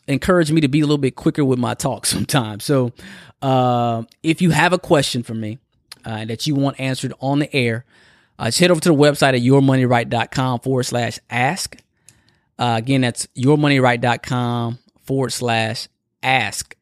encourage 0.08 0.52
me 0.52 0.62
to 0.62 0.68
be 0.68 0.80
a 0.80 0.84
little 0.84 0.98
bit 0.98 1.16
quicker 1.16 1.46
with 1.46 1.60
my 1.60 1.74
talk 1.74 2.06
sometimes. 2.06 2.64
So, 2.64 2.92
uh, 3.42 4.04
if 4.22 4.42
you 4.42 4.52
have 4.52 4.74
a 4.74 4.80
question 4.80 5.24
for 5.24 5.34
me 5.34 5.60
uh, 6.06 6.26
that 6.26 6.48
you 6.48 6.56
want 6.56 6.80
answered 6.80 7.14
on 7.20 7.40
the 7.40 7.54
air, 7.56 7.86
uh, 8.40 8.46
just 8.46 8.60
head 8.60 8.72
over 8.72 8.80
to 8.82 8.90
the 8.90 8.96
website 8.96 9.36
at 9.36 9.42
yourmoneyright.com 9.42 10.60
forward 10.62 10.84
slash 10.84 11.20
ask. 11.30 11.78
Uh, 12.58 12.76
again, 12.78 13.02
that's 13.02 13.28
yourmoneyright.com 13.36 14.80
forward 15.02 15.32
slash 15.32 15.88
ask, 16.22 16.76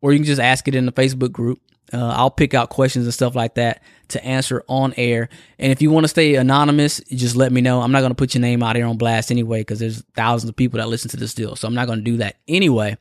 or 0.00 0.12
you 0.12 0.18
can 0.18 0.26
just 0.26 0.40
ask 0.40 0.66
it 0.68 0.74
in 0.74 0.86
the 0.86 0.92
Facebook 0.92 1.32
group. 1.32 1.60
Uh, 1.92 2.14
I'll 2.16 2.30
pick 2.30 2.54
out 2.54 2.70
questions 2.70 3.04
and 3.04 3.14
stuff 3.14 3.34
like 3.34 3.54
that 3.54 3.82
to 4.08 4.24
answer 4.24 4.64
on 4.68 4.94
air. 4.96 5.28
And 5.58 5.72
if 5.72 5.82
you 5.82 5.90
want 5.90 6.04
to 6.04 6.08
stay 6.08 6.36
anonymous, 6.36 7.00
just 7.10 7.36
let 7.36 7.52
me 7.52 7.60
know. 7.60 7.80
I'm 7.80 7.92
not 7.92 8.00
going 8.00 8.10
to 8.10 8.16
put 8.16 8.34
your 8.34 8.40
name 8.40 8.62
out 8.62 8.76
here 8.76 8.86
on 8.86 8.96
blast 8.96 9.30
anyway 9.30 9.60
because 9.60 9.78
there's 9.78 10.02
thousands 10.14 10.48
of 10.50 10.56
people 10.56 10.78
that 10.78 10.88
listen 10.88 11.10
to 11.10 11.16
this 11.16 11.34
deal. 11.34 11.56
So 11.56 11.66
I'm 11.66 11.74
not 11.74 11.86
going 11.86 11.98
to 11.98 12.04
do 12.04 12.18
that 12.18 12.36
anyway. 12.46 12.96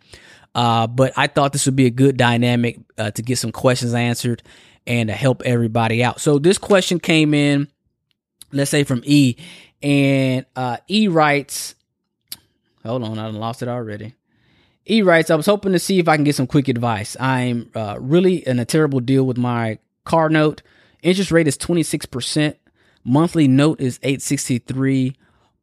Uh, 0.54 0.88
but 0.88 1.14
I 1.18 1.28
thought 1.28 1.52
this 1.54 1.66
would 1.66 1.76
be 1.76 1.86
a 1.86 1.92
good 1.92 2.18
dynamic 2.18 2.80
uh, 2.98 3.12
to 3.12 3.22
get 3.22 3.38
some 3.38 3.52
questions 3.52 3.94
answered 3.94 4.42
and 4.88 5.10
to 5.10 5.14
help 5.14 5.42
everybody 5.44 6.04
out. 6.04 6.22
So 6.22 6.40
this 6.40 6.58
question 6.58 7.00
came 7.00 7.34
in, 7.34 7.68
let's 8.52 8.72
say 8.72 8.84
from 8.84 9.02
E, 9.06 9.36
and 9.82 10.46
uh, 10.56 10.78
E 10.88 11.08
writes, 11.08 11.76
hold 12.84 13.04
on, 13.04 13.20
I 13.20 13.28
lost 13.28 13.62
it 13.62 13.68
already. 13.68 14.16
E 14.90 15.02
writes, 15.02 15.30
I 15.30 15.36
was 15.36 15.48
hoping 15.48 15.74
to 15.74 15.80
see 15.80 16.00
if 16.00 16.08
I 16.08 16.16
can 16.16 16.24
get 16.24 16.36
some 16.36 16.48
quick 16.48 16.68
advice. 16.68 17.18
I'm 17.20 17.72
uh, 17.76 17.98
really 18.00 18.48
in 18.48 18.60
a 18.60 18.66
terrible 18.66 19.00
deal 19.00 19.26
with 19.26 19.38
my 19.38 19.80
car 20.06 20.30
note. 20.30 20.62
Interest 21.06 21.30
rate 21.30 21.48
is 21.48 21.56
26%. 21.56 22.56
Monthly 23.04 23.48
note 23.48 23.80
is 23.80 24.00
863 24.02 25.16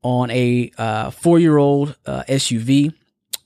on 0.03 0.31
a 0.31 0.71
uh, 0.79 1.11
four 1.11 1.41
year 1.41 1.59
old 1.59 1.97
uh, 2.07 2.23
SUV. 2.29 2.95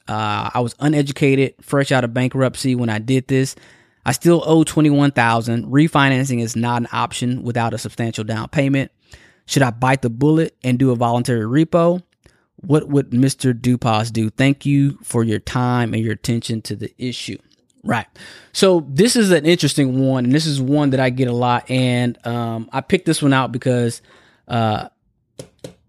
Uh, 0.06 0.50
I 0.52 0.60
was 0.60 0.74
uneducated, 0.78 1.54
fresh 1.62 1.90
out 1.92 2.04
of 2.04 2.12
bankruptcy 2.12 2.74
when 2.74 2.90
I 2.90 2.98
did 2.98 3.28
this. 3.28 3.56
I 4.04 4.12
still 4.12 4.42
owe 4.44 4.62
21,000. 4.62 5.64
Refinancing 5.68 6.42
is 6.42 6.54
not 6.54 6.82
an 6.82 6.88
option 6.92 7.42
without 7.42 7.72
a 7.72 7.78
substantial 7.78 8.24
down 8.24 8.50
payment. 8.50 8.92
Should 9.46 9.62
I 9.62 9.70
bite 9.70 10.02
the 10.02 10.10
bullet 10.10 10.54
and 10.62 10.78
do 10.78 10.90
a 10.90 10.96
voluntary 10.96 11.46
repo? 11.46 12.02
What 12.56 12.88
would 12.88 13.12
Mr. 13.12 13.58
Dupas 13.58 14.12
do? 14.12 14.28
Thank 14.28 14.66
you 14.66 14.98
for 15.02 15.24
your 15.24 15.38
time 15.38 15.94
and 15.94 16.02
your 16.02 16.12
attention 16.12 16.60
to 16.62 16.76
the 16.76 16.92
issue. 16.98 17.38
Right. 17.86 18.06
So 18.52 18.84
this 18.88 19.16
is 19.16 19.30
an 19.30 19.46
interesting 19.46 20.00
one, 20.00 20.24
and 20.24 20.34
this 20.34 20.46
is 20.46 20.60
one 20.60 20.90
that 20.90 21.00
I 21.00 21.10
get 21.10 21.28
a 21.28 21.32
lot. 21.32 21.70
And 21.70 22.18
um, 22.26 22.68
I 22.72 22.80
picked 22.80 23.06
this 23.06 23.22
one 23.22 23.32
out 23.32 23.52
because 23.52 24.02
uh, 24.48 24.88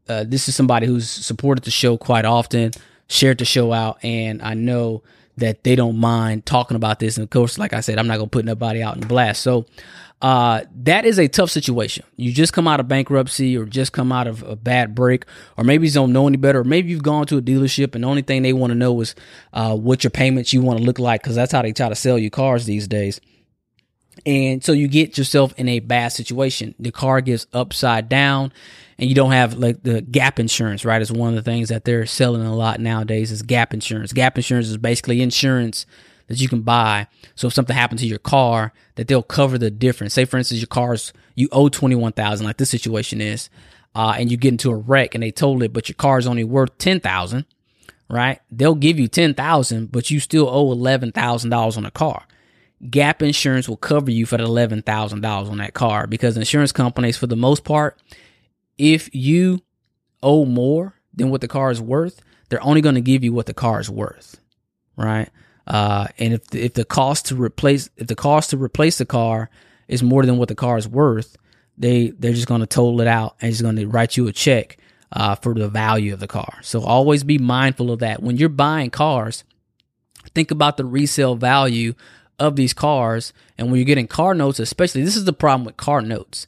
uh, 0.08 0.24
this 0.28 0.48
is 0.48 0.56
somebody 0.56 0.86
who's 0.86 1.10
supported 1.10 1.64
the 1.64 1.72
show 1.72 1.98
quite 1.98 2.26
often, 2.26 2.72
shared 3.08 3.40
the 3.40 3.46
show 3.46 3.74
out, 3.74 4.04
and 4.04 4.42
I 4.42 4.54
know 4.54 5.04
that 5.38 5.64
they 5.64 5.76
don't 5.76 5.98
mind 5.98 6.46
talking 6.46 6.76
about 6.76 7.00
this. 7.00 7.18
And 7.18 7.24
of 7.24 7.30
course, 7.30 7.58
like 7.58 7.74
I 7.74 7.80
said, 7.80 7.98
I'm 7.98 8.08
not 8.08 8.18
gonna 8.18 8.30
put 8.30 8.46
nobody 8.46 8.82
out 8.82 8.96
in 8.96 9.08
blast. 9.08 9.42
So 9.42 9.66
uh, 10.22 10.62
that 10.76 11.06
is 11.06 11.20
a 11.20 11.28
tough 11.28 11.52
situation. 11.52 12.04
You 12.16 12.32
just 12.32 12.52
come 12.52 12.68
out 12.68 12.80
of 12.80 12.88
bankruptcy 12.88 13.56
or 13.56 13.66
just 13.66 13.94
come 13.94 14.12
out 14.12 14.26
of 14.26 14.42
a 14.44 14.56
bad 14.56 14.96
break, 14.96 15.26
or 15.58 15.64
maybe 15.64 15.88
you 15.88 15.94
don't 15.94 16.12
know 16.12 16.28
any 16.28 16.38
better, 16.38 16.62
or 16.62 16.64
maybe 16.64 16.90
you've 16.90 17.04
gone 17.04 17.28
to 17.28 17.38
a 17.38 17.42
dealership 17.42 17.94
and 17.94 18.04
the 18.04 18.08
only 18.08 18.24
thing 18.24 18.42
they 18.42 18.54
want 18.54 18.72
to 18.72 18.76
know 18.76 19.00
is 19.02 19.14
uh, 19.54 19.76
what 19.76 20.04
your 20.04 20.12
payments 20.12 20.54
you 20.54 20.62
want 20.62 20.80
to 20.80 20.86
look 20.86 20.98
like 20.98 21.22
because 21.22 21.36
that's 21.36 21.52
how 21.52 21.62
they 21.62 21.72
try 21.72 21.90
to 21.90 21.96
sell 21.96 22.18
you 22.18 22.32
cars 22.32 22.66
these 22.66 22.88
days. 22.88 23.22
And 24.26 24.64
so 24.64 24.72
you 24.72 24.88
get 24.88 25.18
yourself 25.18 25.54
in 25.58 25.70
a 25.70 25.80
bad 25.80 26.10
situation. 26.10 26.74
The 26.80 26.92
car 26.92 27.22
gets 27.22 27.46
upside 27.54 28.10
down 28.10 28.52
and 28.98 29.08
you 29.08 29.16
don't 29.16 29.32
have 29.32 29.54
like 29.54 29.84
the 29.84 30.02
gap 30.02 30.40
insurance, 30.40 30.84
right? 30.84 31.02
It's 31.02 31.12
one 31.12 31.30
of 31.30 31.36
the 31.36 31.50
things 31.50 31.70
that 31.70 31.86
they're 31.86 32.08
selling 32.08 32.42
a 32.42 32.56
lot 32.56 32.80
nowadays 32.80 33.32
is 33.32 33.44
gap 33.44 33.74
insurance. 33.74 34.14
Gap 34.14 34.36
insurance 34.36 34.68
is 34.68 34.78
basically 34.78 35.22
insurance 35.22 35.86
that 36.28 36.40
you 36.40 36.48
can 36.48 36.62
buy. 36.62 37.08
So 37.36 37.48
if 37.48 37.54
something 37.54 37.76
happens 37.76 38.02
to 38.02 38.08
your 38.08 38.20
car, 38.20 38.74
that 38.96 39.08
they'll 39.08 39.24
cover 39.24 39.58
the 39.58 39.72
difference. 39.72 40.14
Say 40.14 40.26
for 40.26 40.38
instance, 40.38 40.62
your 40.62 40.68
car's 40.68 41.14
you 41.36 41.50
owe 41.52 41.70
twenty 41.70 41.96
one 41.96 42.14
thousand, 42.14 42.46
like 42.46 42.58
this 42.58 42.70
situation 42.70 43.22
is, 43.22 43.50
uh, 43.96 44.16
and 44.18 44.32
you 44.32 44.38
get 44.38 44.54
into 44.54 44.72
a 44.72 44.76
wreck 44.76 45.14
and 45.16 45.24
they 45.24 45.32
told 45.32 45.64
it, 45.64 45.74
but 45.74 45.90
your 45.90 45.96
car's 45.96 46.28
only 46.28 46.44
worth 46.44 46.78
ten 46.78 47.00
thousand, 47.00 47.46
right? 48.10 48.40
They'll 48.52 48.76
give 48.76 49.00
you 49.00 49.08
ten 49.08 49.34
thousand, 49.34 49.92
but 49.92 50.10
you 50.10 50.20
still 50.20 50.50
owe 50.50 50.72
eleven 50.72 51.12
thousand 51.12 51.50
dollars 51.50 51.78
on 51.78 51.84
the 51.84 51.92
car. 51.92 52.26
Gap 52.90 53.24
insurance 53.24 53.68
will 53.68 53.78
cover 53.78 54.12
you 54.12 54.26
for 54.26 54.38
the 54.38 54.44
eleven 54.44 54.82
thousand 54.82 55.22
dollars 55.22 55.50
on 55.50 55.58
that 55.58 55.74
car 55.74 56.08
because 56.08 56.38
insurance 56.38 56.72
companies, 56.72 57.18
for 57.18 57.28
the 57.28 57.36
most 57.36 57.64
part, 57.64 58.00
if 58.78 59.14
you 59.16 59.62
owe 60.22 60.46
more 60.46 60.94
than 61.14 61.30
what 61.30 61.42
the 61.42 61.48
car 61.48 61.72
is 61.72 61.82
worth, 61.82 62.22
they're 62.50 62.64
only 62.64 62.82
going 62.82 62.96
to 62.96 63.02
give 63.02 63.24
you 63.24 63.34
what 63.34 63.46
the 63.46 63.54
car 63.54 63.80
is 63.80 63.90
worth, 63.90 64.40
right? 64.96 65.30
Uh, 65.68 66.08
and 66.18 66.34
if 66.34 66.48
the, 66.48 66.64
if 66.64 66.74
the 66.74 66.86
cost 66.86 67.26
to 67.28 67.36
replace 67.36 67.90
if 67.98 68.08
the 68.08 68.16
cost 68.16 68.52
to 68.52 68.58
replace 68.58 68.98
the 68.98 69.06
car 69.06 69.50
is 69.88 70.02
more 70.02 70.26
than 70.26 70.38
what 70.38 70.48
the 70.48 70.56
car 70.56 70.78
is 70.78 70.88
worth, 70.88 71.38
they 71.78 72.12
they're 72.12 72.34
just 72.34 72.48
going 72.48 72.62
to 72.62 72.68
total 72.68 73.02
it 73.02 73.08
out 73.08 73.36
and 73.42 73.52
just 73.52 73.62
going 73.62 73.76
to 73.76 73.86
write 73.86 74.16
you 74.16 74.28
a 74.28 74.32
check 74.32 74.78
uh, 75.12 75.36
for 75.36 75.54
the 75.54 75.68
value 75.68 76.14
of 76.14 76.22
the 76.22 76.28
car. 76.28 76.60
So 76.62 76.82
always 76.84 77.24
be 77.24 77.38
mindful 77.38 77.92
of 77.92 78.00
that 78.00 78.24
when 78.24 78.38
you're 78.38 78.50
buying 78.50 78.90
cars. 78.90 79.44
Think 80.34 80.52
about 80.52 80.78
the 80.78 80.86
resale 80.86 81.36
value 81.36 81.94
of 82.40 82.56
these 82.56 82.74
cars, 82.74 83.34
and 83.58 83.68
when 83.68 83.78
you're 83.78 83.86
getting 83.86 84.08
car 84.08 84.34
notes, 84.34 84.60
especially 84.60 85.04
this 85.04 85.18
is 85.18 85.26
the 85.26 85.34
problem 85.34 85.66
with 85.66 85.76
car 85.76 86.02
notes, 86.02 86.48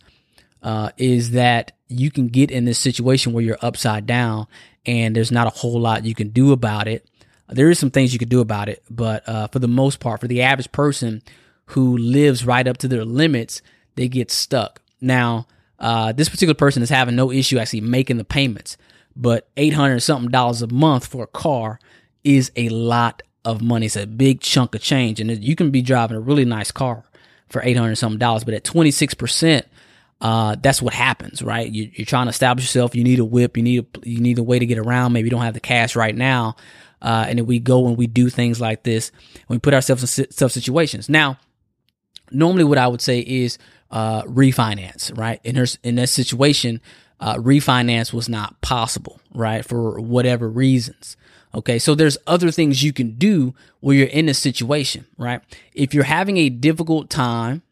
uh, 0.64 0.92
is 0.98 1.32
that 1.32 1.74
you 1.90 2.12
can 2.12 2.28
get 2.28 2.52
in 2.52 2.66
this 2.66 2.78
situation 2.78 3.34
where 3.34 3.44
you're 3.44 3.58
upside 3.62 4.06
down 4.06 4.48
and 4.86 5.16
there's 5.16 5.32
not 5.32 5.48
a 5.48 5.58
whole 5.58 5.80
lot 5.80 6.06
you 6.06 6.16
can 6.16 6.30
do 6.30 6.52
about 6.52 6.88
it 6.88 7.06
there 7.52 7.70
is 7.70 7.80
some 7.80 7.92
things 7.92 8.14
you 8.14 8.20
could 8.20 8.30
do 8.30 8.42
about 8.42 8.70
it, 8.70 8.84
but 8.90 9.28
uh, 9.28 9.48
for 9.48 9.60
the 9.60 9.68
most 9.68 10.00
part, 10.00 10.22
for 10.22 10.28
the 10.28 10.42
average 10.42 10.72
person 10.72 11.22
who 11.68 11.98
lives 11.98 12.46
right 12.46 12.68
up 12.68 12.78
to 12.78 12.88
their 12.88 13.06
limits, 13.06 13.62
they 13.96 14.08
get 14.08 14.32
stuck. 14.32 14.82
Now, 15.02 15.48
uh, 15.80 16.12
this 16.12 16.30
particular 16.30 16.54
person 16.54 16.84
is 16.84 16.90
having 16.90 17.16
no 17.16 17.32
issue 17.32 17.58
actually 17.58 17.82
making 17.82 18.18
the 18.18 18.26
payments, 18.26 18.78
but 19.16 19.48
eight 19.58 19.74
hundred 19.74 20.00
something 20.02 20.32
dollars 20.32 20.62
a 20.62 20.68
month 20.68 21.08
for 21.08 21.24
a 21.24 21.28
car 21.28 21.80
is 22.24 22.52
a 22.56 22.70
lot 22.70 23.22
of 23.46 23.62
money. 23.62 23.86
It's 23.86 23.96
a 23.96 24.06
big 24.06 24.42
chunk 24.42 24.76
of 24.76 24.82
change, 24.82 25.20
and 25.20 25.44
you 25.44 25.56
can 25.56 25.72
be 25.72 25.82
driving 25.82 26.18
a 26.18 26.22
really 26.22 26.46
nice 26.46 26.72
car 26.72 27.04
for 27.48 27.62
eight 27.64 27.78
hundred 27.78 27.96
something 27.96 28.20
dollars, 28.20 28.44
but 28.44 28.54
at 28.54 28.64
twenty 28.64 28.92
six 28.92 29.14
percent. 29.14 29.66
Uh, 30.22 30.58
that's 30.62 30.82
what 30.82 30.94
happens, 30.94 31.42
right? 31.42 31.72
You, 31.72 31.90
are 31.98 32.06
trying 32.06 32.26
to 32.26 32.32
establish 32.32 32.66
yourself. 32.66 32.94
You 32.94 33.06
need 33.06 33.20
a 33.20 33.26
whip. 33.26 33.56
You 33.56 33.64
need 33.64 33.86
a, 33.86 34.10
you 34.10 34.20
need 34.20 34.38
a 34.38 34.44
way 34.44 34.60
to 34.60 34.66
get 34.66 34.78
around. 34.78 35.14
Maybe 35.14 35.28
you 35.28 35.32
don't 35.32 35.44
have 35.44 35.54
the 35.54 35.62
cash 35.62 35.96
right 35.96 36.14
now. 36.14 36.58
Uh, 37.02 37.26
and 37.28 37.40
then 37.40 37.46
we 37.46 37.60
go 37.60 37.88
and 37.88 37.98
we 37.98 38.08
do 38.08 38.30
things 38.30 38.60
like 38.60 38.84
this. 38.84 39.12
We 39.48 39.60
put 39.60 39.74
ourselves 39.74 40.20
in 40.20 40.26
tough 40.36 40.52
situations. 40.52 41.10
Now, 41.10 41.38
normally 42.32 42.64
what 42.64 42.78
I 42.78 42.88
would 42.88 43.02
say 43.02 43.20
is 43.20 43.58
uh, 43.92 44.24
refinance, 44.24 45.16
right? 45.18 45.40
In 45.44 45.56
her 45.56 45.66
in 45.84 45.96
that 45.96 46.10
situation, 46.10 46.82
uh, 47.20 47.36
refinance 47.36 48.14
was 48.14 48.30
not 48.30 48.62
possible, 48.62 49.20
right, 49.34 49.66
for 49.66 50.00
whatever 50.00 50.48
reasons. 50.50 51.18
Okay, 51.54 51.80
so 51.80 51.96
there's 51.96 52.18
other 52.28 52.52
things 52.52 52.84
you 52.84 52.94
can 52.94 53.12
do 53.12 53.56
where 53.80 53.96
you're 53.96 54.08
in 54.08 54.30
a 54.30 54.34
situation, 54.36 55.06
right? 55.18 55.42
If 55.74 55.94
you're 55.94 56.04
having 56.04 56.38
a 56.38 56.50
difficult 56.50 57.10
time 57.10 57.64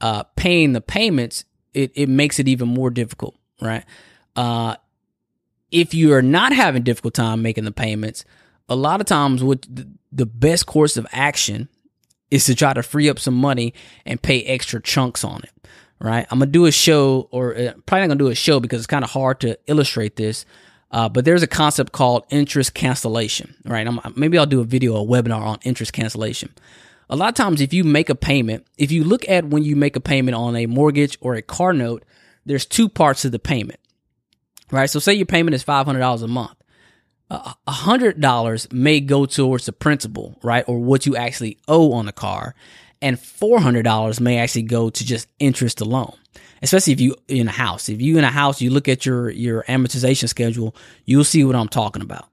uh, 0.00 0.24
paying 0.36 0.74
the 0.74 0.82
payments, 0.82 1.44
it, 1.72 1.90
it 1.94 2.08
makes 2.08 2.38
it 2.38 2.48
even 2.48 2.68
more 2.68 2.90
difficult, 2.90 3.34
right? 3.62 3.84
Uh, 4.34 4.76
if 5.70 5.94
you 5.94 6.12
are 6.12 6.22
not 6.22 6.52
having 6.52 6.82
difficult 6.82 7.14
time 7.14 7.42
making 7.42 7.64
the 7.64 7.72
payments, 7.72 8.24
a 8.68 8.76
lot 8.76 9.00
of 9.00 9.06
times 9.06 9.42
what 9.42 9.66
the 10.12 10.26
best 10.26 10.66
course 10.66 10.96
of 10.96 11.06
action 11.12 11.68
is 12.30 12.44
to 12.46 12.54
try 12.54 12.72
to 12.72 12.82
free 12.82 13.08
up 13.08 13.18
some 13.18 13.34
money 13.34 13.74
and 14.04 14.20
pay 14.20 14.42
extra 14.44 14.80
chunks 14.80 15.24
on 15.24 15.42
it. 15.42 15.50
Right. 15.98 16.26
I'm 16.30 16.40
gonna 16.40 16.50
do 16.50 16.66
a 16.66 16.72
show, 16.72 17.28
or 17.30 17.56
uh, 17.56 17.72
probably 17.86 18.02
not 18.02 18.08
gonna 18.08 18.18
do 18.18 18.28
a 18.28 18.34
show 18.34 18.60
because 18.60 18.80
it's 18.80 18.86
kind 18.86 19.04
of 19.04 19.10
hard 19.10 19.40
to 19.40 19.58
illustrate 19.66 20.16
this. 20.16 20.44
Uh, 20.90 21.08
but 21.08 21.24
there's 21.24 21.42
a 21.42 21.46
concept 21.46 21.92
called 21.92 22.24
interest 22.28 22.74
cancellation. 22.74 23.54
Right. 23.64 23.86
I'm, 23.86 24.00
maybe 24.14 24.36
I'll 24.36 24.46
do 24.46 24.60
a 24.60 24.64
video, 24.64 24.94
a 24.96 25.06
webinar 25.06 25.40
on 25.40 25.58
interest 25.62 25.94
cancellation. 25.94 26.52
A 27.08 27.16
lot 27.16 27.30
of 27.30 27.34
times, 27.34 27.60
if 27.62 27.72
you 27.72 27.82
make 27.82 28.10
a 28.10 28.14
payment, 28.14 28.66
if 28.76 28.90
you 28.90 29.04
look 29.04 29.26
at 29.28 29.46
when 29.46 29.62
you 29.62 29.74
make 29.74 29.96
a 29.96 30.00
payment 30.00 30.34
on 30.34 30.54
a 30.54 30.66
mortgage 30.66 31.16
or 31.22 31.34
a 31.34 31.42
car 31.42 31.72
note, 31.72 32.04
there's 32.44 32.66
two 32.66 32.90
parts 32.90 33.24
of 33.24 33.32
the 33.32 33.38
payment 33.38 33.80
right? 34.70 34.90
So 34.90 34.98
say 34.98 35.14
your 35.14 35.26
payment 35.26 35.54
is 35.54 35.64
$500 35.64 36.22
a 36.22 36.26
month. 36.28 36.56
A 37.28 37.56
hundred 37.72 38.20
dollars 38.20 38.68
may 38.70 39.00
go 39.00 39.26
towards 39.26 39.66
the 39.66 39.72
principal, 39.72 40.38
right? 40.44 40.64
Or 40.68 40.78
what 40.78 41.06
you 41.06 41.16
actually 41.16 41.58
owe 41.66 41.92
on 41.92 42.06
the 42.06 42.12
car. 42.12 42.54
And 43.02 43.16
$400 43.16 44.20
may 44.20 44.38
actually 44.38 44.62
go 44.62 44.90
to 44.90 45.04
just 45.04 45.28
interest 45.40 45.80
alone. 45.80 46.14
Especially 46.62 46.92
if 46.92 47.00
you 47.00 47.16
in 47.26 47.48
a 47.48 47.52
house. 47.52 47.88
If 47.88 48.00
you 48.00 48.16
in 48.16 48.24
a 48.24 48.30
house, 48.30 48.60
you 48.60 48.70
look 48.70 48.88
at 48.88 49.04
your, 49.04 49.28
your 49.30 49.64
amortization 49.64 50.28
schedule, 50.28 50.74
you'll 51.04 51.24
see 51.24 51.44
what 51.44 51.56
I'm 51.56 51.68
talking 51.68 52.00
about. 52.00 52.28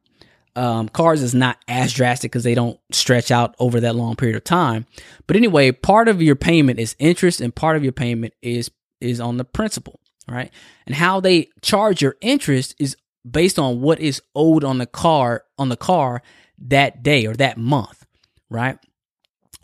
Um, 0.55 0.87
cars 0.89 1.23
is 1.23 1.33
not 1.33 1.57
as 1.67 1.91
drastic 1.91 2.31
because 2.31 2.43
they 2.43 2.53
don't 2.53 2.79
stretch 2.91 3.31
out 3.31 3.55
over 3.57 3.79
that 3.79 3.95
long 3.95 4.15
period 4.15 4.37
of 4.37 4.43
time. 4.43 4.85
But 5.25 5.35
anyway, 5.35 5.71
part 5.71 6.07
of 6.07 6.21
your 6.21 6.35
payment 6.35 6.79
is 6.79 6.95
interest 6.99 7.41
and 7.41 7.53
part 7.53 7.75
of 7.75 7.83
your 7.83 7.93
payment 7.93 8.35
is, 8.43 8.69
is 9.01 9.19
on 9.19 9.37
the 9.37 9.43
principal 9.43 9.99
right? 10.27 10.51
And 10.85 10.95
how 10.95 11.19
they 11.19 11.49
charge 11.61 12.01
your 12.01 12.15
interest 12.21 12.75
is 12.79 12.95
based 13.29 13.57
on 13.57 13.81
what 13.81 13.99
is 13.99 14.21
owed 14.35 14.63
on 14.63 14.77
the 14.77 14.85
car 14.85 15.43
on 15.57 15.69
the 15.69 15.77
car 15.77 16.21
that 16.57 17.03
day 17.03 17.25
or 17.25 17.33
that 17.35 17.57
month, 17.57 18.05
right? 18.49 18.77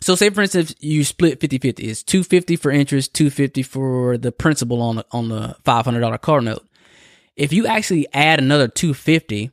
So 0.00 0.14
say 0.14 0.30
for 0.30 0.42
instance 0.42 0.74
you 0.80 1.04
split 1.04 1.40
50-50. 1.40 1.80
It's 1.80 2.02
250 2.02 2.56
for 2.56 2.70
interest, 2.70 3.14
250 3.14 3.62
for 3.62 4.18
the 4.18 4.32
principal 4.32 4.80
on 4.80 4.96
the 4.96 5.06
on 5.12 5.28
the 5.28 5.56
$500 5.64 6.20
car 6.20 6.40
note. 6.40 6.66
If 7.36 7.52
you 7.52 7.66
actually 7.66 8.06
add 8.12 8.38
another 8.38 8.68
250 8.68 9.50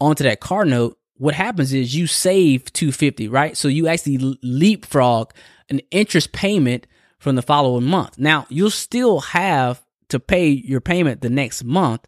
onto 0.00 0.24
that 0.24 0.40
car 0.40 0.64
note, 0.64 0.98
what 1.14 1.34
happens 1.34 1.72
is 1.72 1.94
you 1.94 2.06
save 2.06 2.72
250, 2.72 3.28
right? 3.28 3.56
So 3.56 3.68
you 3.68 3.88
actually 3.88 4.36
leapfrog 4.42 5.32
an 5.68 5.80
interest 5.90 6.32
payment 6.32 6.86
from 7.18 7.34
the 7.34 7.42
following 7.42 7.84
month. 7.84 8.18
Now, 8.18 8.46
you'll 8.48 8.70
still 8.70 9.20
have 9.20 9.84
to 10.08 10.20
pay 10.20 10.48
your 10.48 10.80
payment 10.80 11.20
the 11.20 11.30
next 11.30 11.64
month, 11.64 12.06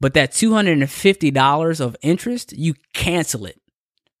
but 0.00 0.14
that 0.14 0.32
$250 0.32 1.80
of 1.80 1.96
interest, 2.02 2.52
you 2.56 2.74
cancel 2.92 3.46
it, 3.46 3.60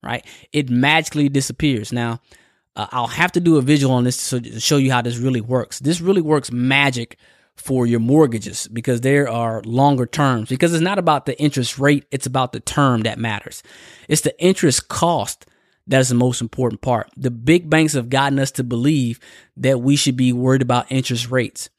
right? 0.02 0.24
It 0.52 0.70
magically 0.70 1.28
disappears. 1.28 1.92
Now, 1.92 2.20
uh, 2.76 2.86
I'll 2.90 3.06
have 3.06 3.32
to 3.32 3.40
do 3.40 3.56
a 3.56 3.62
visual 3.62 3.94
on 3.94 4.04
this 4.04 4.30
to 4.30 4.60
show 4.60 4.76
you 4.76 4.92
how 4.92 5.02
this 5.02 5.18
really 5.18 5.40
works. 5.40 5.78
This 5.80 6.00
really 6.00 6.22
works 6.22 6.50
magic 6.50 7.18
for 7.56 7.86
your 7.86 8.00
mortgages 8.00 8.66
because 8.68 9.02
there 9.02 9.28
are 9.28 9.62
longer 9.64 10.06
terms 10.06 10.48
because 10.48 10.72
it's 10.72 10.82
not 10.82 10.98
about 10.98 11.26
the 11.26 11.38
interest 11.38 11.78
rate. 11.78 12.06
It's 12.10 12.26
about 12.26 12.52
the 12.52 12.60
term 12.60 13.02
that 13.02 13.18
matters. 13.18 13.62
It's 14.08 14.22
the 14.22 14.38
interest 14.42 14.88
cost 14.88 15.46
that 15.86 16.00
is 16.00 16.08
the 16.08 16.14
most 16.14 16.40
important 16.40 16.80
part. 16.80 17.10
The 17.16 17.30
big 17.30 17.68
banks 17.68 17.92
have 17.94 18.08
gotten 18.08 18.38
us 18.38 18.50
to 18.52 18.64
believe 18.64 19.18
that 19.56 19.80
we 19.80 19.96
should 19.96 20.16
be 20.16 20.32
worried 20.32 20.62
about 20.62 20.90
interest 20.90 21.30
rates 21.30 21.70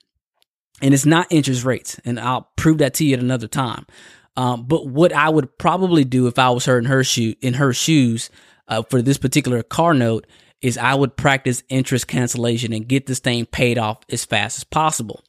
and 0.84 0.94
it's 0.94 1.06
not 1.06 1.28
interest 1.30 1.64
rates. 1.64 2.00
And 2.04 2.20
I'll 2.20 2.50
prove 2.58 2.80
that 2.80 2.94
to 2.96 3.06
you 3.06 3.14
at 3.14 3.22
another 3.22 3.48
time. 3.48 3.88
Um, 4.36 4.66
but 4.66 4.86
what 4.86 5.14
I 5.14 5.30
would 5.30 5.58
probably 5.58 6.04
do 6.04 6.28
if 6.28 6.38
I 6.38 6.50
was 6.50 6.66
her 6.66 6.78
in 6.78 6.86
her 6.86 7.04
shoe 7.04 7.36
in 7.42 7.56
her 7.56 7.74
shoes 7.74 8.30
uh, 8.68 8.84
for 8.84 9.02
this 9.02 9.18
particular 9.18 9.64
car 9.64 9.94
note 9.94 10.28
is 10.62 10.78
I 10.78 10.94
would 10.94 11.16
practice 11.16 11.64
interest 11.70 12.08
cancellation 12.08 12.74
and 12.74 12.88
get 12.88 13.06
this 13.06 13.20
thing 13.20 13.46
paid 13.46 13.78
off 13.78 14.00
as 14.10 14.26
fast 14.26 14.58
as 14.58 14.64
possible. 14.64 15.24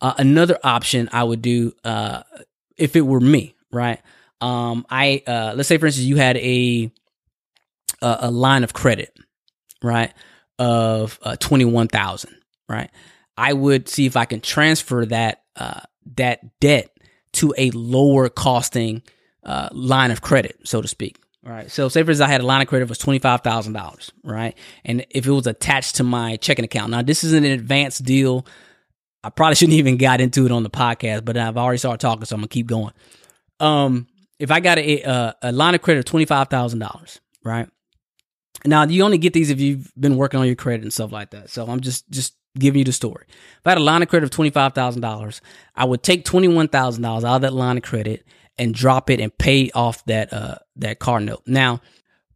Uh, 0.00 0.14
another 0.18 0.58
option 0.62 1.08
I 1.12 1.24
would 1.24 1.42
do 1.42 1.72
uh, 1.84 2.22
if 2.76 2.94
it 2.94 3.00
were 3.00 3.20
me, 3.20 3.56
right? 3.72 4.00
Um, 4.40 4.86
I 4.90 5.22
uh, 5.26 5.54
let's 5.56 5.68
say 5.68 5.78
for 5.78 5.86
instance 5.86 6.06
you 6.06 6.16
had 6.16 6.36
a 6.36 6.92
a, 8.02 8.30
line 8.30 8.62
of 8.62 8.74
credit, 8.74 9.16
right, 9.82 10.12
of 10.58 11.18
uh, 11.22 11.36
twenty 11.36 11.64
one 11.64 11.88
thousand, 11.88 12.36
right. 12.68 12.90
I 13.36 13.52
would 13.52 13.88
see 13.88 14.06
if 14.06 14.16
I 14.16 14.24
can 14.24 14.40
transfer 14.40 15.06
that 15.06 15.42
uh, 15.56 15.80
that 16.16 16.60
debt 16.60 16.90
to 17.34 17.54
a 17.58 17.70
lower 17.72 18.28
costing 18.28 19.02
uh, 19.42 19.68
line 19.72 20.10
of 20.10 20.22
credit, 20.22 20.58
so 20.64 20.80
to 20.80 20.88
speak. 20.88 21.18
Right. 21.42 21.70
So 21.70 21.88
say 21.88 22.02
for 22.02 22.10
instance, 22.10 22.26
I 22.26 22.32
had 22.32 22.40
a 22.40 22.46
line 22.46 22.62
of 22.62 22.68
credit 22.68 22.88
was 22.88 22.98
twenty 22.98 23.18
five 23.18 23.42
thousand 23.42 23.74
dollars, 23.74 24.12
right? 24.22 24.56
And 24.84 25.04
if 25.10 25.26
it 25.26 25.30
was 25.30 25.46
attached 25.46 25.96
to 25.96 26.04
my 26.04 26.36
checking 26.36 26.64
account, 26.64 26.90
now 26.90 27.02
this 27.02 27.22
is 27.22 27.34
an 27.34 27.44
advanced 27.44 28.02
deal. 28.04 28.46
I 29.22 29.30
probably 29.30 29.54
shouldn't 29.54 29.78
even 29.78 29.96
got 29.96 30.20
into 30.20 30.46
it 30.46 30.52
on 30.52 30.62
the 30.62 30.70
podcast, 30.70 31.24
but 31.24 31.36
I've 31.36 31.56
already 31.56 31.78
started 31.78 32.00
talking, 32.00 32.24
so 32.24 32.34
I'm 32.36 32.40
gonna 32.40 32.48
keep 32.48 32.66
going. 32.66 32.92
Um, 33.60 34.06
if 34.38 34.50
I 34.50 34.60
got 34.60 34.78
a 34.78 35.02
a, 35.02 35.34
a 35.42 35.52
line 35.52 35.74
of 35.74 35.82
credit 35.82 36.00
of 36.00 36.04
twenty 36.06 36.24
five 36.24 36.48
thousand 36.48 36.78
dollars, 36.78 37.20
right? 37.44 37.68
Now 38.64 38.84
you 38.84 39.02
only 39.04 39.18
get 39.18 39.34
these 39.34 39.50
if 39.50 39.60
you've 39.60 39.92
been 39.98 40.16
working 40.16 40.40
on 40.40 40.46
your 40.46 40.56
credit 40.56 40.82
and 40.82 40.92
stuff 40.92 41.12
like 41.12 41.30
that. 41.32 41.50
So 41.50 41.66
I'm 41.66 41.80
just 41.80 42.08
just 42.10 42.34
giving 42.58 42.80
you 42.80 42.84
the 42.84 42.92
story. 42.92 43.24
If 43.28 43.66
I 43.66 43.70
had 43.70 43.78
a 43.78 43.82
line 43.82 44.02
of 44.02 44.08
credit 44.08 44.24
of 44.24 44.30
twenty 44.30 44.50
five 44.50 44.74
thousand 44.74 45.02
dollars, 45.02 45.40
I 45.74 45.84
would 45.84 46.02
take 46.02 46.24
twenty 46.24 46.48
one 46.48 46.68
thousand 46.68 47.02
dollars 47.02 47.24
out 47.24 47.36
of 47.36 47.42
that 47.42 47.52
line 47.52 47.76
of 47.76 47.82
credit 47.82 48.24
and 48.58 48.74
drop 48.74 49.10
it 49.10 49.20
and 49.20 49.36
pay 49.36 49.70
off 49.70 50.04
that 50.06 50.32
uh 50.32 50.56
that 50.76 50.98
car 50.98 51.20
note. 51.20 51.42
Now, 51.46 51.80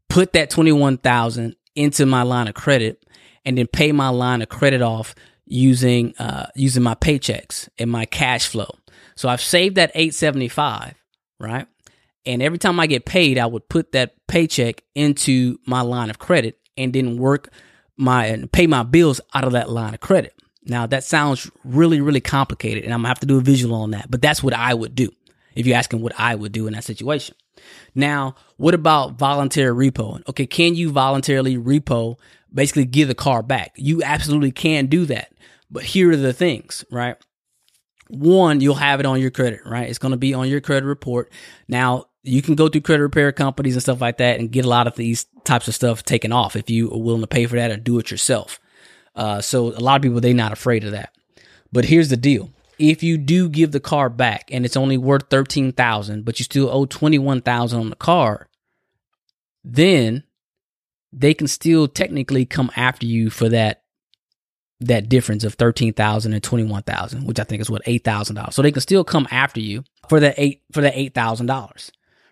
put 0.08 0.32
that 0.32 0.50
21,000 0.50 1.54
into 1.74 2.06
my 2.06 2.22
line 2.22 2.48
of 2.48 2.54
credit 2.54 3.04
and 3.44 3.56
then 3.56 3.66
pay 3.66 3.92
my 3.92 4.08
line 4.08 4.42
of 4.42 4.48
credit 4.48 4.82
off 4.82 5.14
using 5.46 6.14
uh 6.18 6.46
using 6.54 6.82
my 6.82 6.94
paychecks 6.94 7.68
and 7.78 7.90
my 7.90 8.04
cash 8.04 8.46
flow. 8.46 8.70
So 9.16 9.28
I've 9.28 9.40
saved 9.40 9.76
that 9.76 9.90
875, 9.94 10.94
right? 11.40 11.66
And 12.26 12.42
every 12.42 12.58
time 12.58 12.78
I 12.78 12.86
get 12.86 13.06
paid, 13.06 13.38
I 13.38 13.46
would 13.46 13.68
put 13.68 13.92
that 13.92 14.14
paycheck 14.26 14.82
into 14.94 15.58
my 15.66 15.80
line 15.80 16.10
of 16.10 16.18
credit 16.18 16.58
and 16.76 16.92
then 16.92 17.16
work 17.16 17.48
my 17.99 18.26
and 18.26 18.51
pay 18.51 18.66
my 18.66 18.82
bills 18.82 19.20
out 19.34 19.44
of 19.44 19.53
that 19.53 19.68
line 19.68 19.94
of 19.94 20.01
credit. 20.01 20.34
Now 20.64 20.86
that 20.86 21.05
sounds 21.05 21.51
really, 21.64 22.01
really 22.01 22.20
complicated, 22.20 22.84
and 22.84 22.94
I'm 22.94 23.01
gonna 23.01 23.09
have 23.09 23.20
to 23.20 23.26
do 23.26 23.38
a 23.38 23.42
visual 23.42 23.74
on 23.74 23.90
that, 23.90 24.11
but 24.11 24.22
that's 24.22 24.42
what 24.42 24.55
I 24.55 24.72
would 24.72 24.94
do 24.94 25.11
if 25.55 25.66
you're 25.66 25.76
asking 25.76 26.01
what 26.01 26.18
I 26.18 26.34
would 26.34 26.53
do 26.53 26.66
in 26.66 26.74
that 26.74 26.84
situation. 26.84 27.34
Now, 27.94 28.36
what 28.57 28.74
about 28.74 29.18
voluntary 29.18 29.90
repo? 29.90 30.22
Okay, 30.28 30.46
can 30.46 30.74
you 30.74 30.90
voluntarily 30.90 31.57
repo, 31.57 32.16
basically 32.53 32.84
give 32.84 33.09
the 33.09 33.14
car 33.14 33.42
back? 33.42 33.72
You 33.76 34.03
absolutely 34.03 34.53
can 34.53 34.86
do 34.86 35.05
that. 35.07 35.32
But 35.70 35.82
here 35.82 36.11
are 36.12 36.16
the 36.16 36.32
things, 36.32 36.84
right? 36.90 37.16
One, 38.09 38.61
you'll 38.61 38.76
have 38.76 39.01
it 39.01 39.07
on 39.07 39.20
your 39.20 39.30
credit, 39.30 39.61
right? 39.66 39.88
It's 39.88 39.99
going 39.99 40.12
to 40.12 40.18
be 40.18 40.32
on 40.32 40.49
your 40.49 40.61
credit 40.61 40.86
report. 40.86 41.30
Now, 41.66 42.07
you 42.29 42.43
can 42.43 42.55
go 42.55 42.68
through 42.68 42.83
credit 42.83 43.03
repair 43.03 43.33
companies 43.33 43.74
and 43.74 43.83
stuff 43.83 44.01
like 44.01 44.18
that 44.18 44.39
and 44.39 44.53
get 44.53 44.64
a 44.64 44.68
lot 44.68 44.87
of 44.87 44.95
these 44.97 45.26
types 45.45 45.68
of 45.68 45.74
stuff 45.74 46.03
taken 46.03 46.33
off 46.33 46.57
if 46.57 46.68
you 46.68 46.93
are 46.93 46.99
willing 46.99 47.20
to 47.20 47.26
pay 47.26 47.47
for 47.47 47.57
that 47.57 47.70
or 47.70 47.76
do 47.76 47.99
it 47.99 48.11
yourself. 48.11 48.61
Uh, 49.16 49.41
so 49.41 49.68
a 49.68 49.81
lot 49.81 49.97
of 49.97 50.03
people, 50.03 50.20
they're 50.20 50.35
not 50.35 50.53
afraid 50.53 50.85
of 50.85 50.93
that. 50.93 51.12
But 51.72 51.87
here's 51.87 52.09
the 52.09 52.16
deal 52.16 52.51
if 52.79 53.03
you 53.03 53.18
do 53.18 53.49
give 53.49 53.72
the 53.72 53.81
car 53.81 54.09
back 54.09 54.49
and 54.53 54.64
it's 54.64 54.76
only 54.76 54.97
worth 54.97 55.29
13,000 55.31 56.24
but 56.24 56.39
you 56.39 56.45
still 56.45 56.70
owe 56.70 56.87
21,000 56.87 57.81
on 57.81 57.91
the 57.91 57.97
car 57.97 58.49
then 59.64 60.22
they 61.12 61.35
can 61.35 61.49
still 61.49 61.89
technically 61.89 62.47
come 62.47 62.70
after 62.76 63.07
you 63.07 63.31
for 63.31 63.49
that 63.49 63.83
that 64.81 65.09
difference 65.09 65.43
of 65.43 65.55
13,000 65.55 66.33
and 66.33 66.43
21,000 66.43 67.26
which 67.26 67.41
I 67.41 67.45
think 67.45 67.61
is 67.61 67.68
what 67.68 67.85
$8,000 67.85 68.53
so 68.53 68.62
they 68.62 68.72
can 68.72 68.81
still 68.81 69.05
come 69.05 69.26
after 69.31 69.61
you 69.61 69.83
for 70.09 70.20
that 70.20 70.35
8 70.39 70.62
for 70.72 70.81
that 70.83 70.95
$8,000 70.95 71.91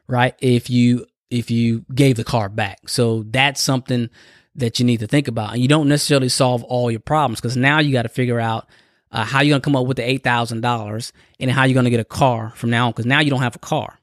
right 0.09 0.35
if 0.41 0.71
you 0.71 1.07
if 1.31 1.51
you 1.51 1.85
gave 1.95 2.17
the 2.17 2.25
car 2.25 2.49
back 2.49 2.89
so 2.89 3.25
that's 3.31 3.63
something 3.63 4.09
that 4.55 4.79
you 4.79 4.87
need 4.87 5.01
to 5.01 5.07
think 5.07 5.29
about 5.29 5.53
and 5.53 5.61
you 5.61 5.69
don't 5.69 5.89
necessarily 5.89 6.29
solve 6.29 6.63
all 6.65 6.91
your 6.91 7.01
problems 7.01 7.41
because 7.41 7.57
now 7.57 7.79
you 7.79 7.93
got 7.93 8.03
to 8.03 8.09
figure 8.09 8.41
out 8.41 8.67
uh, 9.17 9.25
how 9.25 9.41
you're 9.41 9.55
gonna 9.55 9.61
come 9.61 9.77
up 9.77 9.87
with 9.87 9.97
the 9.97 10.09
eight 10.09 10.23
thousand 10.23 10.61
dollars, 10.61 11.13
and 11.39 11.51
how 11.51 11.65
you're 11.65 11.75
gonna 11.75 11.91
get 11.91 12.01
a 12.01 12.05
car 12.05 12.53
from 12.55 12.71
now 12.71 12.87
on? 12.87 12.93
Because 12.93 13.07
now 13.07 13.21
you 13.21 13.31
don't 13.31 13.43
have 13.43 13.57
a 13.57 13.61
car, 13.61 13.99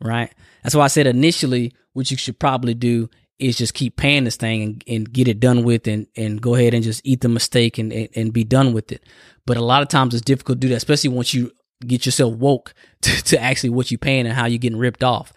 right? 0.00 0.32
That's 0.62 0.74
why 0.74 0.84
I 0.84 0.88
said 0.88 1.06
initially, 1.06 1.74
what 1.92 2.10
you 2.10 2.16
should 2.16 2.38
probably 2.38 2.74
do 2.74 3.10
is 3.38 3.58
just 3.58 3.74
keep 3.74 3.96
paying 3.96 4.24
this 4.24 4.36
thing 4.36 4.62
and, 4.62 4.84
and 4.86 5.12
get 5.12 5.28
it 5.28 5.40
done 5.40 5.64
with, 5.64 5.86
and 5.86 6.06
and 6.16 6.40
go 6.40 6.54
ahead 6.54 6.74
and 6.74 6.84
just 6.84 7.00
eat 7.04 7.20
the 7.20 7.28
mistake 7.28 7.76
and, 7.76 7.92
and 7.92 8.08
and 8.14 8.32
be 8.32 8.44
done 8.44 8.72
with 8.72 8.92
it. 8.92 9.02
But 9.46 9.56
a 9.56 9.64
lot 9.64 9.82
of 9.82 9.88
times 9.88 10.14
it's 10.14 10.24
difficult 10.24 10.58
to 10.58 10.60
do 10.60 10.68
that, 10.68 10.76
especially 10.76 11.10
once 11.10 11.34
you 11.34 11.50
get 11.88 12.06
yourself 12.06 12.34
woke 12.34 12.74
to, 13.02 13.22
to 13.24 13.40
actually 13.40 13.70
what 13.70 13.90
you're 13.90 13.98
paying 13.98 14.26
and 14.26 14.34
how 14.34 14.46
you're 14.46 14.58
getting 14.58 14.78
ripped 14.78 15.04
off. 15.04 15.32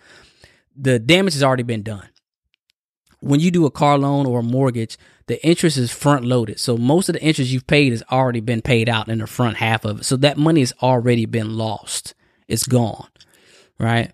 The 0.75 0.99
damage 0.99 1.33
has 1.33 1.43
already 1.43 1.63
been 1.63 1.83
done. 1.83 2.07
When 3.19 3.39
you 3.39 3.49
do 3.49 3.65
a 3.65 3.71
car 3.71 3.97
loan 3.97 4.27
or 4.27 4.39
a 4.39 4.43
mortgage, 4.43 4.97
the 5.25 5.43
interest 5.45 5.77
is 5.77 5.91
front 5.91 6.23
loaded. 6.23 6.59
So 6.59 6.77
most 6.77 7.09
of 7.09 7.13
the 7.13 7.21
interest 7.21 7.51
you've 7.51 7.67
paid 7.67 7.91
has 7.91 8.03
already 8.11 8.39
been 8.39 8.61
paid 8.61 8.87
out 8.87 9.09
in 9.09 9.17
the 9.17 9.27
front 9.27 9.57
half 9.57 9.85
of 9.85 10.01
it. 10.01 10.03
So 10.05 10.15
that 10.17 10.37
money 10.37 10.61
has 10.61 10.73
already 10.81 11.25
been 11.25 11.57
lost. 11.57 12.13
It's 12.47 12.65
gone. 12.65 13.07
Right. 13.79 14.11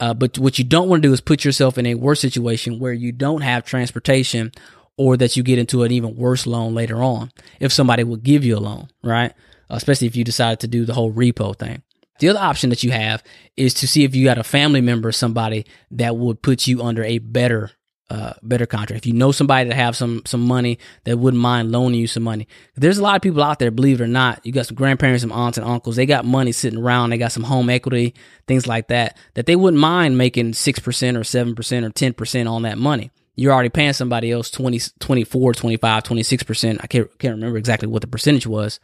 Uh, 0.00 0.14
but 0.14 0.38
what 0.38 0.58
you 0.58 0.64
don't 0.64 0.88
want 0.88 1.02
to 1.02 1.08
do 1.08 1.12
is 1.12 1.20
put 1.20 1.44
yourself 1.44 1.78
in 1.78 1.86
a 1.86 1.94
worse 1.94 2.20
situation 2.20 2.78
where 2.78 2.92
you 2.92 3.12
don't 3.12 3.42
have 3.42 3.64
transportation 3.64 4.52
or 4.96 5.16
that 5.16 5.36
you 5.36 5.42
get 5.42 5.58
into 5.58 5.82
an 5.82 5.92
even 5.92 6.16
worse 6.16 6.46
loan 6.46 6.74
later 6.74 7.02
on 7.02 7.30
if 7.60 7.72
somebody 7.72 8.04
will 8.04 8.16
give 8.16 8.44
you 8.44 8.56
a 8.56 8.60
loan, 8.60 8.88
right? 9.02 9.32
Especially 9.70 10.06
if 10.06 10.16
you 10.16 10.24
decide 10.24 10.60
to 10.60 10.68
do 10.68 10.84
the 10.84 10.94
whole 10.94 11.12
repo 11.12 11.56
thing. 11.56 11.82
The 12.20 12.28
other 12.28 12.38
option 12.38 12.70
that 12.70 12.84
you 12.84 12.92
have 12.92 13.22
is 13.56 13.74
to 13.74 13.88
see 13.88 14.04
if 14.04 14.14
you 14.14 14.24
got 14.24 14.38
a 14.38 14.44
family 14.44 14.80
member, 14.80 15.08
or 15.08 15.12
somebody 15.12 15.66
that 15.92 16.16
would 16.16 16.42
put 16.42 16.66
you 16.66 16.82
under 16.82 17.02
a 17.02 17.18
better 17.18 17.72
uh, 18.10 18.34
better 18.42 18.66
contract. 18.66 18.98
If 18.98 19.06
you 19.06 19.14
know 19.14 19.32
somebody 19.32 19.68
that 19.68 19.74
have 19.74 19.96
some 19.96 20.22
some 20.26 20.42
money 20.42 20.78
that 21.04 21.18
wouldn't 21.18 21.42
mind 21.42 21.72
loaning 21.72 21.98
you 21.98 22.06
some 22.06 22.22
money, 22.22 22.46
there's 22.76 22.98
a 22.98 23.02
lot 23.02 23.16
of 23.16 23.22
people 23.22 23.42
out 23.42 23.58
there. 23.58 23.70
Believe 23.70 24.00
it 24.00 24.04
or 24.04 24.08
not, 24.08 24.44
you 24.44 24.52
got 24.52 24.66
some 24.66 24.76
grandparents, 24.76 25.22
some 25.22 25.32
aunts 25.32 25.58
and 25.58 25.66
uncles. 25.66 25.96
They 25.96 26.06
got 26.06 26.24
money 26.24 26.52
sitting 26.52 26.78
around. 26.78 27.10
They 27.10 27.18
got 27.18 27.32
some 27.32 27.42
home 27.42 27.70
equity, 27.70 28.14
things 28.46 28.66
like 28.66 28.88
that. 28.88 29.16
That 29.34 29.46
they 29.46 29.56
wouldn't 29.56 29.80
mind 29.80 30.18
making 30.18 30.52
six 30.52 30.78
percent 30.78 31.16
or 31.16 31.24
seven 31.24 31.54
percent 31.54 31.84
or 31.84 31.90
ten 31.90 32.12
percent 32.12 32.48
on 32.48 32.62
that 32.62 32.78
money. 32.78 33.10
You're 33.36 33.52
already 33.52 33.70
paying 33.70 33.94
somebody 33.94 34.30
else 34.30 34.48
20, 34.50 34.78
24, 35.00 35.54
25, 35.54 36.02
26 36.04 36.42
percent. 36.44 36.80
I 36.82 36.86
can't 36.86 37.18
can't 37.18 37.34
remember 37.34 37.58
exactly 37.58 37.88
what 37.88 38.02
the 38.02 38.06
percentage 38.06 38.46
was, 38.46 38.78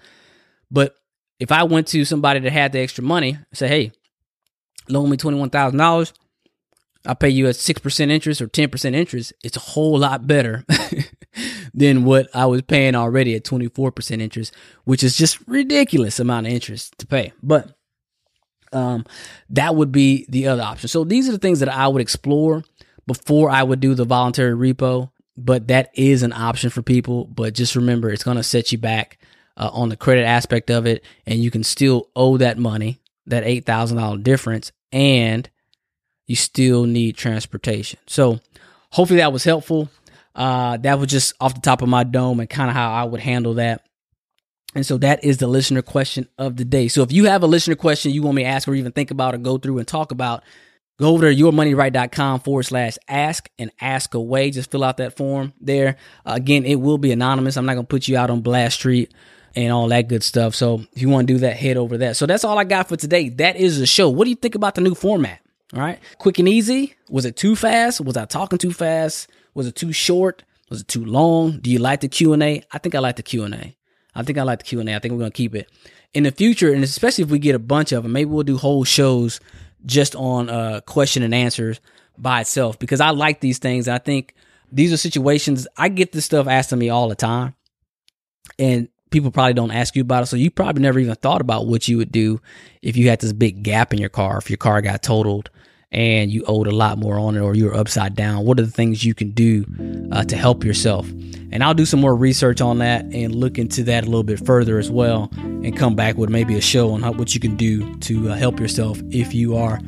but 0.71 0.95
if 1.39 1.51
I 1.53 1.63
went 1.65 1.87
to 1.89 2.05
somebody 2.05 2.41
that 2.41 2.53
had 2.53 2.73
the 2.73 2.81
extra 2.81 3.03
money, 3.03 3.39
say, 3.53 3.69
hey, 3.69 3.93
loan 4.89 5.11
me 5.11 5.17
twenty 5.17 5.39
one 5.39 5.51
thousand 5.51 5.79
dollars 5.79 6.13
I'll 7.07 7.15
pay 7.15 7.31
you 7.31 7.47
at 7.49 7.55
6% 7.55 8.11
interest 8.11 8.43
or 8.43 8.49
10% 8.49 8.95
interest, 8.95 9.33
it's 9.43 9.57
a 9.57 9.61
whole 9.61 9.99
lot 9.99 10.27
better 10.27 10.65
than 11.75 12.05
what 12.05 12.29
I 12.35 12.47
was 12.47 12.63
paying 12.63 12.95
already 12.95 13.35
at 13.35 13.45
24% 13.45 14.21
interest, 14.21 14.55
which 14.85 15.03
is 15.03 15.17
just 15.17 15.47
ridiculous 15.49 16.21
amount 16.21 16.47
of 16.47 16.53
interest 16.53 16.99
to 16.99 17.07
pay. 17.07 17.33
But 17.43 17.75
um, 18.73 19.07
that 19.49 19.75
would 19.75 19.93
be 19.93 20.27
the 20.29 20.49
other 20.49 20.63
option. 20.63 20.89
So 20.89 21.05
these 21.05 21.29
are 21.29 21.33
the 21.33 21.39
things 21.39 21.61
that 21.61 21.71
I 21.71 21.89
would 21.89 22.03
explore 22.03 22.65
before 23.07 23.51
I 23.51 23.63
would 23.63 23.81
do 23.81 23.95
the 23.95 24.05
voluntary 24.05 24.55
repo. 24.55 25.11
But 25.37 25.69
that 25.69 25.91
is 25.95 26.23
an 26.23 26.35
option 26.35 26.69
for 26.69 26.83
people. 26.83 27.25
But 27.25 27.55
just 27.55 27.77
remember, 27.77 28.11
it's 28.11 28.25
going 28.25 28.37
to 28.37 28.43
set 28.43 28.73
you 28.73 28.79
back 28.79 29.19
uh, 29.61 29.71
on 29.73 29.91
the 29.91 29.97
credit 29.97 30.25
aspect 30.25 30.71
of 30.71 30.87
it, 30.87 31.05
and 31.27 31.39
you 31.39 31.51
can 31.51 31.63
still 31.63 32.09
owe 32.17 32.39
that 32.39 32.59
money, 32.59 32.99
that 33.27 33.45
eight 33.45 33.67
thousand 33.67 33.99
dollar 33.99 34.17
difference, 34.17 34.73
and 34.91 35.49
you 36.27 36.35
still 36.35 36.85
need 36.85 37.17
transportation. 37.17 38.01
So 38.07 38.41
hopefully 38.91 39.19
that 39.21 39.33
was 39.33 39.45
helpful. 39.45 39.91
Uh, 40.35 40.79
that 40.79 40.99
was 40.99 41.09
just 41.09 41.35
off 41.41 41.55
the 41.55 41.61
top 41.61 41.83
of 41.83 41.89
my 41.89 42.05
dome 42.05 42.41
and 42.41 42.49
kind 42.49 42.71
of 42.71 42.75
how 42.75 42.91
I 42.91 43.05
would 43.05 43.21
handle 43.21 43.55
that. 43.55 43.85
And 44.75 44.87
so 44.87 44.97
that 44.99 45.25
is 45.25 45.39
the 45.39 45.49
listener 45.49 45.83
question 45.83 46.29
of 46.39 46.57
the 46.57 46.65
day. 46.65 46.89
So 46.89 47.03
if 47.03 47.13
you 47.13 47.25
have 47.27 47.43
a 47.43 47.49
listener 47.49 47.75
question 47.75 48.13
you 48.13 48.23
want 48.23 48.37
me 48.37 48.45
to 48.45 48.49
ask 48.49 48.69
or 48.69 48.75
even 48.75 48.93
think 48.93 49.11
about 49.11 49.35
or 49.35 49.39
go 49.39 49.59
through 49.59 49.79
and 49.79 49.89
talk 49.89 50.13
about, 50.13 50.45
go 50.99 51.13
over 51.13 51.29
to 51.29 51.37
yourmoneyright.com 51.37 52.41
forward 52.41 52.63
slash 52.63 52.97
ask 53.09 53.51
and 53.59 53.73
ask 53.81 54.15
away. 54.15 54.53
Just 54.53 54.71
fill 54.71 54.85
out 54.85 54.99
that 54.99 55.17
form 55.17 55.53
there. 55.61 55.97
Uh, 56.25 56.35
again, 56.37 56.65
it 56.65 56.77
will 56.77 56.99
be 56.99 57.11
anonymous. 57.11 57.57
I'm 57.57 57.67
not 57.67 57.75
going 57.75 57.87
to 57.87 57.91
put 57.91 58.07
you 58.07 58.17
out 58.17 58.31
on 58.31 58.41
Blast 58.41 58.77
Street 58.77 59.13
and 59.57 59.73
all 59.73 59.89
that 59.89 60.09
good 60.09 60.23
stuff. 60.23 60.55
So 60.55 60.83
if 60.93 61.03
you 61.03 61.09
want 61.09 61.27
to 61.29 61.35
do 61.35 61.39
that, 61.41 61.57
head 61.57 61.77
over 61.77 61.99
there. 61.99 62.15
So 62.15 62.27
that's 62.27 62.45
all 62.45 62.59
I 62.59 62.65
got 62.65 62.89
for 62.89 62.97
today. 62.97 63.29
That 63.31 63.57
is 63.57 63.79
the 63.79 63.87
show. 63.87 64.09
What 64.09 64.25
do 64.25 64.31
you 64.31 64.37
think 64.37 64.55
about 64.55 64.75
the 64.75 64.81
new 64.81 64.95
format? 64.95 65.41
All 65.75 65.81
right. 65.81 65.99
Quick 66.19 66.39
and 66.39 66.49
easy. 66.49 66.95
Was 67.09 67.25
it 67.25 67.37
too 67.37 67.57
fast? 67.57 68.01
Was 68.01 68.17
I 68.17 68.25
talking 68.25 68.59
too 68.59 68.73
fast? 68.73 69.31
Was 69.55 69.67
it 69.67 69.75
too 69.77 69.93
short? 69.93 70.45
Was 70.69 70.83
it 70.83 70.89
too 70.89 71.05
long? 71.05 71.59
Do 71.59 71.71
you 71.71 71.79
like 71.79 72.01
the 72.01 72.09
Q&A? 72.09 72.63
I 72.73 72.79
think 72.79 72.95
I 72.95 72.99
like 73.01 73.17
the 73.17 73.23
Q&A. 73.23 73.77
I 74.15 74.23
think 74.23 74.39
I 74.39 74.43
like 74.43 74.61
the 74.61 74.65
Q 74.65 74.81
and 74.81 74.89
A. 74.89 74.97
I 74.97 74.99
think 74.99 75.13
we're 75.13 75.21
gonna 75.21 75.31
keep 75.31 75.55
it 75.55 75.71
in 76.13 76.25
the 76.25 76.33
future, 76.33 76.73
and 76.73 76.83
especially 76.83 77.25
if 77.25 77.31
we 77.31 77.39
get 77.39 77.55
a 77.55 77.61
bunch 77.61 77.93
of 77.93 78.03
them. 78.03 78.13
Maybe 78.13 78.31
we'll 78.31 78.43
do 78.43 78.57
whole 78.57 78.85
shows 78.85 79.41
just 79.87 80.15
on 80.17 80.49
uh, 80.51 80.81
question 80.83 81.23
and 81.23 81.35
answers 81.35 81.81
by 82.19 82.41
itself 82.41 82.79
because 82.79 83.01
I 83.01 83.11
like 83.11 83.41
these 83.41 83.59
things. 83.59 83.89
I 83.89 83.99
think 83.99 84.35
these 84.71 84.93
are 84.93 84.97
situations 84.97 85.67
I 85.77 85.89
get 85.89 86.13
this 86.13 86.25
stuff 86.25 86.47
asked 86.47 86.73
of 86.73 86.79
me 86.79 86.91
all 86.91 87.09
the 87.09 87.15
time, 87.15 87.55
and 88.59 88.89
people 89.11 89.31
probably 89.31 89.55
don't 89.55 89.71
ask 89.73 89.95
you 89.97 90.03
about 90.03 90.23
it. 90.23 90.27
So 90.27 90.37
you 90.37 90.51
probably 90.51 90.83
never 90.83 90.99
even 90.99 91.15
thought 91.17 91.41
about 91.41 91.67
what 91.67 91.89
you 91.89 91.97
would 91.99 92.13
do 92.13 92.41
if 92.83 92.97
you 92.97 93.09
had 93.09 93.21
this 93.21 93.33
big 93.33 93.63
gap 93.63 93.93
in 93.93 93.99
your 93.99 94.09
car, 94.09 94.39
if 94.39 94.49
your 94.49 94.57
car 94.57 94.81
got 94.81 95.03
totaled 95.03 95.51
and 95.93 96.31
you 96.31 96.45
owed 96.47 96.69
a 96.69 96.75
lot 96.75 96.99
more 96.99 97.19
on 97.19 97.37
it 97.37 97.41
or 97.41 97.55
you're 97.55 97.75
upside 97.75 98.15
down. 98.15 98.45
What 98.45 98.61
are 98.61 98.63
the 98.63 98.71
things 98.71 99.05
you 99.05 99.13
can 99.13 99.31
do 99.31 99.65
uh, 100.13 100.25
to 100.25 100.37
help 100.37 100.65
yourself? 100.65 101.09
And 101.53 101.65
I'll 101.65 101.75
do 101.75 101.85
some 101.85 102.01
more 102.01 102.15
research 102.15 102.61
on 102.61 102.79
that 102.79 103.05
and 103.07 103.35
look 103.35 103.59
into 103.59 103.83
that 103.85 104.05
a 104.05 104.07
little 104.07 104.23
bit 104.23 104.45
further 104.47 104.79
as 104.79 104.91
well 104.91 105.31
and 105.37 105.77
come 105.77 105.97
back 105.97 106.17
with 106.17 106.31
maybe 106.31 106.57
a 106.57 106.61
show 106.61 106.93
on 106.93 107.03
how, 107.03 107.13
what 107.13 107.35
you 107.35 107.41
can 107.41 107.57
do 107.57 107.97
to 107.97 108.31
uh, 108.31 108.35
help 108.35 108.61
yourself 108.61 109.01
if 109.11 109.35
you 109.35 109.57
are 109.57 109.81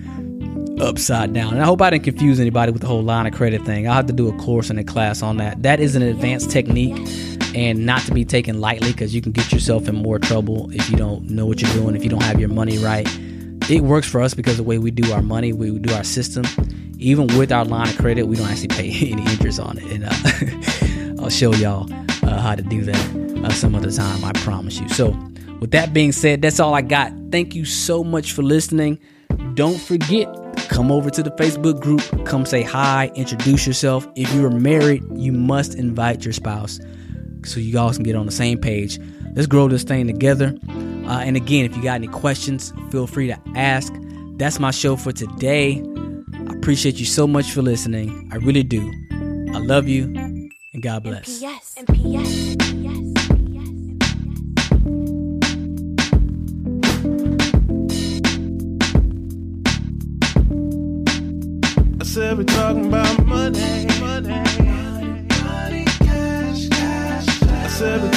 upside 0.80 1.32
down. 1.32 1.52
And 1.52 1.62
I 1.62 1.66
hope 1.66 1.80
I 1.80 1.90
didn't 1.90 2.04
confuse 2.04 2.40
anybody 2.40 2.72
with 2.72 2.80
the 2.82 2.88
whole 2.88 3.02
line 3.02 3.26
of 3.26 3.34
credit 3.34 3.64
thing. 3.64 3.86
I'll 3.86 3.94
have 3.94 4.06
to 4.06 4.12
do 4.12 4.28
a 4.28 4.36
course 4.38 4.70
and 4.70 4.80
a 4.80 4.84
class 4.84 5.22
on 5.22 5.36
that. 5.36 5.62
That 5.62 5.78
is 5.78 5.94
an 5.94 6.02
advanced 6.02 6.50
technique 6.50 6.96
and 7.54 7.84
not 7.84 8.02
to 8.02 8.12
be 8.12 8.24
taken 8.24 8.60
lightly 8.60 8.92
because 8.92 9.14
you 9.14 9.20
can 9.20 9.32
get 9.32 9.52
yourself 9.52 9.88
in 9.88 9.94
more 9.94 10.18
trouble 10.18 10.70
if 10.72 10.88
you 10.90 10.96
don't 10.96 11.28
know 11.30 11.46
what 11.46 11.60
you're 11.60 11.72
doing, 11.72 11.94
if 11.94 12.02
you 12.02 12.10
don't 12.10 12.22
have 12.22 12.40
your 12.40 12.48
money 12.48 12.78
right. 12.78 13.06
It 13.70 13.82
works 13.82 14.08
for 14.08 14.20
us 14.20 14.34
because 14.34 14.56
the 14.56 14.62
way 14.62 14.78
we 14.78 14.90
do 14.90 15.12
our 15.12 15.22
money, 15.22 15.52
we 15.52 15.78
do 15.78 15.94
our 15.94 16.04
system. 16.04 16.44
Even 16.98 17.26
with 17.38 17.52
our 17.52 17.64
line 17.64 17.88
of 17.88 17.96
credit, 17.98 18.24
we 18.24 18.36
don't 18.36 18.48
actually 18.48 18.68
pay 18.68 18.88
any 19.12 19.22
interest 19.30 19.60
on 19.60 19.78
it. 19.78 19.84
And 19.84 20.04
uh, 20.04 21.20
I'll 21.22 21.30
show 21.30 21.52
y'all 21.54 21.92
uh, 22.22 22.40
how 22.40 22.54
to 22.54 22.62
do 22.62 22.82
that 22.82 23.44
uh, 23.44 23.50
some 23.50 23.74
other 23.74 23.90
time, 23.90 24.24
I 24.24 24.32
promise 24.32 24.80
you. 24.80 24.88
So, 24.88 25.10
with 25.60 25.70
that 25.72 25.92
being 25.92 26.10
said, 26.10 26.42
that's 26.42 26.58
all 26.58 26.74
I 26.74 26.82
got. 26.82 27.12
Thank 27.30 27.54
you 27.54 27.64
so 27.64 28.02
much 28.02 28.32
for 28.32 28.42
listening. 28.42 28.98
Don't 29.54 29.80
forget, 29.80 30.26
come 30.68 30.90
over 30.90 31.08
to 31.10 31.22
the 31.22 31.30
Facebook 31.30 31.80
group, 31.80 32.02
come 32.26 32.44
say 32.44 32.62
hi, 32.62 33.12
introduce 33.14 33.66
yourself. 33.66 34.06
If 34.16 34.32
you're 34.34 34.50
married, 34.50 35.04
you 35.14 35.32
must 35.32 35.74
invite 35.76 36.24
your 36.24 36.32
spouse 36.32 36.80
so 37.46 37.60
you 37.60 37.72
guys 37.72 37.96
can 37.96 38.04
get 38.04 38.16
on 38.16 38.26
the 38.26 38.32
same 38.32 38.58
page. 38.58 38.98
Let's 39.34 39.46
grow 39.46 39.68
this 39.68 39.82
thing 39.82 40.06
together. 40.06 40.54
Uh, 41.06 41.20
and 41.24 41.36
again, 41.36 41.64
if 41.64 41.76
you 41.76 41.82
got 41.82 41.94
any 41.94 42.06
questions, 42.06 42.72
feel 42.90 43.06
free 43.06 43.26
to 43.26 43.38
ask. 43.56 43.92
That's 44.36 44.58
my 44.58 44.70
show 44.70 44.96
for 44.96 45.12
today. 45.12 45.82
I 46.48 46.54
appreciate 46.54 46.98
you 46.98 47.06
so 47.06 47.26
much 47.26 47.50
for 47.52 47.62
listening. 47.62 48.28
I 48.32 48.36
really 48.36 48.62
do. 48.62 48.90
I 49.52 49.58
love 49.58 49.88
you, 49.88 50.04
and 50.72 50.82
God 50.82 51.02
bless. 51.02 51.42
Yes. 51.42 51.76
yes. 51.94 52.56
I 62.00 62.04
said 62.04 62.38
we're 62.38 62.44
talking 62.44 62.86
about 62.86 63.26
money. 63.26 63.91
seven. 67.82 68.11